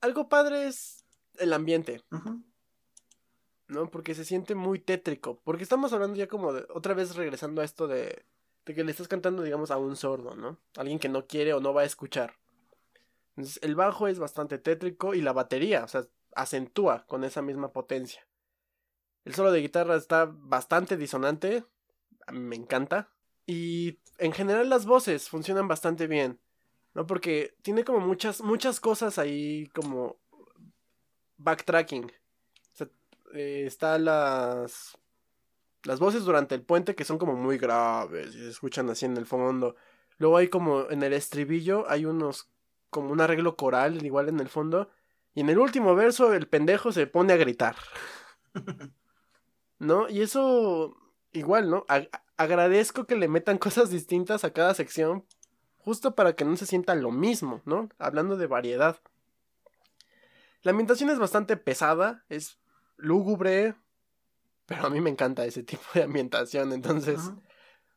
[0.00, 1.04] Algo padre es
[1.38, 2.02] el ambiente.
[3.68, 3.90] ¿no?
[3.90, 5.40] Porque se siente muy tétrico.
[5.44, 8.24] Porque estamos hablando ya como de, otra vez regresando a esto de,
[8.64, 10.58] de que le estás cantando, digamos, a un sordo, ¿no?
[10.76, 12.34] Alguien que no quiere o no va a escuchar.
[13.36, 17.72] Entonces, el bajo es bastante tétrico y la batería, o sea, acentúa con esa misma
[17.72, 18.26] potencia.
[19.24, 21.64] El solo de guitarra está bastante disonante,
[22.30, 23.10] me encanta.
[23.46, 26.40] Y en general las voces funcionan bastante bien,
[26.94, 27.06] ¿no?
[27.06, 30.18] Porque tiene como muchas, muchas cosas ahí como
[31.36, 32.04] backtracking.
[32.04, 32.10] O
[32.76, 32.88] sea,
[33.34, 34.98] eh, está las
[35.84, 39.16] las voces durante el puente que son como muy graves y se escuchan así en
[39.16, 39.74] el fondo.
[40.18, 42.48] Luego hay como en el estribillo hay unos
[42.90, 44.90] como un arreglo coral igual en el fondo
[45.34, 47.76] y en el último verso el pendejo se pone a gritar.
[49.78, 50.08] ¿No?
[50.08, 50.96] Y eso
[51.32, 51.84] igual, ¿no?
[51.88, 52.06] A-
[52.36, 55.24] agradezco que le metan cosas distintas a cada sección
[55.84, 57.88] justo para que no se sienta lo mismo, ¿no?
[57.98, 58.98] Hablando de variedad.
[60.62, 62.58] La ambientación es bastante pesada, es
[62.96, 63.74] lúgubre,
[64.66, 67.20] pero a mí me encanta ese tipo de ambientación, entonces,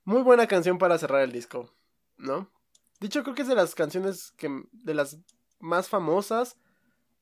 [0.03, 1.74] muy buena canción para cerrar el disco,
[2.18, 2.52] ¿no?
[2.99, 5.20] Dicho, creo que es de las canciones que, de las
[5.60, 6.57] más famosas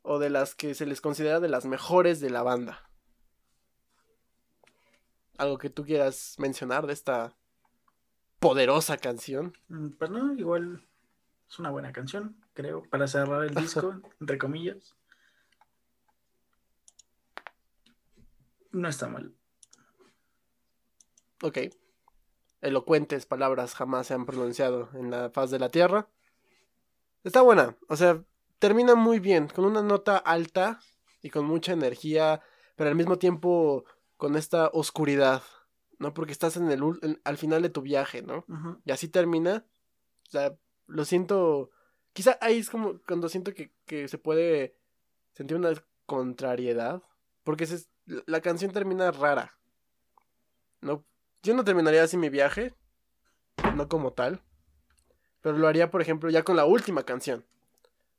[0.02, 2.90] o de las que se les considera de las mejores de la banda.
[5.38, 7.36] ¿Algo que tú quieras mencionar de esta
[8.44, 9.58] poderosa canción?
[9.70, 10.86] Mm, Pues no, igual
[11.50, 14.96] es una buena canción, creo, para cerrar el disco, entre comillas.
[18.72, 19.34] No está mal.
[21.42, 21.60] Ok.
[22.62, 26.08] Elocuentes palabras jamás se han pronunciado en la faz de la tierra.
[27.24, 28.22] Está buena, o sea,
[28.60, 30.82] termina muy bien, con una nota alta
[31.22, 32.42] y con mucha energía,
[32.76, 33.86] pero al mismo tiempo
[34.18, 35.42] con esta oscuridad,
[36.04, 36.14] ¿no?
[36.14, 38.46] Porque estás en el en- al final de tu viaje, ¿no?
[38.86, 39.66] Y así termina.
[40.28, 40.54] O sea,
[40.88, 41.72] lo siento.
[42.14, 44.76] Quizá ahí es como cuando siento que, que se puede
[45.32, 45.74] sentir una
[46.06, 47.02] contrariedad.
[47.44, 49.58] Porque se- la canción termina rara.
[50.82, 51.06] No,
[51.42, 52.74] yo no terminaría así mi viaje.
[53.76, 54.42] No como tal.
[55.42, 57.46] Pero lo haría, por ejemplo, ya con la última canción.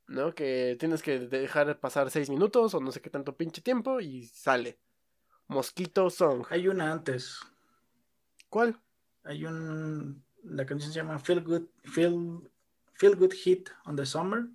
[0.06, 0.35] ¿No?
[0.35, 4.27] Que tienes que dejar pasar seis minutos o no sé qué tanto pinche tiempo y
[4.27, 4.78] sale.
[5.47, 6.47] Mosquito Song.
[6.51, 7.39] Hay una antes.
[8.55, 8.81] ¿Cuál?
[9.24, 10.24] Hay un.
[10.44, 12.48] La canción se llama Feel Good, Feel,
[12.93, 14.47] Feel Good Hit on the Summer.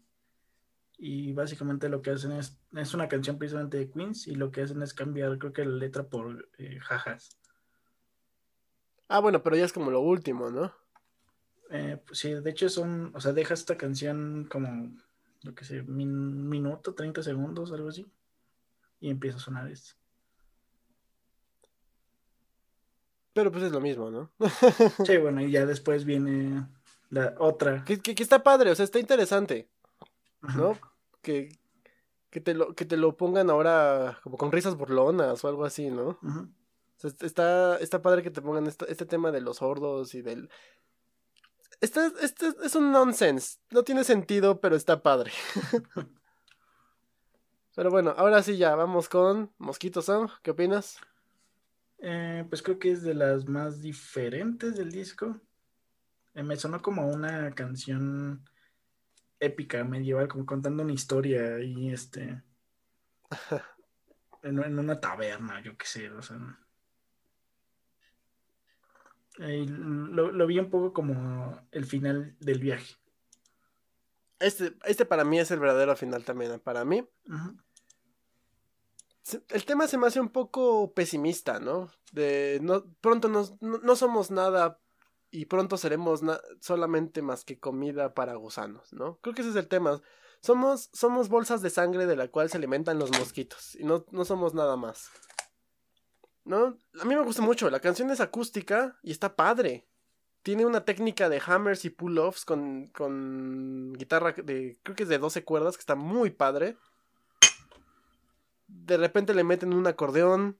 [0.97, 2.57] Y básicamente lo que hacen es.
[2.77, 4.27] Es una canción precisamente de Queens.
[4.27, 7.37] Y lo que hacen es cambiar, creo que la letra por eh, jajas.
[9.09, 10.73] Ah, bueno, pero ya es como lo último, ¿no?
[11.69, 13.11] Eh, pues sí, de hecho son.
[13.13, 14.95] O sea, deja esta canción como.
[15.41, 18.09] Lo que sé, min- minuto, 30 segundos, algo así.
[19.01, 19.98] Y empieza a sonar esto.
[23.39, 24.29] Pero pues es lo mismo, ¿no?
[25.05, 26.67] Sí, bueno, y ya después viene
[27.09, 27.85] la otra.
[27.85, 29.69] que, que- que está padre, o sea, está interesante,
[30.41, 30.57] Ajá.
[30.57, 30.77] ¿no?
[31.21, 31.57] Que,
[32.29, 35.89] que, te lo, que te lo pongan ahora como con risas burlonas o algo así,
[35.89, 36.19] ¿no?
[36.21, 36.49] Ujú.
[36.97, 40.49] O sea, está, está padre que te pongan este tema de los sordos y del...
[41.79, 45.31] Este, este es un nonsense, no tiene sentido, pero está padre.
[47.73, 50.97] pero bueno, ahora sí ya, vamos con Mosquito Song, ¿qué opinas?
[52.01, 55.39] Eh, pues creo que es de las más diferentes del disco.
[56.33, 58.45] Eh, me sonó como una canción
[59.39, 62.41] épica, medieval, como contando una historia y este.
[64.41, 66.37] En, en una taberna, yo qué sé, o sea.
[69.39, 72.95] Eh, lo, lo vi un poco como el final del viaje.
[74.39, 77.05] Este, este para mí es el verdadero final también, para mí.
[79.49, 81.91] El tema se me hace un poco pesimista, ¿no?
[82.11, 84.79] De no, pronto no, no somos nada
[85.31, 86.21] y pronto seremos
[86.59, 89.19] solamente más que comida para gusanos, ¿no?
[89.21, 90.01] Creo que ese es el tema.
[90.41, 94.25] Somos, somos bolsas de sangre de la cual se alimentan los mosquitos y no, no
[94.25, 95.09] somos nada más.
[96.45, 96.77] ¿No?
[96.99, 99.87] A mí me gusta mucho, la canción es acústica y está padre.
[100.41, 105.19] Tiene una técnica de hammers y pull-offs con, con guitarra de, creo que es de
[105.19, 106.77] 12 cuerdas, que está muy padre
[108.69, 110.57] de repente le meten un acordeón,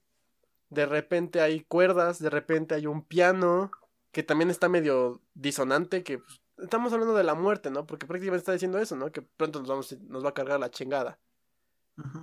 [0.69, 3.72] de repente hay cuerdas, de repente hay un piano,
[4.11, 7.86] que también está medio disonante, que pues, estamos hablando de la muerte, ¿no?
[7.86, 9.11] Porque prácticamente está diciendo eso, ¿no?
[9.11, 11.19] Que pronto nos, vamos, nos va a cargar la chingada.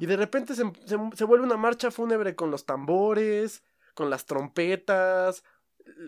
[0.00, 3.62] Y de repente se, se, se vuelve una marcha fúnebre con los tambores,
[3.94, 5.44] con las trompetas.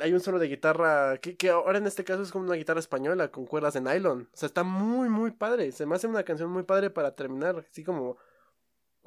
[0.01, 2.81] Hay un solo de guitarra, que, que ahora en este caso es como una guitarra
[2.81, 4.23] española con cuerdas de nylon.
[4.33, 5.71] O sea, está muy, muy padre.
[5.73, 8.17] Se me hace una canción muy padre para terminar, así como,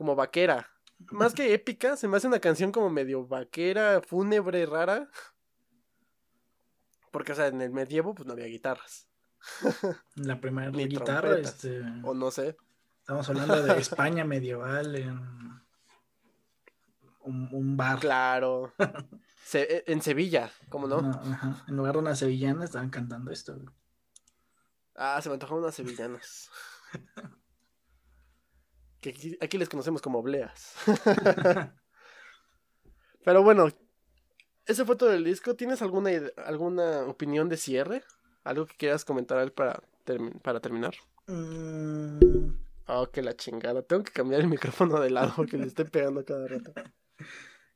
[0.01, 0.67] como vaquera.
[1.11, 5.07] Más que épica, se me hace una canción como medio vaquera, fúnebre, rara.
[7.11, 9.07] Porque, o sea, en el medievo pues no había guitarras.
[10.15, 12.57] La primera Ni guitarra, este, O no sé.
[13.01, 15.19] estamos hablando de España medieval en
[17.19, 17.99] un, un bar.
[17.99, 18.73] Claro.
[19.45, 20.99] Se- e, en Sevilla, ¿cómo no?
[20.99, 21.63] No, ajá.
[21.67, 23.55] En lugar de una sevillana estaban cantando esto.
[24.95, 26.49] Ah, se me antojaron unas sevillanas.
[29.01, 30.75] que aquí, aquí les conocemos como obleas.
[33.25, 33.67] Pero bueno,
[34.65, 35.55] ese fue todo el disco.
[35.55, 36.11] ¿Tienes alguna,
[36.45, 38.03] alguna opinión de cierre?
[38.43, 40.93] ¿Algo que quieras comentar para, termi- para terminar?
[41.27, 42.51] Mm,
[42.87, 43.83] Oh, que la chingada.
[43.83, 46.73] Tengo que cambiar el micrófono de lado porque le estoy pegando cada rato.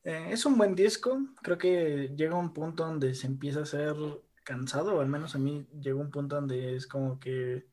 [0.03, 1.17] eh, es un buen disco.
[1.41, 3.95] Creo que llega un punto donde se empieza a ser
[4.43, 7.65] cansado, o al menos a mí llegó un punto donde es como que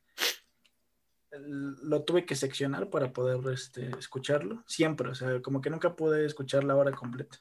[1.38, 4.62] lo tuve que seccionar para poder este, escucharlo.
[4.66, 7.38] Siempre, o sea, como que nunca pude escuchar la hora completa.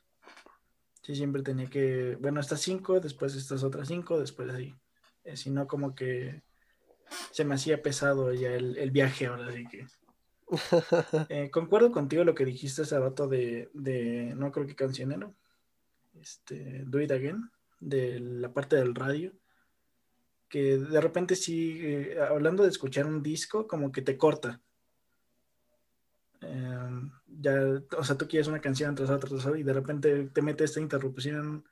[1.01, 4.75] Sí, siempre tenía que, bueno, estas cinco, después estas otras cinco, después así.
[5.23, 6.41] Eh, si no, como que
[7.31, 9.85] se me hacía pesado ya el, el viaje ahora, así que.
[11.29, 15.31] Eh, concuerdo contigo lo que dijiste hace rato de, de no creo que canción era,
[16.19, 17.49] este, Do It Again,
[17.79, 19.31] de la parte del radio,
[20.51, 24.59] que de repente sí, eh, hablando de escuchar un disco, como que te corta.
[26.41, 27.53] Eh, ya,
[27.97, 30.65] o sea, tú quieres una canción tras otra, tras otra, y de repente te mete
[30.65, 31.63] esta interrupción.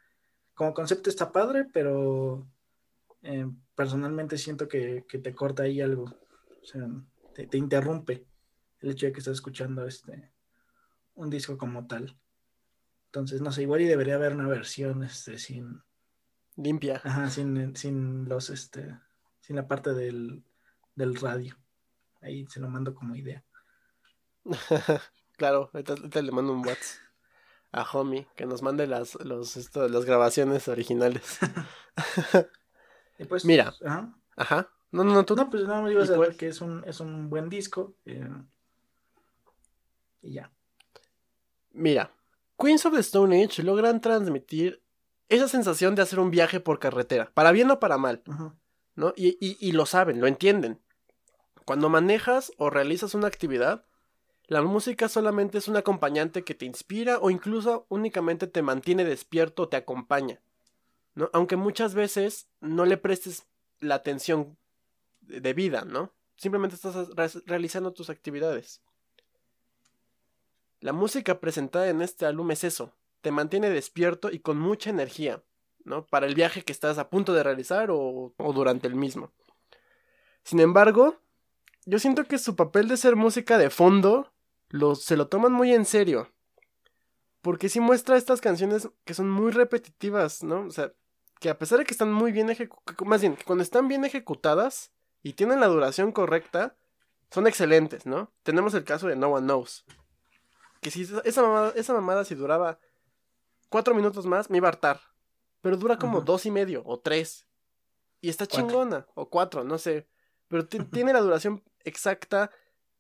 [0.54, 2.48] Como concepto está padre, pero
[3.22, 6.06] eh, personalmente siento que, que, te corta ahí algo.
[6.62, 6.88] O sea,
[7.36, 8.26] te, te, interrumpe
[8.80, 10.32] el hecho de que estás escuchando este
[11.16, 12.18] un disco como tal.
[13.08, 15.82] Entonces, no sé, igual y debería haber una versión este, sin.
[16.60, 17.02] Limpia.
[17.06, 19.00] Ajá, sin, sin los este.
[19.40, 20.44] Sin la parte del,
[20.96, 21.58] del radio.
[22.22, 23.44] Ahí se lo mando como idea.
[25.38, 27.02] claro, ahorita, le mando un WhatsApp
[27.72, 31.40] a Homie que nos mande las, los, esto, las grabaciones originales.
[33.30, 33.74] pues, Mira.
[33.86, 34.14] Ajá.
[34.36, 34.70] ajá.
[34.92, 35.36] No, no, no, tú.
[35.36, 37.96] No, pues nada más ibas a ver que es un, es un buen disco.
[38.06, 38.28] Eh,
[40.24, 40.52] y ya.
[41.72, 42.12] Mira,
[42.58, 44.82] Queens of the Stone Age logran transmitir
[45.30, 48.22] esa sensación de hacer un viaje por carretera, para bien o para mal,
[48.96, 49.14] ¿no?
[49.16, 50.80] Y, y, y, lo saben, lo entienden.
[51.66, 53.86] Cuando manejas o realizas una actividad,
[54.48, 59.64] la música solamente es un acompañante que te inspira o incluso únicamente te mantiene despierto
[59.64, 60.42] o te acompaña.
[61.14, 61.30] ¿no?
[61.34, 63.46] Aunque muchas veces no le prestes
[63.80, 64.58] la atención
[65.22, 66.12] debida, ¿no?
[66.36, 66.96] Simplemente estás
[67.46, 68.82] realizando tus actividades.
[70.80, 75.44] La música presentada en este álbum es eso, te mantiene despierto y con mucha energía,
[75.84, 76.06] ¿no?
[76.06, 79.32] Para el viaje que estás a punto de realizar o, durante el mismo.
[80.44, 81.18] Sin embargo,
[81.86, 84.32] yo siento que su papel de ser música de fondo
[84.96, 86.32] se lo toman muy en serio.
[87.42, 90.66] Porque sí muestra estas canciones que son muy repetitivas, ¿no?
[90.66, 90.92] O sea,
[91.40, 94.04] que a pesar de que están muy bien ejecutadas, más bien, que cuando están bien
[94.04, 94.92] ejecutadas
[95.24, 96.76] y tienen la duración correcta,
[97.32, 98.32] son excelentes, ¿no?
[98.44, 99.86] Tenemos el caso de No One Knows.
[100.82, 102.80] Que si esa esa mamada si duraba
[103.70, 105.00] cuatro minutos más, me iba a hartar.
[105.62, 107.48] Pero dura como dos y medio o tres.
[108.22, 109.08] Y está chingona.
[109.16, 110.08] O cuatro, no sé.
[110.48, 112.52] Pero tiene la duración exacta.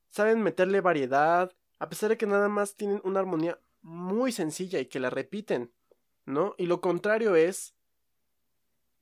[0.10, 4.86] Saben meterle variedad a pesar de que nada más tienen una armonía muy sencilla y
[4.86, 5.74] que la repiten,
[6.26, 6.54] ¿no?
[6.58, 7.74] Y lo contrario es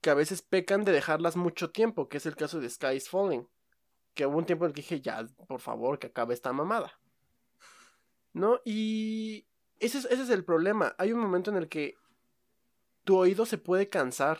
[0.01, 3.09] que a veces pecan de dejarlas mucho tiempo, que es el caso de Sky is
[3.09, 3.49] Falling,
[4.13, 6.99] que hubo un tiempo en el que dije, ya, por favor, que acabe esta mamada,
[8.33, 8.61] ¿no?
[8.63, 9.47] Y
[9.79, 11.95] ese es, ese es el problema, hay un momento en el que
[13.03, 14.39] tu oído se puede cansar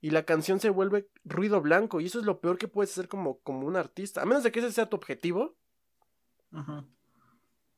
[0.00, 3.08] y la canción se vuelve ruido blanco y eso es lo peor que puedes hacer
[3.08, 5.56] como, como un artista, a menos de que ese sea tu objetivo.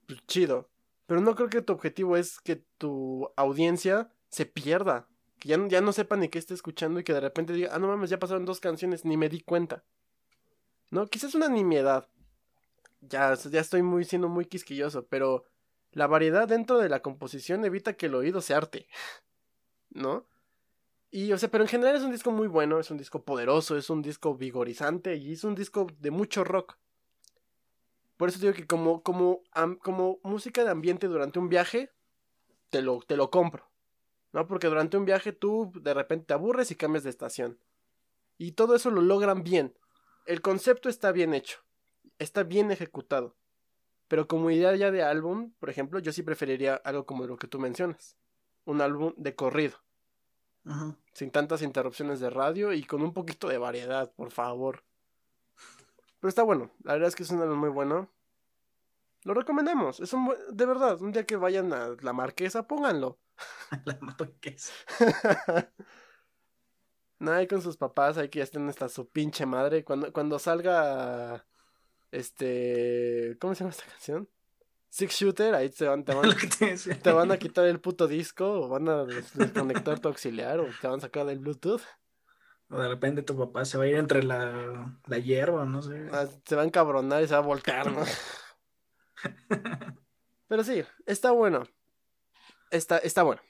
[0.06, 0.68] Pues, chido.
[1.06, 5.06] Pero no creo que tu objetivo es que tu audiencia se pierda.
[5.38, 7.78] Que ya, ya no sepa ni qué esté escuchando y que de repente diga, ah,
[7.78, 9.84] no mames, ya pasaron dos canciones, ni me di cuenta.
[10.90, 11.06] ¿No?
[11.06, 12.08] Quizás una nimiedad.
[13.02, 15.44] Ya, ya estoy muy siendo muy quisquilloso, pero
[15.96, 18.86] la variedad dentro de la composición evita que el oído se arte.
[19.90, 20.26] ¿No?
[21.10, 23.78] Y, o sea, pero en general es un disco muy bueno, es un disco poderoso,
[23.78, 26.76] es un disco vigorizante y es un disco de mucho rock.
[28.18, 29.40] Por eso digo que como, como,
[29.80, 31.90] como música de ambiente durante un viaje,
[32.68, 33.70] te lo, te lo compro.
[34.34, 34.46] ¿No?
[34.46, 37.58] Porque durante un viaje tú de repente te aburres y cambias de estación.
[38.36, 39.74] Y todo eso lo logran bien.
[40.26, 41.60] El concepto está bien hecho.
[42.18, 43.34] Está bien ejecutado.
[44.08, 47.48] Pero como idea ya de álbum, por ejemplo, yo sí preferiría algo como lo que
[47.48, 48.16] tú mencionas.
[48.64, 49.78] Un álbum de corrido.
[51.12, 54.82] Sin tantas interrupciones de radio y con un poquito de variedad, por favor.
[56.20, 58.10] Pero está bueno, la verdad es que es un álbum muy bueno.
[59.22, 63.18] Lo recomendamos, es un de verdad, un día que vayan a la marquesa, pónganlo.
[63.84, 64.72] la marquesa.
[67.18, 69.84] Nada, con sus papás, hay que ya estén hasta su pinche madre.
[69.84, 71.46] Cuando, cuando salga
[72.16, 73.36] este.
[73.40, 74.28] ¿Cómo se llama esta canción?
[74.88, 76.30] Six Shooter, ahí te van, te van,
[77.02, 80.88] te van a quitar el puto disco, o van a desconectar tu auxiliar, o te
[80.88, 81.82] van a sacar del Bluetooth.
[82.70, 86.08] O de repente tu papá se va a ir entre la, la hierba, no sé.
[86.12, 88.02] Ah, se va a encabronar y se va a voltear, ¿no?
[90.48, 91.64] Pero sí, está bueno.
[92.70, 93.42] Está, está bueno.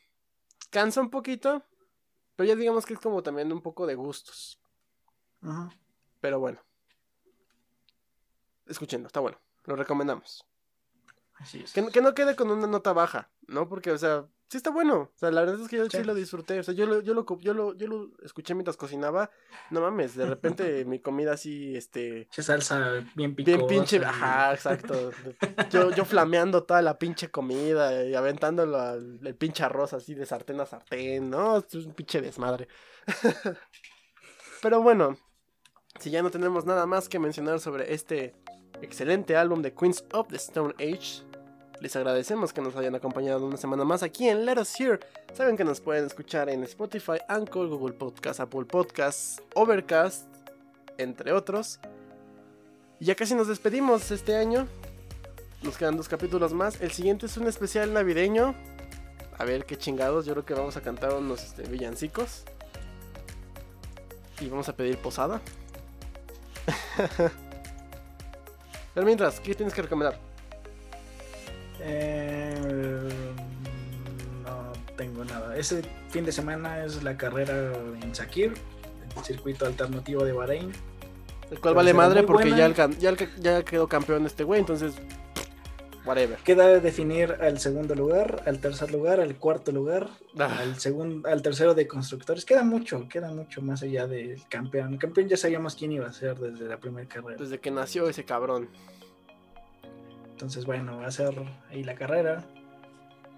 [0.70, 1.62] Cansa un poquito,
[2.34, 4.60] pero ya digamos que es como también un poco de gustos.
[6.20, 6.60] Pero bueno.
[8.66, 9.38] Escuchando, está bueno.
[9.64, 10.44] Lo recomendamos.
[11.34, 11.72] Así es.
[11.72, 13.68] Que, que, no quede con una nota baja, ¿no?
[13.68, 15.10] Porque, o sea, sí está bueno.
[15.14, 16.58] O sea, la verdad es que yo sí, lo disfruté.
[16.60, 19.30] O sea, yo lo, yo lo, yo lo, yo lo escuché mientras cocinaba.
[19.70, 22.28] No mames, de repente mi comida así, este.
[22.30, 23.56] Che salsa bien picosa.
[23.56, 25.10] Bien pinche, ajá, exacto.
[25.70, 30.26] yo, yo flameando toda la pinche comida y aventándolo al el pinche arroz así de
[30.26, 31.58] sartén a sartén, ¿no?
[31.58, 32.68] Es un pinche desmadre.
[34.62, 35.16] Pero bueno,
[36.00, 38.34] si ya no tenemos nada más que mencionar sobre este
[38.82, 41.26] excelente álbum de Queens of the Stone Age,
[41.80, 45.00] les agradecemos que nos hayan acompañado una semana más aquí en Let Us Hear.
[45.34, 50.26] Saben que nos pueden escuchar en Spotify, Anchor, Google Podcast, Apple Podcasts, Overcast,
[50.96, 51.78] entre otros.
[52.98, 54.66] Ya casi nos despedimos este año.
[55.62, 56.80] Nos quedan dos capítulos más.
[56.80, 58.54] El siguiente es un especial navideño.
[59.36, 60.24] A ver qué chingados.
[60.24, 62.44] Yo creo que vamos a cantar unos este, villancicos.
[64.40, 65.42] Y vamos a pedir posada.
[68.96, 70.18] Pero mientras, ¿qué tienes que recomendar?
[71.82, 72.54] Eh,
[74.42, 75.54] no tengo nada.
[75.54, 78.54] Ese fin de semana es la carrera en Sakir,
[79.14, 80.72] el circuito alternativo de Bahrein.
[81.50, 82.56] El cual vale madre porque buena.
[82.56, 84.60] ya, alcan- ya, alca- ya quedó campeón este güey.
[84.60, 84.94] Entonces,
[86.06, 86.38] whatever.
[86.38, 90.08] Queda definir al segundo lugar, al tercer lugar, al cuarto lugar,
[90.38, 90.58] Ah.
[90.60, 92.44] al segundo, al tercero de constructores.
[92.44, 94.92] Queda mucho, queda mucho más allá del campeón.
[94.94, 97.36] El campeón ya sabíamos quién iba a ser desde la primera carrera.
[97.38, 98.68] Desde que nació ese cabrón.
[100.30, 101.34] Entonces, bueno, va a ser
[101.70, 102.44] ahí la carrera.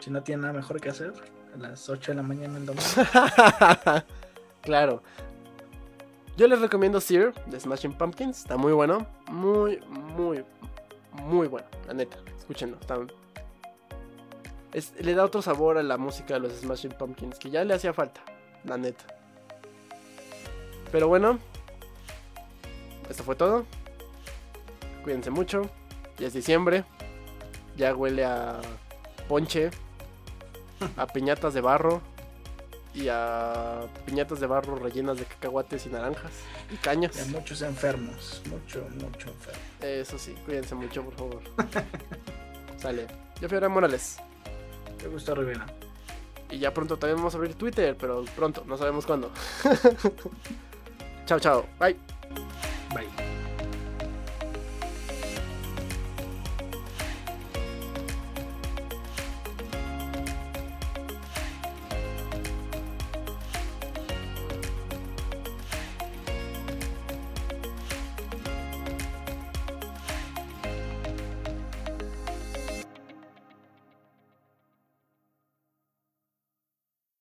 [0.00, 1.12] Si no tiene nada mejor que hacer,
[1.54, 2.84] a las 8 de la mañana el domingo.
[4.62, 5.02] claro.
[6.36, 8.38] Yo les recomiendo Sear de Smashing Pumpkins.
[8.38, 9.06] Está muy bueno.
[9.30, 10.44] Muy, muy,
[11.22, 11.66] muy bueno.
[11.86, 12.16] La neta.
[12.38, 12.78] Escúchenlo.
[12.80, 12.96] Está...
[14.72, 17.38] es- le da otro sabor a la música de los Smashing Pumpkins.
[17.38, 18.20] Que ya le hacía falta.
[18.64, 19.04] La neta.
[20.92, 21.38] Pero bueno.
[23.08, 23.64] Esto fue todo.
[25.04, 25.68] Cuídense mucho.
[26.18, 26.84] Ya es diciembre.
[27.76, 28.60] Ya huele a
[29.28, 29.70] ponche.
[30.96, 32.00] A piñatas de barro
[32.98, 36.32] y a piñatas de barro rellenas de cacahuates y naranjas
[36.72, 37.16] y cañas.
[37.16, 39.60] Hay muchos enfermos, mucho, mucho enfermo.
[39.80, 41.42] Eso sí, cuídense mucho, por favor.
[42.78, 43.06] Sale.
[43.40, 44.18] Yo fui Abraham Morales.
[44.98, 45.66] Te gusta Rivera.
[46.50, 49.30] Y ya pronto también vamos a abrir Twitter, pero pronto, no sabemos cuándo.
[51.26, 51.66] chao, chao.
[51.78, 51.96] Bye.